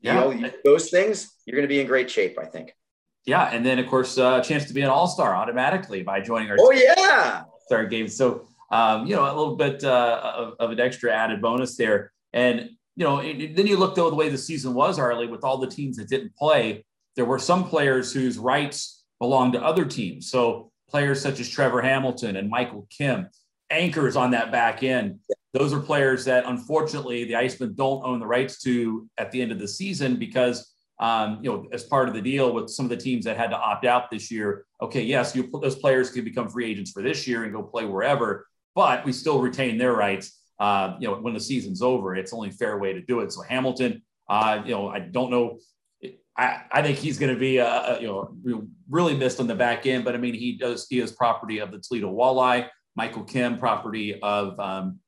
Yeah. 0.00 0.28
You 0.28 0.40
know, 0.40 0.50
those 0.64 0.90
things, 0.90 1.36
you're 1.44 1.56
going 1.56 1.68
to 1.68 1.72
be 1.72 1.80
in 1.80 1.86
great 1.86 2.10
shape, 2.10 2.38
I 2.38 2.46
think. 2.46 2.74
Yeah, 3.26 3.50
and 3.52 3.64
then 3.64 3.78
of 3.78 3.86
course, 3.86 4.16
uh, 4.16 4.40
a 4.42 4.44
chance 4.44 4.64
to 4.66 4.72
be 4.72 4.80
an 4.80 4.88
all 4.88 5.06
star 5.06 5.34
automatically 5.34 6.02
by 6.02 6.20
joining 6.20 6.50
our. 6.50 6.56
Oh 6.58 6.72
yeah. 6.72 7.42
Star 7.66 7.84
game. 7.84 8.08
So 8.08 8.48
um, 8.70 9.06
you 9.06 9.16
know, 9.16 9.24
a 9.24 9.34
little 9.36 9.56
bit 9.56 9.82
uh, 9.82 10.20
of, 10.36 10.54
of, 10.60 10.70
an 10.70 10.80
extra 10.80 11.12
added 11.12 11.42
bonus 11.42 11.76
there, 11.76 12.12
and 12.32 12.70
you 12.96 13.04
know, 13.04 13.18
it, 13.18 13.56
then 13.56 13.66
you 13.66 13.76
look 13.76 13.94
though 13.94 14.10
the 14.10 14.16
way 14.16 14.28
the 14.28 14.38
season 14.38 14.74
was, 14.74 14.98
Arley, 14.98 15.26
with 15.26 15.44
all 15.44 15.58
the 15.58 15.66
teams 15.66 15.96
that 15.96 16.08
didn't 16.08 16.34
play, 16.36 16.84
there 17.16 17.24
were 17.24 17.38
some 17.38 17.68
players 17.68 18.12
whose 18.12 18.38
rights 18.38 19.04
belonged 19.18 19.54
to 19.54 19.62
other 19.62 19.84
teams. 19.84 20.30
So 20.30 20.70
players 20.88 21.20
such 21.20 21.40
as 21.40 21.48
Trevor 21.48 21.82
Hamilton 21.82 22.36
and 22.36 22.48
Michael 22.48 22.86
Kim 22.90 23.28
anchors 23.70 24.16
on 24.16 24.32
that 24.32 24.50
back 24.50 24.82
end. 24.82 25.20
Those 25.52 25.72
are 25.72 25.80
players 25.80 26.24
that 26.24 26.44
unfortunately 26.46 27.24
the 27.24 27.34
Icemen 27.34 27.74
don't 27.74 28.04
own 28.04 28.20
the 28.20 28.26
rights 28.26 28.60
to 28.62 29.08
at 29.18 29.30
the 29.30 29.40
end 29.40 29.52
of 29.52 29.58
the 29.58 29.68
season 29.68 30.16
because 30.16 30.74
um, 31.00 31.38
you 31.42 31.50
know, 31.50 31.66
as 31.72 31.82
part 31.82 32.08
of 32.08 32.14
the 32.14 32.20
deal 32.20 32.52
with 32.52 32.68
some 32.68 32.84
of 32.84 32.90
the 32.90 32.96
teams 32.96 33.24
that 33.24 33.38
had 33.38 33.48
to 33.50 33.56
opt 33.56 33.86
out 33.86 34.10
this 34.10 34.30
year. 34.30 34.66
Okay, 34.82 35.02
yes, 35.02 35.34
you 35.34 35.50
those 35.62 35.76
players 35.76 36.10
can 36.10 36.24
become 36.24 36.48
free 36.48 36.70
agents 36.70 36.90
for 36.90 37.02
this 37.02 37.26
year 37.26 37.44
and 37.44 37.52
go 37.54 37.62
play 37.62 37.86
wherever, 37.86 38.46
but 38.74 39.04
we 39.04 39.12
still 39.12 39.40
retain 39.40 39.78
their 39.78 39.92
rights. 39.94 40.38
Uh, 40.58 40.96
you 41.00 41.08
know, 41.08 41.16
when 41.16 41.34
the 41.34 41.40
season's 41.40 41.82
over, 41.82 42.14
it's 42.14 42.32
only 42.32 42.50
fair 42.50 42.78
way 42.78 42.92
to 42.92 43.00
do 43.00 43.20
it. 43.20 43.32
So 43.32 43.42
Hamilton, 43.42 44.02
uh, 44.28 44.62
you 44.64 44.72
know, 44.72 44.88
I 44.88 45.00
don't 45.00 45.30
know. 45.30 45.58
I, 46.36 46.62
I 46.70 46.82
think 46.82 46.98
he's 46.98 47.18
going 47.18 47.34
to 47.34 47.38
be, 47.38 47.60
uh, 47.60 47.98
you 47.98 48.06
know, 48.06 48.68
really 48.88 49.16
missed 49.16 49.40
on 49.40 49.46
the 49.46 49.54
back 49.54 49.86
end, 49.86 50.04
but 50.04 50.14
I 50.14 50.18
mean, 50.18 50.34
he 50.34 50.56
does, 50.56 50.86
he 50.88 51.00
is 51.00 51.12
property 51.12 51.58
of 51.58 51.70
the 51.70 51.78
Toledo 51.78 52.12
Walleye. 52.12 52.68
Michael 52.96 53.24
Kim, 53.24 53.56
property 53.56 54.20
of 54.20 54.58
um, 54.58 54.98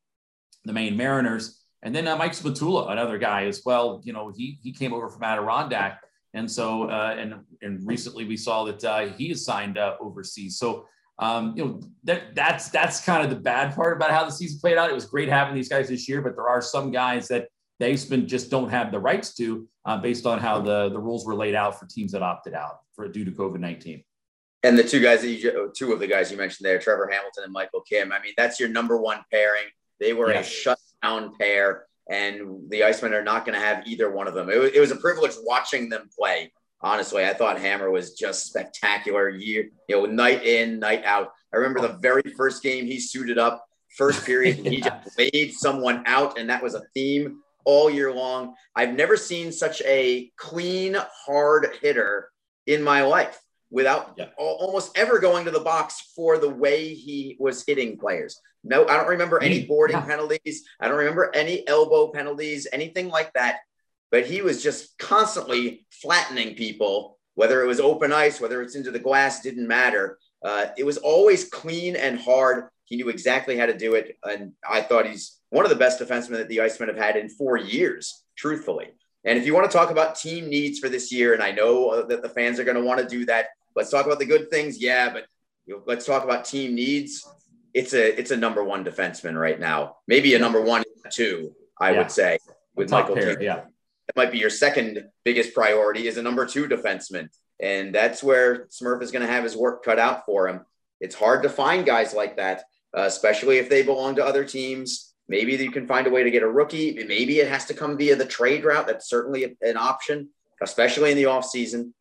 the 0.65 0.73
Maine 0.73 0.97
Mariners. 0.97 1.63
And 1.83 1.95
then 1.95 2.07
uh, 2.07 2.17
Mike 2.17 2.33
Szmatula, 2.33 2.91
another 2.91 3.19
guy 3.19 3.47
as 3.47 3.63
well. 3.65 4.01
You 4.05 4.13
know, 4.13 4.33
he 4.35 4.59
he 4.63 4.73
came 4.73 4.93
over 4.93 5.09
from 5.09 5.25
Adirondack, 5.25 6.01
and 6.33 6.51
so 6.51 6.85
uh, 6.89 7.17
and 7.19 7.35
and 7.61 7.87
recently 7.87 8.25
we 8.25 8.37
saw 8.37 8.65
that 8.65 8.85
uh, 8.85 9.07
he 9.09 9.33
is 9.33 9.45
signed 9.45 9.79
uh, 9.79 9.97
overseas. 10.01 10.59
So 10.59 10.87
um, 11.19 11.55
you 11.57 11.65
know 11.65 11.81
that 12.05 12.35
that's 12.35 12.69
that's 12.71 13.05
kind 13.05 13.23
of 13.25 13.31
the 13.31 13.41
bad 13.41 13.75
part 13.75 13.97
about 13.97 14.11
how 14.11 14.25
the 14.25 14.33
season 14.33 14.59
played 14.61 14.79
out. 14.79 14.91
It 14.91 14.95
was 14.95 15.07
great 15.07 15.29
having 15.29 15.55
these 15.55 15.69
guys 15.69 15.89
this 15.89 16.09
year, 16.09 16.23
but 16.23 16.35
there 16.35 16.49
are 16.49 16.63
some 16.63 16.91
guys 16.91 17.29
that 17.29 17.49
they 17.79 17.95
just 17.95 18.51
don't 18.51 18.71
have 18.71 18.93
the 18.93 18.99
rights 18.99 19.35
to 19.35 19.69
uh, 19.85 19.99
based 19.99 20.27
on 20.27 20.39
how 20.39 20.61
the 20.61 20.89
the 20.91 20.99
rules 20.99 21.27
were 21.27 21.35
laid 21.35 21.55
out 21.55 21.79
for 21.79 21.87
teams 21.87 22.13
that 22.13 22.23
opted 22.23 22.55
out 22.55 22.81
for 22.95 23.09
due 23.09 23.25
to 23.25 23.31
COVID 23.31 23.61
nineteen. 23.61 24.05
And 24.65 24.79
the 24.79 24.85
two 24.85 25.01
guys 25.01 25.23
that 25.23 25.29
you, 25.29 25.73
two 25.77 25.93
of 25.93 25.99
the 25.99 26.07
guys 26.07 26.31
you 26.31 26.37
mentioned 26.37 26.65
there, 26.65 26.79
Trevor 26.79 27.09
Hamilton 27.11 27.45
and 27.45 27.53
Michael 27.53 27.81
Kim. 27.81 28.13
I 28.13 28.21
mean, 28.21 28.33
that's 28.37 28.61
your 28.61 28.69
number 28.69 29.01
one 29.01 29.19
pairing. 29.31 29.67
They 29.99 30.13
were 30.13 30.33
yeah. 30.33 30.39
a 30.39 30.45
shutdown 30.45 31.37
pair, 31.37 31.87
and 32.09 32.71
the 32.71 32.83
Icemen 32.83 33.13
are 33.13 33.25
not 33.25 33.45
going 33.45 33.59
to 33.59 33.65
have 33.65 33.87
either 33.87 34.11
one 34.11 34.29
of 34.29 34.35
them. 34.35 34.49
It 34.49 34.59
was, 34.59 34.71
it 34.73 34.81
was 34.81 34.93
a 34.93 34.97
privilege 34.97 35.33
watching 35.43 35.89
them 35.89 36.09
play. 36.17 36.53
Honestly, 36.83 37.25
I 37.25 37.33
thought 37.33 37.59
Hammer 37.59 37.91
was 37.91 38.15
just 38.15 38.47
spectacular. 38.47 39.29
Year, 39.29 39.69
you 39.89 39.97
know, 39.97 40.07
night 40.07 40.45
in, 40.45 40.79
night 40.79 41.05
out. 41.05 41.33
I 41.53 41.59
remember 41.59 41.81
the 41.81 41.99
very 41.99 42.23
first 42.37 42.63
game 42.63 42.87
he 42.87 42.99
suited 42.99 43.39
up, 43.39 43.65
first 43.97 44.25
period, 44.25 44.57
he 44.67 44.81
just 44.83 45.19
laid 45.19 45.53
someone 45.55 46.03
out, 46.07 46.39
and 46.39 46.51
that 46.51 46.63
was 46.63 46.75
a 46.75 46.83
theme 46.95 47.41
all 47.65 47.91
year 47.91 48.13
long. 48.13 48.55
I've 48.75 48.95
never 48.95 49.17
seen 49.17 49.53
such 49.53 49.81
a 49.83 50.31
clean, 50.37 50.97
hard 51.27 51.69
hitter 51.81 52.31
in 52.67 52.83
my 52.83 53.03
life 53.03 53.39
without 53.71 54.15
yeah. 54.17 54.27
almost 54.37 54.97
ever 54.99 55.19
going 55.19 55.45
to 55.45 55.51
the 55.51 55.61
box 55.61 56.13
for 56.15 56.39
the 56.39 56.49
way 56.49 56.95
he 56.95 57.37
was 57.39 57.65
hitting 57.67 57.99
players. 57.99 58.41
No, 58.65 58.87
I 58.87 58.97
don't 58.97 59.09
remember 59.09 59.43
any 59.43 59.65
boarding 59.67 59.97
yeah. 59.97 60.05
penalties. 60.05 60.65
I 60.79 60.89
don't 60.89 60.99
remember 60.99 61.35
any 61.35 61.67
elbow 61.67 62.09
penalties, 62.09 62.69
anything 62.73 63.09
like 63.09 63.33
that. 63.33 63.59
But 64.13 64.27
he 64.27 64.43
was 64.43 64.63
just 64.63 64.97
constantly 64.99 65.85
flattening 65.91 66.55
people, 66.55 67.19
whether 67.35 67.63
it 67.63 67.67
was 67.67 67.81
open 67.81 68.13
ice, 68.13 68.41
whether 68.41 68.63
it's 68.63 68.77
into 68.77 68.93
the 68.93 69.01
glass, 69.01 69.43
didn't 69.43 69.67
matter. 69.67 70.19
Uh, 70.45 70.67
it 70.79 70.85
was 70.85 70.99
always 70.99 71.49
clean 71.49 71.97
and 71.97 72.21
hard. 72.21 72.69
He 72.85 72.95
knew 72.95 73.09
exactly 73.09 73.57
how 73.57 73.67
to 73.67 73.77
do 73.77 73.95
it. 73.95 74.17
And 74.23 74.53
I 74.69 74.83
thought 74.83 75.09
he's 75.09 75.41
one 75.51 75.65
of 75.65 75.71
the 75.71 75.77
best 75.77 75.99
defensemen 75.99 76.37
that 76.37 76.49
the 76.49 76.59
Icemen 76.59 76.87
have 76.87 76.97
had 76.97 77.17
in 77.17 77.29
four 77.29 77.57
years, 77.57 78.23
truthfully. 78.37 78.91
And 79.25 79.37
if 79.37 79.47
you 79.47 79.55
want 79.55 79.69
to 79.69 79.77
talk 79.77 79.91
about 79.91 80.15
team 80.15 80.49
needs 80.49 80.79
for 80.79 80.89
this 80.89 81.11
year, 81.11 81.35
and 81.35 81.43
I 81.43 81.51
know 81.51 81.89
uh, 81.89 82.07
that 82.07 82.23
the 82.23 82.29
fans 82.29 82.61
are 82.61 82.65
going 82.65 82.77
to 82.77 82.85
want 82.85 83.01
to 83.01 83.09
do 83.09 83.25
that, 83.27 83.49
Let's 83.75 83.91
talk 83.91 84.07
about 84.07 84.19
the 84.19 84.27
good 84.27 84.51
things. 84.51 84.81
Yeah, 84.81 85.13
but 85.13 85.27
you 85.67 85.77
know, 85.77 85.83
let's 85.87 86.05
talk 86.05 86.25
about 86.25 86.45
team 86.45 86.75
needs. 86.75 87.27
It's 87.75 87.95
a 87.95 88.19
it's 88.19 88.31
a 88.31 88.37
number 88.37 88.63
one 88.63 88.85
defenseman 88.85 89.39
right 89.39 89.59
now. 89.59 89.97
Maybe 90.07 90.35
a 90.35 90.39
number 90.39 90.61
one 90.61 90.83
two, 91.11 91.55
I 91.81 91.93
yeah. 91.93 91.99
would 91.99 92.11
say, 92.11 92.39
with 92.77 92.91
Michael. 92.91 93.15
Pair, 93.15 93.43
yeah, 93.43 93.63
that 94.07 94.17
might 94.17 94.33
be 94.33 94.39
your 94.39 94.51
second 94.51 95.05
biggest 95.25 95.55
priority 95.55 96.07
is 96.07 96.17
a 96.17 96.23
number 96.23 96.47
two 96.47 96.67
defenseman, 96.69 97.29
and 97.61 97.95
that's 97.95 98.23
where 98.23 98.67
Smurf 98.67 99.03
is 99.03 99.13
going 99.13 99.27
to 99.27 99.33
have 99.33 99.45
his 99.45 99.57
work 99.57 99.85
cut 99.85 99.99
out 99.99 100.27
for 100.27 100.49
him. 100.49 100.65
It's 101.01 101.15
hard 101.15 101.43
to 101.43 101.49
find 101.49 101.87
guys 101.87 102.15
like 102.15 102.37
that, 102.37 102.65
uh, 102.97 103.03
especially 103.03 103.59
if 103.59 103.69
they 103.69 103.83
belong 103.83 104.17
to 104.17 104.25
other 104.25 104.45
teams. 104.45 105.15
Maybe 105.29 105.55
you 105.55 105.71
can 105.71 105.87
find 105.87 106.07
a 106.07 106.11
way 106.11 106.25
to 106.25 106.31
get 106.31 106.43
a 106.43 106.49
rookie. 106.49 106.95
Maybe 107.07 107.41
it 107.41 107.49
has 107.49 107.65
to 107.67 107.75
come 107.75 107.97
via 107.97 108.17
the 108.17 108.27
trade 108.27 108.65
route. 108.65 108.87
That's 108.87 109.09
certainly 109.09 109.57
an 109.63 109.77
option, 109.77 110.29
especially 110.61 111.11
in 111.11 111.17
the 111.17 111.25
offseason. 111.25 111.93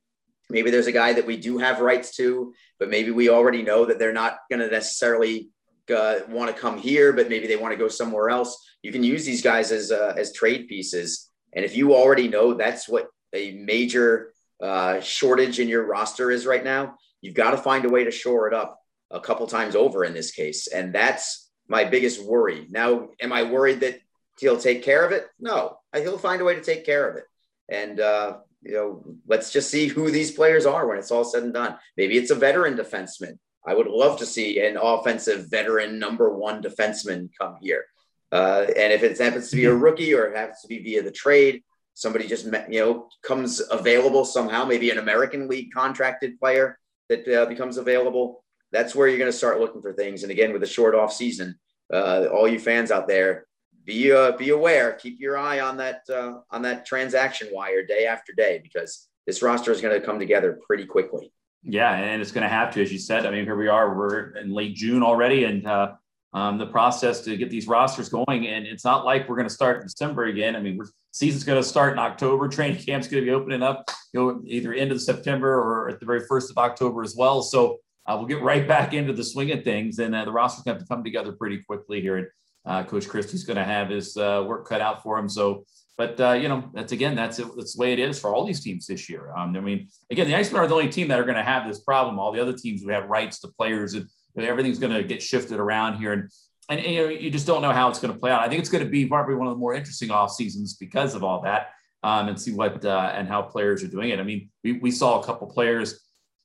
Maybe 0.49 0.69
there's 0.69 0.87
a 0.87 0.91
guy 0.91 1.13
that 1.13 1.25
we 1.25 1.37
do 1.37 1.57
have 1.59 1.79
rights 1.79 2.15
to, 2.17 2.53
but 2.77 2.89
maybe 2.89 3.11
we 3.11 3.29
already 3.29 3.61
know 3.61 3.85
that 3.85 3.99
they're 3.99 4.11
not 4.11 4.39
going 4.49 4.59
to 4.59 4.67
necessarily 4.67 5.49
uh, 5.95 6.19
want 6.27 6.53
to 6.53 6.61
come 6.61 6.77
here, 6.77 7.13
but 7.13 7.29
maybe 7.29 7.47
they 7.47 7.55
want 7.55 7.71
to 7.71 7.77
go 7.77 7.87
somewhere 7.87 8.29
else. 8.29 8.57
You 8.83 8.91
can 8.91 9.03
use 9.03 9.25
these 9.25 9.41
guys 9.41 9.71
as 9.71 9.91
uh, 9.91 10.13
as 10.17 10.33
trade 10.33 10.67
pieces, 10.67 11.30
and 11.53 11.65
if 11.65 11.75
you 11.75 11.93
already 11.93 12.27
know 12.27 12.53
that's 12.53 12.87
what 12.87 13.07
a 13.33 13.51
major 13.51 14.33
uh, 14.61 15.01
shortage 15.01 15.59
in 15.59 15.67
your 15.67 15.85
roster 15.85 16.31
is 16.31 16.45
right 16.45 16.63
now, 16.63 16.95
you've 17.21 17.35
got 17.35 17.51
to 17.51 17.57
find 17.57 17.85
a 17.85 17.89
way 17.89 18.03
to 18.03 18.11
shore 18.11 18.47
it 18.47 18.53
up 18.53 18.79
a 19.09 19.19
couple 19.19 19.47
times 19.47 19.75
over 19.75 20.03
in 20.05 20.13
this 20.13 20.31
case, 20.31 20.67
and 20.67 20.93
that's 20.93 21.49
my 21.67 21.83
biggest 21.83 22.23
worry. 22.23 22.67
Now, 22.69 23.09
am 23.19 23.33
I 23.33 23.43
worried 23.43 23.81
that 23.81 23.99
he'll 24.39 24.57
take 24.57 24.83
care 24.83 25.05
of 25.05 25.11
it? 25.11 25.27
No, 25.39 25.77
he'll 25.95 26.17
find 26.17 26.41
a 26.41 26.45
way 26.45 26.55
to 26.55 26.61
take 26.61 26.85
care 26.85 27.09
of 27.09 27.17
it, 27.17 27.25
and 27.69 27.99
uh, 27.99 28.37
you 28.61 28.73
know, 28.73 29.03
let's 29.27 29.51
just 29.51 29.69
see 29.69 29.87
who 29.87 30.11
these 30.11 30.31
players 30.31 30.65
are 30.65 30.87
when 30.87 30.97
it's 30.97 31.11
all 31.11 31.23
said 31.23 31.43
and 31.43 31.53
done. 31.53 31.77
Maybe 31.97 32.17
it's 32.17 32.31
a 32.31 32.35
veteran 32.35 32.75
defenseman. 32.75 33.37
I 33.65 33.73
would 33.73 33.87
love 33.87 34.19
to 34.19 34.25
see 34.25 34.59
an 34.59 34.77
offensive 34.77 35.49
veteran 35.49 35.99
number 35.99 36.33
one 36.33 36.61
defenseman 36.61 37.29
come 37.39 37.57
here. 37.61 37.85
Uh, 38.31 38.65
and 38.77 38.93
if 38.93 39.03
it 39.03 39.17
happens 39.17 39.49
to 39.49 39.55
be 39.55 39.65
a 39.65 39.73
rookie 39.73 40.13
or 40.13 40.25
it 40.25 40.37
happens 40.37 40.61
to 40.61 40.67
be 40.67 40.79
via 40.79 41.03
the 41.03 41.11
trade, 41.11 41.63
somebody 41.93 42.27
just 42.27 42.45
you 42.45 42.79
know 42.79 43.07
comes 43.23 43.61
available 43.69 44.25
somehow, 44.25 44.65
maybe 44.65 44.89
an 44.89 44.97
American 44.97 45.47
League 45.47 45.71
contracted 45.73 46.39
player 46.39 46.79
that 47.09 47.27
uh, 47.27 47.45
becomes 47.45 47.77
available. 47.77 48.43
That's 48.71 48.95
where 48.95 49.07
you're 49.07 49.17
going 49.17 49.31
to 49.31 49.37
start 49.37 49.59
looking 49.59 49.81
for 49.81 49.91
things. 49.91 50.23
And 50.23 50.31
again, 50.31 50.53
with 50.53 50.63
a 50.63 50.67
short 50.67 50.95
off 50.95 51.11
season, 51.11 51.59
uh, 51.93 52.27
all 52.31 52.47
you 52.47 52.59
fans 52.59 52.89
out 52.89 53.07
there, 53.07 53.45
be 53.85 54.11
uh, 54.11 54.31
be 54.37 54.49
aware. 54.49 54.93
Keep 54.93 55.19
your 55.19 55.37
eye 55.37 55.59
on 55.59 55.77
that 55.77 56.01
uh, 56.09 56.39
on 56.51 56.61
that 56.61 56.85
transaction 56.85 57.49
wire 57.51 57.85
day 57.85 58.05
after 58.05 58.33
day 58.33 58.59
because 58.63 59.07
this 59.27 59.41
roster 59.41 59.71
is 59.71 59.81
going 59.81 59.99
to 59.99 60.05
come 60.05 60.19
together 60.19 60.59
pretty 60.65 60.85
quickly. 60.85 61.31
Yeah, 61.63 61.93
and 61.93 62.21
it's 62.21 62.31
going 62.31 62.43
to 62.43 62.49
have 62.49 62.73
to, 62.73 62.81
as 62.81 62.91
you 62.91 62.97
said. 62.97 63.25
I 63.25 63.31
mean, 63.31 63.45
here 63.45 63.55
we 63.55 63.67
are. 63.67 63.95
We're 63.95 64.31
in 64.37 64.51
late 64.51 64.75
June 64.75 65.03
already, 65.03 65.43
and 65.43 65.67
uh, 65.67 65.93
um, 66.33 66.57
the 66.57 66.65
process 66.65 67.21
to 67.21 67.35
get 67.35 67.49
these 67.49 67.67
rosters 67.67 68.09
going. 68.09 68.47
And 68.47 68.65
it's 68.65 68.85
not 68.85 69.05
like 69.05 69.27
we're 69.27 69.35
going 69.35 69.47
to 69.47 69.53
start 69.53 69.77
in 69.77 69.87
December 69.87 70.25
again. 70.25 70.55
I 70.55 70.59
mean, 70.59 70.77
we're, 70.77 70.87
season's 71.11 71.43
going 71.43 71.61
to 71.61 71.67
start 71.67 71.93
in 71.93 71.99
October. 71.99 72.47
Training 72.49 72.81
camp's 72.83 73.07
going 73.07 73.23
to 73.23 73.29
be 73.29 73.33
opening 73.33 73.63
up, 73.63 73.89
you 74.13 74.19
know, 74.19 74.41
either 74.45 74.73
end 74.73 74.91
of 74.91 75.01
September 75.01 75.53
or 75.53 75.89
at 75.89 75.99
the 75.99 76.05
very 76.05 76.25
first 76.27 76.49
of 76.49 76.57
October 76.57 77.03
as 77.03 77.15
well. 77.15 77.41
So 77.41 77.79
uh, 78.07 78.15
we'll 78.17 78.27
get 78.27 78.41
right 78.41 78.67
back 78.67 78.93
into 78.93 79.13
the 79.13 79.23
swing 79.23 79.51
of 79.51 79.63
things, 79.63 79.99
and 79.99 80.15
uh, 80.15 80.25
the 80.25 80.31
roster's 80.31 80.63
going 80.63 80.75
to 80.75 80.79
have 80.79 80.87
to 80.87 80.93
come 80.93 81.03
together 81.03 81.33
pretty 81.33 81.59
quickly 81.59 82.01
here. 82.01 82.17
And 82.17 82.27
uh, 82.65 82.83
Coach 82.83 83.07
Christie's 83.07 83.43
going 83.43 83.57
to 83.57 83.63
have 83.63 83.89
his 83.89 84.17
uh, 84.17 84.43
work 84.47 84.67
cut 84.67 84.81
out 84.81 85.03
for 85.03 85.17
him. 85.17 85.29
So, 85.29 85.65
but 85.97 86.19
uh, 86.19 86.31
you 86.31 86.47
know, 86.47 86.69
that's 86.73 86.93
again, 86.93 87.15
that's 87.15 87.37
that's 87.37 87.75
the 87.75 87.79
way 87.79 87.93
it 87.93 87.99
is 87.99 88.19
for 88.19 88.33
all 88.33 88.45
these 88.45 88.63
teams 88.63 88.87
this 88.87 89.07
year. 89.07 89.31
Um, 89.35 89.55
I 89.55 89.59
mean, 89.59 89.87
again, 90.09 90.27
the 90.27 90.33
Icemen 90.33 90.57
are 90.57 90.67
the 90.67 90.73
only 90.73 90.89
team 90.89 91.07
that 91.09 91.19
are 91.19 91.23
going 91.23 91.35
to 91.35 91.43
have 91.43 91.67
this 91.67 91.81
problem. 91.81 92.17
All 92.17 92.31
the 92.31 92.41
other 92.41 92.53
teams 92.53 92.81
who 92.81 92.89
have 92.89 93.07
rights 93.07 93.39
to 93.41 93.49
players 93.49 93.93
and 93.93 94.07
everything's 94.37 94.79
going 94.79 94.93
to 94.93 95.03
get 95.03 95.21
shifted 95.21 95.59
around 95.59 95.97
here. 95.97 96.13
And 96.13 96.29
and 96.69 96.81
you 96.85 97.01
know, 97.01 97.09
you 97.09 97.29
just 97.29 97.45
don't 97.45 97.61
know 97.61 97.71
how 97.71 97.89
it's 97.89 97.99
going 97.99 98.13
to 98.13 98.19
play 98.19 98.31
out. 98.31 98.41
I 98.41 98.47
think 98.47 98.59
it's 98.59 98.69
going 98.69 98.83
to 98.83 98.89
be 98.89 99.05
probably 99.05 99.35
one 99.35 99.47
of 99.47 99.53
the 99.53 99.59
more 99.59 99.73
interesting 99.73 100.09
off 100.09 100.31
seasons 100.31 100.75
because 100.75 101.15
of 101.15 101.23
all 101.23 101.41
that, 101.41 101.71
um, 102.03 102.29
and 102.29 102.39
see 102.39 102.53
what 102.53 102.83
uh, 102.85 103.11
and 103.13 103.27
how 103.27 103.41
players 103.41 103.83
are 103.83 103.87
doing 103.87 104.09
it. 104.09 104.19
I 104.19 104.23
mean, 104.23 104.49
we, 104.63 104.73
we 104.73 104.91
saw 104.91 105.19
a 105.19 105.23
couple 105.25 105.47
players 105.47 105.99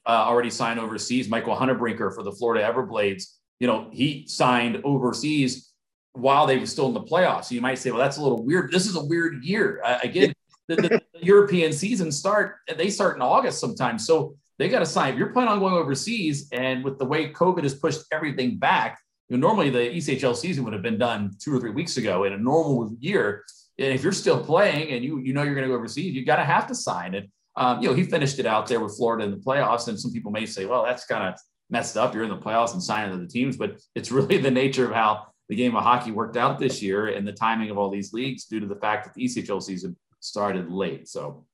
uh, 0.07 0.11
already 0.11 0.51
sign 0.51 0.79
overseas. 0.79 1.29
Michael 1.29 1.57
Huntebrinker 1.57 2.14
for 2.14 2.22
the 2.22 2.33
Florida 2.33 2.64
Everblades, 2.64 3.35
you 3.61 3.66
know, 3.66 3.88
he 3.92 4.27
signed 4.27 4.81
overseas 4.85 5.72
while 6.12 6.46
they 6.46 6.59
were 6.59 6.66
still 6.66 6.88
in 6.88 6.94
the 6.94 7.03
playoffs. 7.03 7.46
So 7.46 7.55
you 7.55 7.61
might 7.61 7.79
say, 7.79 7.90
well, 7.90 8.01
that's 8.01 8.16
a 8.16 8.22
little 8.22 8.44
weird. 8.44 8.72
This 8.72 8.87
is 8.87 8.96
a 8.96 9.05
weird 9.05 9.44
year. 9.44 9.81
Uh, 9.85 9.99
again, 10.03 10.33
the, 10.68 10.77
the, 10.77 11.03
European 11.20 11.72
season 11.72 12.12
start, 12.12 12.57
they 12.77 12.90
start 12.90 13.16
in 13.16 13.22
August 13.22 13.61
sometimes. 13.61 14.07
So 14.07 14.37
they 14.59 14.69
got 14.69 14.81
to 14.81 14.87
sign. 14.87 15.12
If 15.12 15.19
you're 15.19 15.33
planning 15.33 15.53
on 15.53 15.59
going 15.61 15.75
overseas 15.75 16.49
and 16.53 16.83
with 16.85 16.99
the 16.99 17.05
way 17.05 17.33
COVID 17.33 17.62
has 17.62 17.75
pushed 17.75 18.03
everything 18.12 18.57
back, 18.57 18.99
you 19.29 19.37
know, 19.37 19.47
normally 19.47 19.71
the 19.71 19.79
ECHL 19.79 20.37
season 20.37 20.64
would 20.64 20.73
have 20.73 20.83
been 20.83 20.99
done 20.99 21.33
two 21.40 21.55
or 21.55 21.61
three 21.61 21.71
weeks 21.71 21.97
ago 21.97 22.25
in 22.25 22.33
a 22.33 22.38
normal 22.38 22.95
year. 23.01 23.45
And 23.79 23.92
if 23.92 24.03
you're 24.03 24.12
still 24.12 24.42
playing 24.42 24.90
and 24.90 25.05
you 25.05 25.19
you 25.19 25.35
know 25.35 25.42
you're 25.42 25.55
going 25.55 25.66
to 25.66 25.73
go 25.73 25.77
overseas, 25.77 26.14
you 26.14 26.25
got 26.25 26.37
to 26.37 26.45
have 26.45 26.66
to 26.69 26.75
sign 26.75 27.14
it. 27.14 27.31
Um, 27.57 27.81
you 27.81 27.88
know, 27.88 27.95
he 27.95 28.05
finished 28.05 28.38
it 28.38 28.47
out 28.47 28.66
there 28.66 28.81
with 28.81 28.97
Florida 28.97 29.25
in 29.25 29.31
the 29.31 29.38
playoffs, 29.38 29.88
and 29.88 29.99
some 29.99 30.12
people 30.12 30.31
may 30.31 30.47
say, 30.47 30.66
well, 30.66 30.85
that's 30.85 31.07
kind 31.07 31.25
of 31.25 31.40
messed 31.71 31.97
up. 31.97 32.14
You're 32.14 32.25
in 32.25 32.31
the 32.31 32.37
playoffs 32.37 32.75
and 32.75 32.83
signing 32.83 33.12
to 33.12 33.19
the 33.19 33.27
teams, 33.27 33.57
but 33.57 33.81
it's 33.95 34.12
really 34.12 34.38
the 34.38 34.51
nature 34.51 34.85
of 34.85 34.92
how 34.92 35.27
the 35.49 35.57
game 35.57 35.77
of 35.77 35.83
hockey 35.83 36.11
worked 36.11 36.37
out 36.37 36.59
this 36.59 36.83
year 36.83 37.09
and 37.09 37.27
the 37.27 37.33
timing 37.33 37.71
of 37.71 37.79
all 37.79 37.90
these 37.90 38.12
leagues 38.12 38.45
due 38.45 38.61
to 38.61 38.66
the 38.66 38.77
fact 38.77 39.05
that 39.05 39.14
the 39.14 39.25
ECHL 39.25 39.62
season 39.62 39.97
started 40.21 40.71
late. 40.71 41.09
So, 41.09 41.47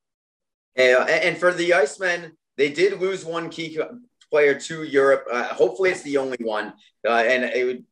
yeah, 0.76 1.04
and 1.04 1.36
for 1.36 1.52
the 1.52 1.70
Icemen, 1.70 2.32
they 2.62 2.70
did 2.70 3.00
lose 3.00 3.24
one 3.24 3.50
key 3.50 3.76
player 4.30 4.54
to 4.54 4.84
Europe. 4.84 5.26
Uh, 5.28 5.48
hopefully, 5.48 5.90
it's 5.90 6.02
the 6.02 6.16
only 6.16 6.38
one. 6.40 6.72
Uh, 7.04 7.24
and 7.26 7.42
it 7.42 7.64
would, 7.64 7.84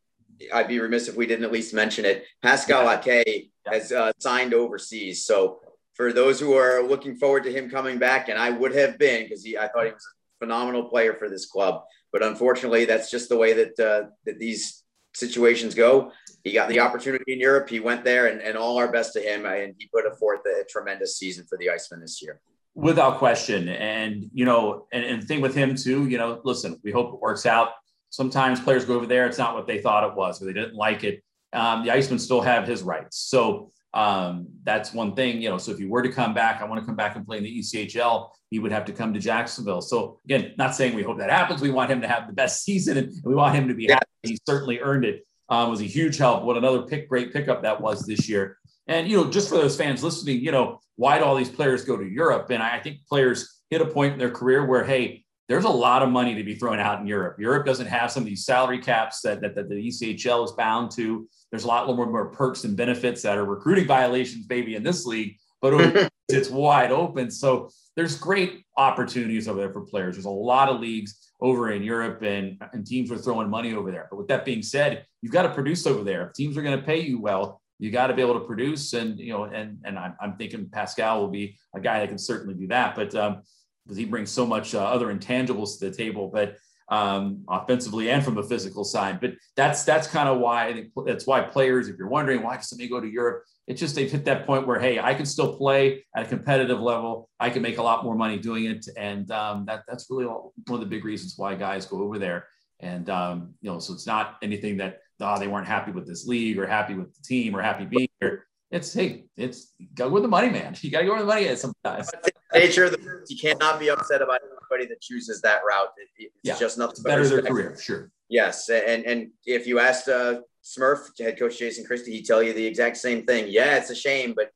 I'd 0.53 0.69
be 0.69 0.79
remiss 0.79 1.09
if 1.09 1.17
we 1.17 1.27
didn't 1.27 1.43
at 1.43 1.51
least 1.51 1.73
mention 1.73 2.05
it. 2.05 2.23
Pascal 2.41 2.85
yeah. 2.85 3.23
Ake 3.27 3.51
yeah. 3.65 3.73
has 3.73 3.91
uh, 3.91 4.13
signed 4.19 4.53
overseas. 4.53 5.25
So, 5.25 5.59
for 5.95 6.13
those 6.13 6.39
who 6.39 6.53
are 6.53 6.81
looking 6.81 7.17
forward 7.17 7.43
to 7.43 7.51
him 7.51 7.69
coming 7.69 7.99
back, 7.99 8.29
and 8.29 8.39
I 8.39 8.49
would 8.49 8.73
have 8.73 8.97
been 8.97 9.23
because 9.23 9.45
I 9.45 9.67
thought 9.67 9.87
he 9.87 9.91
was 9.91 10.07
a 10.07 10.45
phenomenal 10.45 10.85
player 10.85 11.15
for 11.15 11.27
this 11.27 11.47
club. 11.47 11.83
But 12.13 12.23
unfortunately, 12.23 12.85
that's 12.85 13.11
just 13.11 13.27
the 13.27 13.35
way 13.35 13.51
that 13.51 13.77
uh, 13.77 14.07
that 14.25 14.39
these 14.39 14.85
situations 15.13 15.75
go. 15.75 16.13
He 16.45 16.53
got 16.53 16.69
the 16.69 16.79
opportunity 16.79 17.33
in 17.33 17.41
Europe. 17.41 17.67
He 17.69 17.81
went 17.81 18.05
there, 18.05 18.27
and, 18.27 18.39
and 18.39 18.57
all 18.57 18.77
our 18.77 18.89
best 18.89 19.11
to 19.13 19.19
him. 19.19 19.45
And 19.45 19.75
he 19.77 19.89
put 19.93 20.05
forth 20.17 20.39
a 20.45 20.63
tremendous 20.69 21.17
season 21.17 21.45
for 21.49 21.57
the 21.57 21.67
Icemen 21.67 21.99
this 21.99 22.21
year. 22.21 22.39
Without 22.73 23.17
question. 23.17 23.67
And, 23.69 24.29
you 24.33 24.45
know, 24.45 24.87
and, 24.93 25.03
and 25.03 25.21
the 25.21 25.25
thing 25.25 25.41
with 25.41 25.55
him, 25.55 25.75
too, 25.75 26.07
you 26.07 26.17
know, 26.17 26.41
listen, 26.43 26.79
we 26.83 26.91
hope 26.91 27.13
it 27.13 27.19
works 27.19 27.45
out. 27.45 27.71
Sometimes 28.09 28.59
players 28.59 28.85
go 28.85 28.95
over 28.95 29.05
there, 29.05 29.25
it's 29.25 29.37
not 29.37 29.55
what 29.55 29.67
they 29.67 29.81
thought 29.81 30.09
it 30.09 30.15
was, 30.15 30.41
or 30.41 30.45
they 30.45 30.53
didn't 30.53 30.75
like 30.75 31.03
it. 31.03 31.23
Um, 31.53 31.83
the 31.83 31.91
Icemen 31.91 32.19
still 32.19 32.41
have 32.41 32.67
his 32.67 32.81
rights. 32.81 33.17
So 33.17 33.71
um, 33.93 34.47
that's 34.63 34.93
one 34.93 35.15
thing, 35.15 35.41
you 35.41 35.49
know. 35.49 35.57
So 35.57 35.71
if 35.71 35.77
he 35.77 35.85
were 35.85 36.01
to 36.01 36.11
come 36.11 36.33
back, 36.33 36.61
I 36.61 36.65
want 36.65 36.79
to 36.79 36.85
come 36.85 36.95
back 36.95 37.15
and 37.15 37.25
play 37.25 37.37
in 37.37 37.43
the 37.43 37.59
ECHL, 37.59 38.29
he 38.49 38.59
would 38.59 38.71
have 38.71 38.85
to 38.85 38.93
come 38.93 39.13
to 39.13 39.19
Jacksonville. 39.19 39.81
So 39.81 40.19
again, 40.25 40.53
not 40.57 40.75
saying 40.75 40.95
we 40.95 41.03
hope 41.03 41.17
that 41.17 41.29
happens. 41.29 41.61
We 41.61 41.71
want 41.71 41.91
him 41.91 42.01
to 42.01 42.07
have 42.07 42.27
the 42.27 42.33
best 42.33 42.63
season 42.63 42.97
and 42.97 43.11
we 43.23 43.35
want 43.35 43.55
him 43.55 43.67
to 43.67 43.73
be 43.73 43.87
happy. 43.87 44.05
He 44.23 44.37
certainly 44.47 44.79
earned 44.79 45.05
it. 45.05 45.25
Um, 45.49 45.69
was 45.69 45.81
a 45.81 45.85
huge 45.85 46.17
help. 46.17 46.43
What 46.43 46.55
another 46.55 46.83
pick, 46.83 47.09
great 47.09 47.33
pickup 47.33 47.63
that 47.63 47.81
was 47.81 48.05
this 48.05 48.29
year. 48.29 48.57
And 48.91 49.07
you 49.07 49.15
know, 49.15 49.29
just 49.29 49.47
for 49.47 49.55
those 49.55 49.77
fans 49.77 50.03
listening, 50.03 50.41
you 50.41 50.51
know, 50.51 50.81
why 50.97 51.17
do 51.17 51.23
all 51.23 51.37
these 51.37 51.49
players 51.49 51.85
go 51.85 51.95
to 51.95 52.03
Europe? 52.03 52.49
And 52.49 52.61
I 52.61 52.77
think 52.79 52.97
players 53.07 53.61
hit 53.69 53.79
a 53.79 53.85
point 53.85 54.11
in 54.11 54.19
their 54.19 54.29
career 54.29 54.65
where, 54.65 54.83
hey, 54.83 55.23
there's 55.47 55.63
a 55.63 55.69
lot 55.69 56.03
of 56.03 56.09
money 56.09 56.35
to 56.35 56.43
be 56.43 56.55
thrown 56.55 56.77
out 56.77 56.99
in 56.99 57.07
Europe. 57.07 57.39
Europe 57.39 57.65
doesn't 57.65 57.87
have 57.87 58.11
some 58.11 58.23
of 58.23 58.27
these 58.27 58.43
salary 58.43 58.79
caps 58.79 59.21
that, 59.21 59.39
that, 59.41 59.55
that 59.55 59.69
the 59.69 59.75
ECHL 59.75 60.43
is 60.43 60.51
bound 60.51 60.91
to. 60.91 61.25
There's 61.51 61.63
a 61.63 61.67
lot 61.67 61.87
more, 61.87 62.05
more 62.05 62.31
perks 62.31 62.65
and 62.65 62.75
benefits 62.75 63.21
that 63.21 63.37
are 63.37 63.45
recruiting 63.45 63.87
violations, 63.87 64.45
maybe 64.49 64.75
in 64.75 64.83
this 64.83 65.05
league, 65.05 65.37
but 65.61 66.09
it's 66.29 66.49
wide 66.49 66.91
open. 66.91 67.31
So 67.31 67.69
there's 67.95 68.17
great 68.17 68.65
opportunities 68.75 69.47
over 69.47 69.59
there 69.59 69.71
for 69.71 69.81
players. 69.81 70.15
There's 70.15 70.25
a 70.25 70.29
lot 70.29 70.67
of 70.67 70.81
leagues 70.81 71.31
over 71.39 71.71
in 71.71 71.81
Europe 71.81 72.21
and, 72.23 72.61
and 72.73 72.85
teams 72.85 73.09
are 73.09 73.17
throwing 73.17 73.49
money 73.49 73.73
over 73.73 73.89
there. 73.89 74.07
But 74.09 74.17
with 74.17 74.27
that 74.27 74.43
being 74.43 74.61
said, 74.61 75.05
you've 75.21 75.31
got 75.31 75.43
to 75.43 75.53
produce 75.53 75.87
over 75.87 76.03
there. 76.03 76.27
If 76.27 76.33
teams 76.33 76.57
are 76.57 76.61
going 76.61 76.77
to 76.77 76.85
pay 76.85 76.99
you 76.99 77.21
well, 77.21 77.60
you 77.81 77.91
got 77.91 78.07
to 78.07 78.13
be 78.13 78.21
able 78.21 78.39
to 78.39 78.45
produce. 78.45 78.93
And, 78.93 79.19
you 79.19 79.33
know, 79.33 79.45
and, 79.45 79.79
and 79.83 79.97
I'm, 79.97 80.15
I'm 80.21 80.37
thinking 80.37 80.69
Pascal 80.69 81.19
will 81.19 81.29
be 81.29 81.57
a 81.75 81.79
guy 81.79 81.99
that 81.99 82.09
can 82.09 82.17
certainly 82.17 82.53
do 82.53 82.67
that. 82.67 82.95
But 82.95 83.13
um, 83.15 83.41
because 83.83 83.97
he 83.97 84.05
brings 84.05 84.29
so 84.29 84.45
much 84.45 84.75
uh, 84.75 84.83
other 84.83 85.13
intangibles 85.13 85.79
to 85.79 85.89
the 85.89 85.95
table. 85.95 86.29
But 86.31 86.57
um, 86.91 87.45
offensively 87.47 88.11
and 88.11 88.23
from 88.23 88.35
the 88.35 88.43
physical 88.43 88.83
side. 88.83 89.19
But 89.21 89.31
that's 89.55 89.83
that's 89.83 90.07
kind 90.07 90.27
of 90.27 90.39
why 90.39 90.67
I 90.67 90.73
think 90.73 90.89
that's 91.05 91.25
why 91.25 91.41
players, 91.41 91.87
if 91.87 91.97
you're 91.97 92.09
wondering 92.09 92.43
why 92.43 92.59
somebody 92.59 92.89
go 92.89 92.99
to 92.99 93.07
Europe, 93.07 93.45
it's 93.65 93.79
just 93.79 93.95
they've 93.95 94.11
hit 94.11 94.25
that 94.25 94.45
point 94.45 94.67
where 94.67 94.79
hey, 94.79 94.99
I 94.99 95.13
can 95.13 95.25
still 95.25 95.55
play 95.55 96.05
at 96.15 96.25
a 96.25 96.27
competitive 96.27 96.81
level. 96.81 97.29
I 97.39 97.49
can 97.49 97.61
make 97.61 97.77
a 97.77 97.83
lot 97.83 98.03
more 98.03 98.15
money 98.15 98.37
doing 98.37 98.65
it, 98.65 98.85
and 98.97 99.31
um, 99.31 99.65
that 99.65 99.83
that's 99.87 100.07
really 100.09 100.25
one 100.25 100.51
of 100.67 100.79
the 100.81 100.85
big 100.85 101.05
reasons 101.05 101.35
why 101.37 101.55
guys 101.55 101.85
go 101.85 102.01
over 102.01 102.19
there. 102.19 102.47
And 102.81 103.09
um, 103.09 103.53
you 103.61 103.71
know, 103.71 103.79
so 103.79 103.93
it's 103.93 104.07
not 104.07 104.37
anything 104.41 104.77
that 104.77 104.99
oh, 105.21 105.39
they 105.39 105.47
weren't 105.47 105.67
happy 105.67 105.91
with 105.91 106.07
this 106.07 106.27
league 106.27 106.57
or 106.57 106.67
happy 106.67 106.95
with 106.95 107.15
the 107.15 107.23
team 107.23 107.55
or 107.55 107.61
happy 107.61 107.85
being 107.85 108.09
here. 108.19 108.47
It's 108.71 108.93
hey, 108.93 109.25
it's 109.35 109.73
go 109.95 110.09
with 110.09 110.23
the 110.23 110.29
money, 110.29 110.49
man. 110.49 110.75
You 110.81 110.91
got 110.91 111.01
to 111.01 111.05
go 111.05 111.13
with 111.13 111.21
the 111.21 111.27
money 111.27 111.55
sometimes. 111.55 112.09
Nature, 112.53 112.95
you 113.27 113.37
cannot 113.37 113.79
be 113.79 113.89
upset 113.89 114.21
about 114.21 114.39
anybody 114.41 114.87
that 114.87 115.01
chooses 115.01 115.41
that 115.41 115.61
route. 115.67 115.89
It's 116.17 116.31
yeah, 116.43 116.57
just 116.57 116.77
nothing 116.77 117.03
better 117.03 117.27
their 117.27 117.41
career, 117.41 117.77
sure. 117.77 118.11
Yes, 118.29 118.69
and 118.69 119.05
and 119.05 119.31
if 119.45 119.67
you 119.67 119.79
asked 119.79 120.07
uh, 120.07 120.41
Smurf 120.63 121.17
head 121.19 121.37
coach 121.37 121.59
Jason 121.59 121.85
Christie, 121.85 122.13
he'd 122.13 122.25
tell 122.25 122.41
you 122.41 122.53
the 122.53 122.65
exact 122.65 122.97
same 122.97 123.25
thing. 123.25 123.45
Yeah, 123.49 123.77
it's 123.77 123.89
a 123.89 123.95
shame, 123.95 124.33
but 124.35 124.51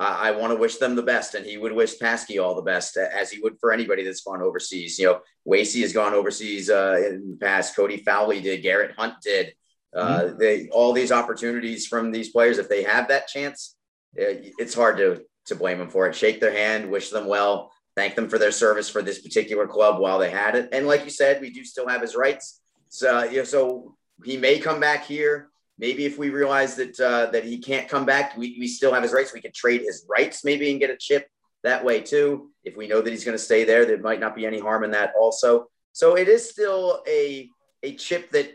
I, 0.00 0.28
I 0.28 0.30
want 0.32 0.52
to 0.52 0.56
wish 0.56 0.76
them 0.76 0.96
the 0.96 1.02
best, 1.02 1.34
and 1.34 1.46
he 1.46 1.56
would 1.56 1.72
wish 1.72 1.98
Paskey 1.98 2.42
all 2.42 2.54
the 2.54 2.62
best, 2.62 2.96
as 2.96 3.30
he 3.30 3.40
would 3.40 3.56
for 3.60 3.72
anybody 3.72 4.02
that's 4.02 4.22
gone 4.22 4.42
overseas. 4.42 4.98
You 4.98 5.06
know, 5.06 5.20
Wacey 5.44 5.82
has 5.82 5.92
gone 5.92 6.14
overseas 6.14 6.70
uh, 6.70 6.96
in 7.06 7.30
the 7.32 7.36
past. 7.36 7.76
Cody 7.76 7.98
Fowlie 7.98 8.40
did. 8.40 8.62
Garrett 8.62 8.96
Hunt 8.96 9.14
did. 9.22 9.54
Uh, 9.94 10.20
mm-hmm. 10.20 10.38
They 10.38 10.68
all 10.68 10.92
these 10.92 11.12
opportunities 11.12 11.86
from 11.86 12.12
these 12.12 12.30
players, 12.30 12.58
if 12.58 12.68
they 12.68 12.82
have 12.84 13.08
that 13.08 13.28
chance, 13.28 13.76
it, 14.14 14.54
it's 14.58 14.74
hard 14.74 14.96
to 14.98 15.22
to 15.46 15.56
blame 15.56 15.78
them 15.78 15.88
for 15.88 16.06
it. 16.06 16.14
Shake 16.14 16.40
their 16.40 16.52
hand, 16.52 16.90
wish 16.90 17.10
them 17.10 17.26
well, 17.26 17.72
thank 17.96 18.14
them 18.14 18.28
for 18.28 18.38
their 18.38 18.52
service 18.52 18.88
for 18.88 19.02
this 19.02 19.20
particular 19.20 19.66
club 19.66 20.00
while 20.00 20.18
they 20.18 20.30
had 20.30 20.54
it. 20.54 20.68
And 20.72 20.86
like 20.86 21.04
you 21.04 21.10
said, 21.10 21.40
we 21.40 21.50
do 21.50 21.64
still 21.64 21.88
have 21.88 22.02
his 22.02 22.14
rights. 22.14 22.60
So 22.88 23.24
you 23.24 23.38
know, 23.38 23.44
so 23.44 23.96
he 24.24 24.36
may 24.36 24.58
come 24.58 24.80
back 24.80 25.04
here. 25.04 25.48
Maybe 25.78 26.04
if 26.04 26.18
we 26.18 26.28
realize 26.28 26.76
that 26.76 27.00
uh, 27.00 27.26
that 27.26 27.44
he 27.44 27.58
can't 27.58 27.88
come 27.88 28.04
back, 28.04 28.36
we, 28.36 28.56
we 28.60 28.68
still 28.68 28.92
have 28.92 29.02
his 29.02 29.12
rights. 29.12 29.32
We 29.32 29.40
could 29.40 29.54
trade 29.54 29.80
his 29.80 30.06
rights 30.08 30.44
maybe 30.44 30.70
and 30.70 30.78
get 30.78 30.90
a 30.90 30.96
chip 30.96 31.28
that 31.62 31.84
way 31.84 32.00
too. 32.00 32.50
If 32.64 32.76
we 32.76 32.86
know 32.86 33.00
that 33.00 33.10
he's 33.10 33.24
going 33.24 33.36
to 33.36 33.42
stay 33.42 33.64
there, 33.64 33.84
there 33.84 33.98
might 33.98 34.20
not 34.20 34.36
be 34.36 34.46
any 34.46 34.60
harm 34.60 34.84
in 34.84 34.90
that 34.92 35.12
also. 35.18 35.66
So 35.92 36.16
it 36.16 36.28
is 36.28 36.48
still 36.48 37.02
a 37.08 37.48
a 37.82 37.94
chip 37.94 38.30
that 38.32 38.52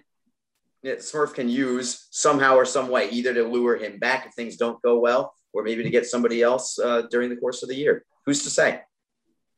that 0.85 0.99
Smurf 0.99 1.33
can 1.33 1.49
use 1.49 2.07
somehow 2.11 2.55
or 2.55 2.65
some 2.65 2.89
way, 2.89 3.09
either 3.09 3.33
to 3.33 3.43
lure 3.43 3.75
him 3.75 3.99
back 3.99 4.27
if 4.27 4.33
things 4.33 4.55
don't 4.55 4.81
go 4.81 4.99
well, 4.99 5.33
or 5.53 5.63
maybe 5.63 5.83
to 5.83 5.89
get 5.89 6.05
somebody 6.05 6.41
else 6.41 6.79
uh, 6.79 7.03
during 7.11 7.29
the 7.29 7.35
course 7.35 7.63
of 7.63 7.69
the 7.69 7.75
year. 7.75 8.05
Who's 8.25 8.43
to 8.43 8.49
say? 8.49 8.81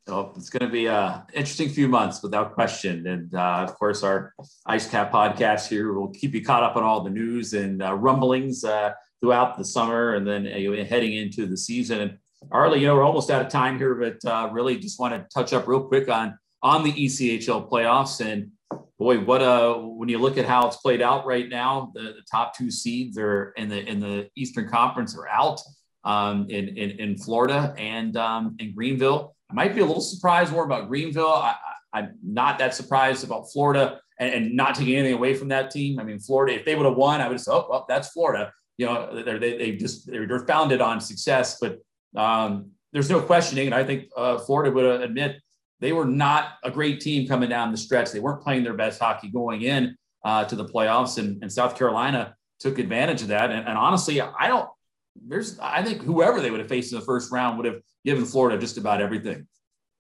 Oh, 0.10 0.32
it's 0.38 0.50
going 0.50 0.66
to 0.66 0.72
be 0.72 0.88
an 0.88 1.24
interesting 1.34 1.68
few 1.68 1.90
months 1.90 2.24
without 2.24 2.54
question. 2.54 3.06
And 3.08 3.34
uh, 3.36 3.66
of 3.68 3.76
course, 3.76 4.04
our 4.04 4.34
Ice 4.66 4.90
Cap 4.90 5.12
podcast 5.12 5.68
here 5.68 5.94
will 5.94 6.08
keep 6.08 6.34
you 6.34 6.44
caught 6.44 6.64
up 6.64 6.78
on 6.78 6.84
all 6.84 7.04
the 7.04 7.10
news 7.10 7.54
and 7.54 7.84
uh, 7.84 7.94
rumblings 7.94 8.64
uh, 8.64 8.94
throughout 9.20 9.58
the 9.58 9.66
summer 9.66 10.16
and 10.16 10.26
then 10.26 10.48
uh, 10.48 10.86
heading 10.86 11.14
into 11.14 11.46
the 11.46 11.58
season. 11.58 12.00
And 12.00 12.18
Arley, 12.52 12.80
you 12.80 12.88
know, 12.88 12.96
we're 12.96 13.04
almost 13.04 13.30
out 13.30 13.42
of 13.42 13.50
time 13.50 13.78
here, 13.78 13.96
but 13.96 14.24
uh, 14.24 14.50
really 14.54 14.78
just 14.78 14.98
want 14.98 15.14
to 15.14 15.28
touch 15.34 15.52
up 15.52 15.68
real 15.68 15.84
quick 15.84 16.10
on 16.10 16.38
on 16.64 16.84
the 16.84 16.94
ECHL 16.94 17.70
playoffs. 17.70 18.26
And 18.26 18.52
boy, 19.00 19.20
what 19.20 19.42
uh 19.42 19.76
when 19.76 20.10
you 20.10 20.18
look 20.18 20.38
at 20.38 20.46
how 20.46 20.68
it's 20.68 20.78
played 20.78 21.02
out 21.02 21.26
right 21.26 21.50
now, 21.50 21.92
the, 21.94 22.02
the 22.02 22.24
top 22.30 22.56
two 22.56 22.72
seeds 22.72 23.18
are 23.18 23.54
in 23.58 23.70
the 23.70 23.88
in 23.88 24.00
the 24.00 24.30
Eastern 24.36 24.70
Conference 24.70 25.18
are 25.18 25.28
out 25.28 25.62
um, 26.04 26.48
in, 26.50 26.70
in 26.70 26.92
in 26.92 27.18
Florida 27.18 27.74
and 27.78 28.16
um, 28.18 28.56
in 28.60 28.74
Greenville. 28.74 29.36
I 29.50 29.54
might 29.54 29.76
be 29.76 29.82
a 29.82 29.86
little 29.86 30.02
surprised 30.02 30.52
more 30.52 30.66
about 30.66 30.88
Greenville. 30.88 31.34
I, 31.34 31.56
am 31.94 32.18
not 32.24 32.60
that 32.60 32.76
surprised 32.76 33.24
about 33.24 33.50
Florida 33.52 34.00
and, 34.20 34.34
and, 34.34 34.56
not 34.56 34.76
taking 34.76 34.96
anything 34.96 35.16
away 35.16 35.34
from 35.34 35.48
that 35.50 35.72
team. 35.72 36.00
I 36.00 36.04
mean, 36.04 36.20
Florida, 36.20 36.54
if 36.54 36.66
they 36.66 36.76
would 36.76 36.86
have 36.86 36.98
won, 36.98 37.22
I 37.22 37.28
would 37.28 37.36
have 37.36 37.42
said, 37.42 37.54
oh, 37.54 37.68
well, 37.70 37.86
that's 37.88 38.10
Florida. 38.10 38.52
You 38.78 38.88
know, 38.88 39.24
they 39.24 39.38
they 39.58 39.72
just 39.76 40.10
they're 40.12 40.46
founded 40.46 40.82
on 40.82 41.02
success, 41.02 41.60
but 41.60 41.80
um, 42.16 42.72
there's 42.94 43.10
no 43.10 43.22
questioning. 43.22 43.68
And 43.68 43.76
I 43.76 43.84
think 43.84 44.10
uh, 44.16 44.38
Florida 44.40 44.72
would 44.72 45.02
admit 45.02 45.38
they 45.80 45.94
were 45.94 46.06
not 46.06 46.54
a 46.64 46.72
great 46.72 47.02
team 47.02 47.28
coming 47.28 47.50
down 47.50 47.72
the 47.72 47.78
stretch. 47.78 48.12
They 48.12 48.20
weren't 48.20 48.42
playing 48.42 48.64
their 48.64 48.74
best 48.74 49.00
hockey 49.00 49.30
going 49.30 49.62
in 49.62 49.96
uh, 50.24 50.46
to 50.46 50.56
the 50.56 50.66
playoffs, 50.66 51.18
and, 51.18 51.42
and, 51.42 51.52
South 51.52 51.78
Carolina 51.78 52.36
took 52.60 52.80
advantage 52.80 53.22
of 53.22 53.28
that. 53.30 53.52
And, 53.52 53.68
and 53.68 53.78
honestly, 53.78 54.20
I 54.20 54.48
don't. 54.48 54.70
There's, 55.16 55.60
I 55.60 55.84
think 55.84 56.02
whoever 56.04 56.42
they 56.42 56.52
would 56.52 56.60
have 56.60 56.70
faced 56.70 56.92
in 56.92 57.00
the 57.00 57.06
first 57.06 57.32
round 57.32 57.58
would 57.58 57.66
have 57.66 57.82
given 58.06 58.26
Florida 58.26 58.60
just 58.60 58.78
about 58.78 59.02
everything. 59.02 59.48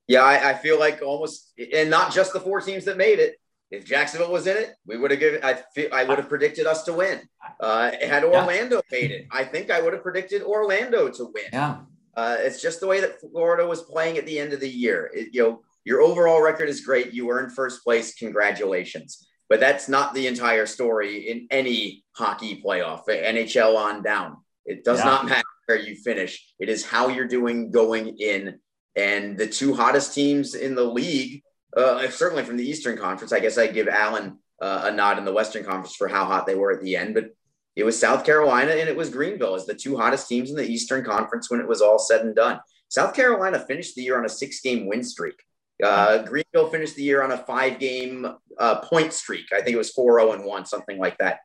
Yeah, 0.07 0.21
I, 0.21 0.51
I, 0.51 0.53
feel 0.53 0.79
like 0.79 1.01
almost, 1.01 1.53
and 1.73 1.89
not 1.89 2.13
just 2.13 2.33
the 2.33 2.39
four 2.39 2.61
teams 2.61 2.85
that 2.85 2.97
made 2.97 3.19
it. 3.19 3.35
if 3.71 3.83
Jacksonville 3.83 4.31
was 4.31 4.47
in 4.47 4.55
it, 4.55 4.75
we 4.85 4.97
would 4.97 5.11
have 5.11 5.19
given. 5.19 5.43
I 5.43 5.55
feel 5.75 5.89
I 5.91 6.03
would 6.03 6.17
have 6.17 6.29
predicted 6.29 6.65
us 6.65 6.83
to 6.83 6.93
win. 6.93 7.21
Uh, 7.59 7.91
had 8.01 8.23
Orlando 8.23 8.81
yeah. 8.91 8.99
made 8.99 9.11
it, 9.11 9.27
I 9.31 9.43
think 9.43 9.71
I 9.71 9.81
would 9.81 9.93
have 9.93 10.03
predicted 10.03 10.43
Orlando 10.43 11.09
to 11.09 11.25
win. 11.25 11.45
Yeah. 11.51 11.79
Uh, 12.15 12.37
it's 12.39 12.61
just 12.61 12.79
the 12.79 12.87
way 12.87 12.99
that 12.99 13.19
Florida 13.21 13.67
was 13.67 13.83
playing 13.83 14.17
at 14.17 14.25
the 14.25 14.39
end 14.39 14.53
of 14.53 14.59
the 14.59 14.69
year. 14.69 15.11
It, 15.13 15.29
you 15.33 15.43
know, 15.43 15.61
your 15.87 16.01
overall 16.01 16.41
record 16.41 16.67
is 16.67 16.81
great. 16.81 17.13
You 17.13 17.27
were 17.27 17.41
in 17.41 17.49
first 17.49 17.81
place. 17.81 18.13
Congratulations. 18.15 19.25
But 19.47 19.61
that's 19.61 19.87
not 19.87 20.13
the 20.13 20.27
entire 20.27 20.65
story 20.65 21.29
in 21.29 21.47
any 21.49 22.03
hockey 22.11 22.61
playoff, 22.61 23.07
NHL 23.07 23.77
on 23.77 24.03
down. 24.03 24.35
It 24.65 24.83
does 24.83 24.99
yeah. 24.99 25.05
not 25.05 25.25
matter 25.25 25.47
where 25.65 25.79
you 25.79 25.95
finish. 25.95 26.53
It 26.59 26.67
is 26.67 26.85
how 26.85 27.07
you're 27.07 27.27
doing 27.27 27.71
going 27.71 28.17
in. 28.19 28.59
And 28.97 29.37
the 29.37 29.47
two 29.47 29.73
hottest 29.73 30.13
teams 30.13 30.55
in 30.55 30.75
the 30.75 30.83
league 30.83 31.41
uh, 31.77 32.09
certainly 32.09 32.43
from 32.43 32.57
the 32.57 32.67
Eastern 32.67 32.97
Conference. 32.97 33.31
I 33.31 33.39
guess 33.39 33.57
I 33.57 33.67
give 33.67 33.87
Allen 33.87 34.39
uh, 34.61 34.81
a 34.85 34.91
nod 34.91 35.17
in 35.19 35.23
the 35.23 35.31
Western 35.31 35.63
Conference 35.63 35.95
for 35.95 36.09
how 36.09 36.25
hot 36.25 36.45
they 36.45 36.55
were 36.55 36.73
at 36.73 36.81
the 36.81 36.97
end, 36.97 37.13
but 37.13 37.29
it 37.77 37.85
was 37.85 37.97
South 37.97 38.25
Carolina 38.25 38.71
and 38.71 38.89
it 38.89 38.97
was 38.97 39.09
Greenville 39.09 39.55
as 39.55 39.65
the 39.65 39.73
two 39.73 39.95
hottest 39.95 40.27
teams 40.27 40.49
in 40.49 40.57
the 40.57 40.67
Eastern 40.67 41.05
Conference 41.05 41.49
when 41.49 41.61
it 41.61 41.67
was 41.67 41.81
all 41.81 41.99
said 41.99 42.25
and 42.25 42.35
done. 42.35 42.59
South 42.89 43.13
Carolina 43.13 43.59
finished 43.59 43.95
the 43.95 44.01
year 44.01 44.17
on 44.17 44.25
a 44.25 44.29
six 44.29 44.59
game 44.59 44.87
win 44.87 45.03
streak. 45.03 45.35
Uh, 45.83 46.23
Greenville 46.23 46.69
finished 46.69 46.95
the 46.95 47.03
year 47.03 47.21
on 47.21 47.31
a 47.31 47.37
five 47.37 47.79
game 47.79 48.27
uh, 48.57 48.81
point 48.81 49.13
streak. 49.13 49.45
I 49.53 49.61
think 49.61 49.75
it 49.75 49.77
was 49.77 49.91
4 49.91 50.19
0 50.19 50.31
and 50.33 50.45
1, 50.45 50.65
something 50.65 50.97
like 50.97 51.17
that. 51.19 51.39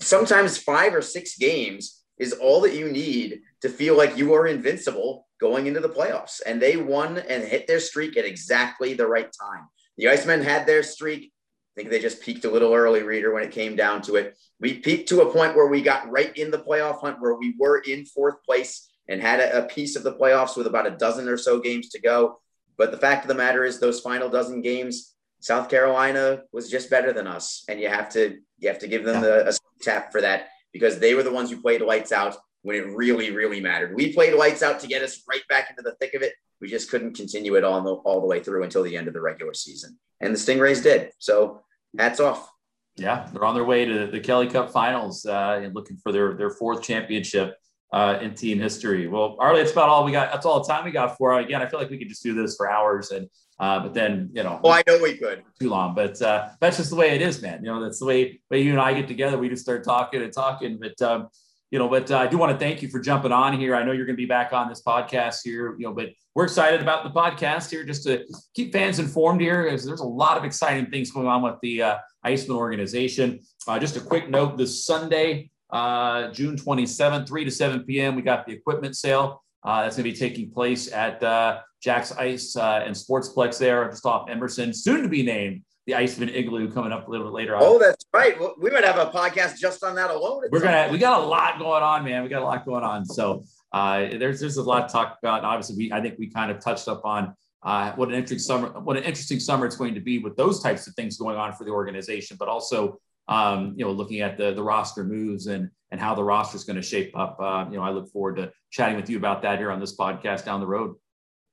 Sometimes 0.00 0.58
five 0.58 0.94
or 0.94 1.02
six 1.02 1.36
games 1.36 2.02
is 2.18 2.32
all 2.32 2.60
that 2.62 2.74
you 2.74 2.90
need 2.90 3.40
to 3.62 3.68
feel 3.68 3.96
like 3.96 4.16
you 4.16 4.34
are 4.34 4.46
invincible 4.46 5.26
going 5.40 5.66
into 5.66 5.80
the 5.80 5.88
playoffs. 5.88 6.40
And 6.44 6.60
they 6.60 6.76
won 6.76 7.18
and 7.18 7.44
hit 7.44 7.66
their 7.66 7.80
streak 7.80 8.16
at 8.16 8.24
exactly 8.24 8.94
the 8.94 9.06
right 9.06 9.30
time. 9.40 9.68
The 9.96 10.06
Icemen 10.06 10.42
had 10.42 10.66
their 10.66 10.82
streak. 10.82 11.32
I 11.76 11.80
think 11.80 11.90
they 11.90 12.00
just 12.00 12.22
peaked 12.22 12.44
a 12.44 12.50
little 12.50 12.74
early, 12.74 13.02
Reader, 13.02 13.32
when 13.32 13.44
it 13.44 13.52
came 13.52 13.76
down 13.76 14.02
to 14.02 14.16
it. 14.16 14.36
We 14.60 14.74
peaked 14.74 15.08
to 15.10 15.20
a 15.20 15.32
point 15.32 15.54
where 15.54 15.68
we 15.68 15.80
got 15.80 16.10
right 16.10 16.36
in 16.36 16.50
the 16.50 16.58
playoff 16.58 17.00
hunt, 17.00 17.20
where 17.20 17.34
we 17.34 17.54
were 17.58 17.78
in 17.78 18.04
fourth 18.04 18.42
place 18.44 18.88
and 19.08 19.22
had 19.22 19.40
a 19.40 19.62
piece 19.62 19.94
of 19.94 20.02
the 20.02 20.14
playoffs 20.14 20.56
with 20.56 20.66
about 20.66 20.86
a 20.86 20.96
dozen 20.96 21.28
or 21.28 21.36
so 21.36 21.60
games 21.60 21.88
to 21.90 22.00
go. 22.00 22.40
But 22.78 22.92
the 22.92 22.96
fact 22.96 23.24
of 23.24 23.28
the 23.28 23.34
matter 23.34 23.64
is, 23.64 23.78
those 23.78 24.00
final 24.00 24.30
dozen 24.30 24.62
games, 24.62 25.14
South 25.40 25.68
Carolina 25.68 26.42
was 26.52 26.70
just 26.70 26.88
better 26.88 27.12
than 27.12 27.26
us, 27.26 27.64
and 27.68 27.80
you 27.80 27.88
have 27.88 28.08
to 28.10 28.38
you 28.58 28.68
have 28.68 28.78
to 28.78 28.88
give 28.88 29.04
them 29.04 29.20
the, 29.20 29.48
a 29.48 29.52
tap 29.82 30.10
for 30.10 30.20
that 30.20 30.48
because 30.72 30.98
they 30.98 31.14
were 31.14 31.22
the 31.22 31.32
ones 31.32 31.50
who 31.50 31.60
played 31.60 31.80
lights 31.80 32.12
out 32.12 32.36
when 32.62 32.76
it 32.76 32.86
really, 32.88 33.30
really 33.30 33.60
mattered. 33.60 33.94
We 33.94 34.12
played 34.12 34.34
lights 34.34 34.62
out 34.62 34.80
to 34.80 34.86
get 34.86 35.02
us 35.02 35.22
right 35.28 35.46
back 35.48 35.70
into 35.70 35.82
the 35.82 35.94
thick 36.00 36.14
of 36.14 36.22
it. 36.22 36.32
We 36.60 36.68
just 36.68 36.90
couldn't 36.90 37.14
continue 37.14 37.54
it 37.54 37.64
all 37.64 37.80
the, 37.82 37.94
all 37.94 38.20
the 38.20 38.26
way 38.26 38.42
through 38.42 38.64
until 38.64 38.82
the 38.82 38.96
end 38.96 39.06
of 39.06 39.14
the 39.14 39.20
regular 39.20 39.54
season. 39.54 39.96
And 40.20 40.34
the 40.34 40.38
Stingrays 40.38 40.82
did. 40.82 41.12
So 41.18 41.62
hats 41.96 42.18
off. 42.18 42.50
Yeah, 42.96 43.28
they're 43.32 43.44
on 43.44 43.54
their 43.54 43.64
way 43.64 43.84
to 43.84 44.08
the 44.08 44.18
Kelly 44.18 44.48
Cup 44.48 44.72
Finals 44.72 45.24
uh, 45.24 45.60
and 45.62 45.72
looking 45.72 45.98
for 45.98 46.10
their 46.10 46.34
their 46.34 46.50
fourth 46.50 46.82
championship 46.82 47.54
uh, 47.92 48.18
in 48.20 48.34
team 48.34 48.58
history. 48.58 49.08
Well, 49.08 49.36
Arley, 49.38 49.60
it's 49.60 49.72
about 49.72 49.88
all 49.88 50.04
we 50.04 50.12
got. 50.12 50.32
That's 50.32 50.46
all 50.46 50.62
the 50.62 50.72
time 50.72 50.84
we 50.84 50.90
got 50.90 51.16
for. 51.16 51.38
Again, 51.38 51.62
I 51.62 51.66
feel 51.68 51.80
like 51.80 51.90
we 51.90 51.98
could 51.98 52.08
just 52.08 52.22
do 52.22 52.34
this 52.34 52.56
for 52.56 52.70
hours, 52.70 53.10
and 53.10 53.28
uh, 53.58 53.80
but 53.80 53.94
then 53.94 54.30
you 54.32 54.42
know. 54.42 54.60
Oh, 54.62 54.70
I 54.70 54.82
know 54.86 54.98
we 55.02 55.16
could. 55.16 55.42
Too 55.60 55.70
long, 55.70 55.94
but 55.94 56.20
uh, 56.20 56.48
that's 56.60 56.76
just 56.76 56.90
the 56.90 56.96
way 56.96 57.14
it 57.14 57.22
is, 57.22 57.40
man. 57.40 57.64
You 57.64 57.70
know, 57.70 57.82
that's 57.82 57.98
the 57.98 58.06
way 58.06 58.40
way 58.50 58.62
you 58.62 58.72
and 58.72 58.80
I 58.80 58.94
get 58.94 59.08
together. 59.08 59.38
We 59.38 59.48
just 59.48 59.62
start 59.62 59.84
talking 59.84 60.22
and 60.22 60.32
talking, 60.32 60.78
but. 60.80 61.00
Um, 61.02 61.28
you 61.70 61.78
know, 61.78 61.88
but 61.88 62.10
uh, 62.10 62.16
I 62.18 62.26
do 62.26 62.38
want 62.38 62.52
to 62.52 62.58
thank 62.58 62.80
you 62.80 62.88
for 62.88 62.98
jumping 62.98 63.30
on 63.32 63.58
here. 63.58 63.74
I 63.74 63.82
know 63.82 63.92
you're 63.92 64.06
going 64.06 64.16
to 64.16 64.22
be 64.22 64.26
back 64.26 64.54
on 64.54 64.70
this 64.70 64.82
podcast 64.82 65.40
here, 65.44 65.76
you 65.78 65.86
know, 65.86 65.92
but 65.92 66.08
we're 66.34 66.44
excited 66.44 66.80
about 66.80 67.04
the 67.04 67.10
podcast 67.10 67.70
here 67.70 67.84
just 67.84 68.04
to 68.04 68.24
keep 68.54 68.72
fans 68.72 68.98
informed 68.98 69.40
here 69.40 69.64
because 69.64 69.84
there's 69.84 70.00
a 70.00 70.06
lot 70.06 70.38
of 70.38 70.44
exciting 70.44 70.86
things 70.90 71.10
going 71.10 71.26
on 71.26 71.42
with 71.42 71.56
the 71.60 71.82
uh, 71.82 71.98
Icemen 72.24 72.56
organization. 72.56 73.40
Uh, 73.66 73.78
just 73.78 73.96
a 73.96 74.00
quick 74.00 74.30
note 74.30 74.56
this 74.56 74.86
Sunday, 74.86 75.50
uh, 75.70 76.30
June 76.32 76.56
27th, 76.56 77.28
3 77.28 77.44
to 77.44 77.50
7 77.50 77.84
p.m., 77.84 78.16
we 78.16 78.22
got 78.22 78.46
the 78.46 78.52
equipment 78.52 78.96
sale. 78.96 79.42
Uh, 79.64 79.82
that's 79.82 79.96
going 79.96 80.04
to 80.04 80.12
be 80.12 80.16
taking 80.16 80.50
place 80.50 80.90
at 80.92 81.22
uh, 81.22 81.60
Jax 81.82 82.12
Ice 82.12 82.56
uh, 82.56 82.82
and 82.84 82.94
Sportsplex 82.94 83.58
there 83.58 83.88
just 83.88 84.06
off 84.06 84.28
Emerson, 84.30 84.72
soon 84.72 85.02
to 85.02 85.08
be 85.08 85.22
named 85.22 85.62
the 85.88 85.94
Icemen 85.94 86.28
Igloo 86.34 86.70
coming 86.70 86.92
up 86.92 87.08
a 87.08 87.10
little 87.10 87.26
bit 87.26 87.32
later 87.32 87.56
on. 87.56 87.62
Oh, 87.64 87.78
that's 87.78 88.04
right. 88.12 88.36
We 88.60 88.70
might 88.70 88.84
have 88.84 88.98
a 88.98 89.10
podcast 89.10 89.56
just 89.56 89.82
on 89.82 89.94
that 89.94 90.10
alone. 90.10 90.42
We're 90.52 90.60
gonna 90.60 90.88
we 90.92 90.98
got 90.98 91.22
a 91.22 91.24
lot 91.24 91.58
going 91.58 91.82
on, 91.82 92.04
man. 92.04 92.22
We 92.22 92.28
got 92.28 92.42
a 92.42 92.44
lot 92.44 92.66
going 92.66 92.84
on. 92.84 93.06
So 93.06 93.42
uh, 93.72 94.00
there's 94.18 94.38
there's 94.38 94.58
a 94.58 94.62
lot 94.62 94.88
to 94.88 94.92
talk 94.92 95.16
about. 95.22 95.38
And 95.38 95.46
obviously, 95.46 95.76
we 95.76 95.92
I 95.92 96.02
think 96.02 96.18
we 96.18 96.28
kind 96.28 96.50
of 96.50 96.60
touched 96.60 96.88
up 96.88 97.06
on 97.06 97.34
uh, 97.62 97.92
what 97.92 98.10
an 98.10 98.14
interesting 98.14 98.38
summer 98.38 98.68
what 98.80 98.98
an 98.98 99.02
interesting 99.04 99.40
summer 99.40 99.64
it's 99.64 99.76
going 99.76 99.94
to 99.94 100.00
be 100.00 100.18
with 100.18 100.36
those 100.36 100.62
types 100.62 100.86
of 100.86 100.94
things 100.94 101.16
going 101.16 101.38
on 101.38 101.54
for 101.54 101.64
the 101.64 101.70
organization, 101.70 102.36
but 102.38 102.48
also 102.48 103.00
um, 103.28 103.74
you 103.76 103.84
know 103.84 103.92
looking 103.92 104.20
at 104.20 104.36
the 104.36 104.52
the 104.52 104.62
roster 104.62 105.04
moves 105.04 105.46
and 105.46 105.70
and 105.90 106.00
how 106.00 106.14
the 106.14 106.24
roster 106.24 106.56
is 106.56 106.64
going 106.64 106.76
to 106.76 106.82
shape 106.82 107.16
up. 107.16 107.38
Uh, 107.40 107.66
you 107.70 107.76
know, 107.76 107.82
I 107.82 107.90
look 107.90 108.10
forward 108.10 108.36
to 108.36 108.52
chatting 108.70 108.96
with 108.96 109.08
you 109.08 109.16
about 109.16 109.42
that 109.42 109.58
here 109.58 109.70
on 109.70 109.80
this 109.80 109.96
podcast 109.96 110.44
down 110.44 110.60
the 110.60 110.66
road. 110.66 110.96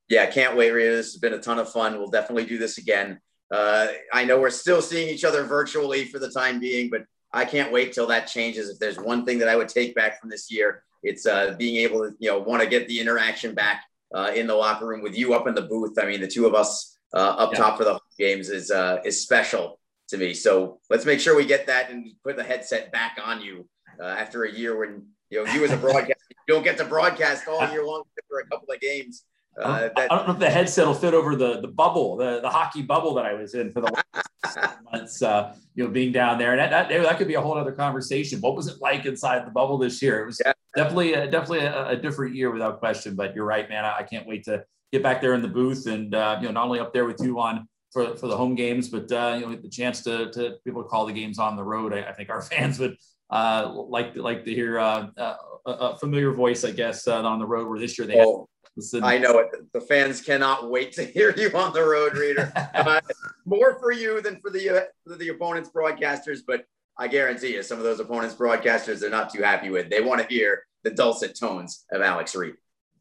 Yeah, 0.10 0.26
can't 0.28 0.56
wait, 0.58 0.72
Rita. 0.72 0.92
This 0.92 1.14
has 1.14 1.18
been 1.18 1.34
a 1.34 1.40
ton 1.40 1.58
of 1.58 1.72
fun. 1.72 1.98
We'll 1.98 2.10
definitely 2.10 2.46
do 2.46 2.58
this 2.58 2.78
again. 2.78 3.20
Uh, 3.52 3.88
I 4.14 4.26
know 4.26 4.40
we're 4.40 4.50
still 4.50 4.82
seeing 4.82 5.10
each 5.10 5.24
other 5.24 5.44
virtually 5.44 6.06
for 6.06 6.20
the 6.20 6.30
time 6.30 6.60
being, 6.60 6.90
but 6.90 7.06
I 7.32 7.46
can't 7.46 7.72
wait 7.72 7.94
till 7.94 8.08
that 8.08 8.28
changes. 8.28 8.70
If 8.70 8.80
there's 8.80 8.98
one 8.98 9.26
thing 9.26 9.40
that 9.40 9.48
I 9.48 9.56
would 9.56 9.70
take 9.70 9.96
back 9.96 10.20
from 10.20 10.30
this 10.30 10.52
year, 10.52 10.84
it's 11.02 11.26
uh, 11.26 11.56
being 11.58 11.78
able 11.78 12.00
to, 12.00 12.16
you 12.20 12.30
know, 12.30 12.40
want 12.40 12.62
to 12.62 12.70
get 12.70 12.88
the 12.88 13.00
interaction 13.00 13.54
back 13.54 13.84
uh, 14.14 14.32
in 14.36 14.48
the 14.48 14.56
locker 14.56 14.88
room 14.88 15.02
with 15.02 15.18
you 15.18 15.34
up 15.34 15.48
in 15.48 15.56
the 15.56 15.62
booth. 15.62 15.98
I 16.00 16.06
mean, 16.06 16.22
the 16.22 16.28
two 16.28 16.46
of 16.46 16.54
us 16.54 16.98
uh, 17.14 17.18
up 17.18 17.54
yeah. 17.54 17.60
top 17.60 17.78
for 17.78 17.84
the 17.84 18.00
games 18.20 18.50
is 18.50 18.72
uh, 18.72 19.00
is 19.06 19.22
special 19.22 19.80
to 20.10 20.18
me. 20.18 20.34
So 20.34 20.80
let's 20.90 21.06
make 21.06 21.20
sure 21.20 21.36
we 21.36 21.46
get 21.46 21.68
that 21.68 21.90
and 21.90 22.12
put 22.24 22.36
the 22.36 22.44
headset 22.44 22.92
back 22.92 23.18
on 23.24 23.42
you 23.42 23.68
uh, 24.00 24.06
after 24.06 24.44
a 24.44 24.52
year 24.52 24.78
when 24.78 25.08
you 25.30 25.44
know 25.44 25.52
you 25.52 25.64
as 25.64 25.72
a 25.72 25.78
broadcast 25.78 26.20
you 26.30 26.54
don't 26.54 26.64
get 26.64 26.78
to 26.78 26.86
broadcast 26.86 27.48
all 27.48 27.68
year 27.72 27.86
long 27.86 28.04
for 28.30 28.40
a 28.40 28.48
couple 28.48 28.74
of 28.74 28.80
games. 28.80 29.24
Uh, 29.62 29.90
that, 29.96 30.12
I 30.12 30.16
don't 30.18 30.28
know 30.28 30.34
if 30.34 30.40
the 30.40 30.50
headset 30.50 30.86
will 30.86 30.94
fit 30.94 31.14
over 31.14 31.36
the 31.36 31.62
the 31.62 31.68
bubble, 31.68 32.18
the, 32.18 32.42
the 32.42 32.50
hockey 32.50 32.82
bubble 32.82 33.14
that 33.16 33.26
I 33.26 33.34
was 33.34 33.54
in 33.54 33.72
for 33.72 33.82
the 33.82 33.92
last 33.92 34.78
months. 34.92 35.22
Uh, 35.22 35.56
you 35.76 35.86
know, 35.86 35.90
being 35.90 36.12
down 36.12 36.38
there, 36.38 36.52
and 36.52 36.60
that, 36.60 36.90
that, 36.90 37.04
that 37.04 37.18
could 37.18 37.28
be 37.28 37.36
a 37.36 37.42
whole 37.42 37.58
other 37.58 37.72
conversation. 37.72 38.42
What 38.42 38.56
was 38.56 38.68
it 38.68 38.82
like 38.82 39.06
inside 39.06 39.46
the 39.48 39.52
bubble 39.52 39.78
this 39.78 40.02
year? 40.02 40.22
It 40.22 40.26
was 40.26 40.42
yeah. 40.44 40.52
definitely 40.76 41.14
a, 41.14 41.32
definitely 41.32 41.66
a, 41.66 41.90
a, 41.90 41.96
different 41.96 42.36
year 42.36 42.52
without 42.52 42.80
question. 42.80 43.16
But 43.16 43.34
you're 43.34 43.46
right, 43.46 43.68
man. 43.70 43.86
I, 43.86 44.00
I, 44.00 44.04
can't 44.04 44.28
wait 44.28 44.44
to 44.46 44.66
get 44.92 45.02
back 45.02 45.22
there 45.22 45.34
in 45.34 45.42
the 45.42 45.48
booth 45.48 45.88
and 45.88 46.14
uh, 46.14 46.38
you 46.42 46.48
know 46.48 46.54
not 46.54 46.66
only 46.66 46.80
up 46.80 46.94
there 46.94 47.06
with 47.06 47.22
you 47.22 47.40
on 47.40 47.68
for, 47.96 48.14
for 48.18 48.28
the 48.28 48.36
home 48.36 48.56
games, 48.56 48.90
but 48.90 49.10
uh, 49.10 49.38
you 49.40 49.46
know 49.46 49.56
the 49.56 49.70
chance 49.70 50.02
to 50.02 50.30
to 50.32 50.58
be 50.66 50.72
able 50.72 50.84
to 50.84 50.90
call 50.90 51.06
the 51.06 51.14
games 51.14 51.40
on 51.40 51.56
the 51.56 51.64
road. 51.64 51.94
I, 51.94 52.02
I 52.02 52.12
think 52.12 52.30
our 52.30 52.42
fans 52.52 52.78
would 52.78 52.98
uh, 53.30 53.72
like 53.74 54.18
like 54.18 54.44
to 54.44 54.54
hear 54.54 54.78
uh, 54.78 55.08
uh, 55.18 55.36
a, 55.66 55.72
a, 55.72 55.98
familiar 55.98 56.34
voice, 56.34 56.66
I 56.66 56.72
guess, 56.72 57.08
uh, 57.08 57.24
on 57.24 57.40
the 57.40 57.46
road. 57.46 57.70
Where 57.70 57.80
this 57.80 57.98
year 57.98 58.06
they 58.06 58.20
oh, 58.20 58.50
Listen. 58.76 59.06
I 59.06 59.18
know 59.18 59.40
it. 59.40 59.48
The 59.72 59.80
fans 59.80 60.20
cannot 60.20 60.70
wait 60.70 60.92
to 60.94 61.06
hear 61.16 61.34
you 61.38 61.50
on 61.56 61.72
the 61.72 61.84
road, 61.84 62.18
reader. 62.18 62.52
uh, 62.76 63.00
more 63.46 63.80
for 63.80 63.94
you 63.94 64.22
than 64.22 64.42
for 64.42 64.50
the 64.50 64.70
uh, 64.70 65.16
the 65.16 65.30
opponent's 65.30 65.70
broadcasters, 65.70 66.40
but 66.46 66.66
I 66.98 67.08
guarantee 67.08 67.54
you, 67.54 67.64
some 67.64 67.78
of 67.78 67.86
those 67.86 68.02
opponents' 68.02 68.36
broadcasters 68.36 69.00
they're 69.00 69.10
not 69.10 69.34
too 69.34 69.42
happy 69.42 69.70
with. 69.70 69.90
They 69.90 70.02
want 70.02 70.22
to 70.22 70.28
hear 70.28 70.64
the 70.84 70.92
dulcet 70.92 71.40
tones 71.40 71.86
of 71.94 72.02
Alex 72.02 72.36
Reed. 72.36 72.56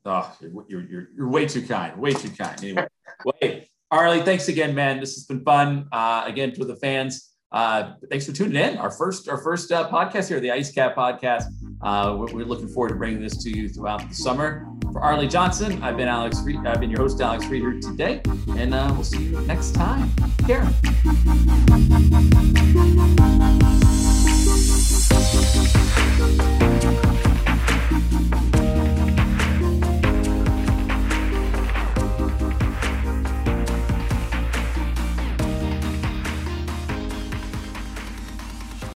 Oh, 0.05 0.33
you're, 0.69 0.83
you're, 0.83 1.09
you're 1.17 1.29
way 1.29 1.47
too 1.47 1.67
kind. 1.67 1.97
Way 1.97 2.13
too 2.13 2.31
kind. 2.31 2.63
Anyway, 2.63 2.87
well, 3.25 3.35
hey, 3.41 3.69
Arley, 3.95 4.23
thanks 4.23 4.49
again, 4.49 4.75
man. 4.75 4.99
This 4.99 5.15
has 5.15 5.25
been 5.25 5.45
fun. 5.45 5.87
Uh, 5.93 6.25
again, 6.27 6.53
for 6.53 6.65
the 6.65 6.75
fans, 6.75 7.37
uh, 7.53 7.93
thanks 8.11 8.27
for 8.27 8.33
tuning 8.33 8.57
in. 8.57 8.77
Our 8.77 8.91
first 8.91 9.29
our 9.29 9.39
first 9.39 9.71
uh, 9.71 9.89
podcast 9.89 10.29
here, 10.29 10.41
the 10.41 10.51
Ice 10.51 10.73
Cap 10.73 10.97
podcast. 10.97 11.45
Uh, 11.81 12.17
we're, 12.19 12.33
we're, 12.35 12.45
looking 12.45 12.67
forward 12.67 12.89
to 12.89 12.97
bringing 12.97 13.23
this 13.23 13.41
to 13.45 13.51
you 13.51 13.69
throughout 13.69 14.09
the 14.09 14.15
summer. 14.15 14.67
For 14.91 15.01
Arley 15.01 15.29
Johnson, 15.29 15.81
I've 15.81 15.97
been 15.97 16.09
Alex. 16.09 16.43
Reed, 16.43 16.67
I've 16.67 16.81
been 16.81 16.91
your 16.91 17.03
host, 17.03 17.21
Alex 17.21 17.47
Reeder, 17.47 17.79
today, 17.81 18.21
and 18.57 18.75
uh, 18.75 18.91
we'll 18.95 19.05
see 19.05 19.23
you 19.23 19.41
next 19.43 19.77
time. 19.77 20.11
Care. 20.45 20.69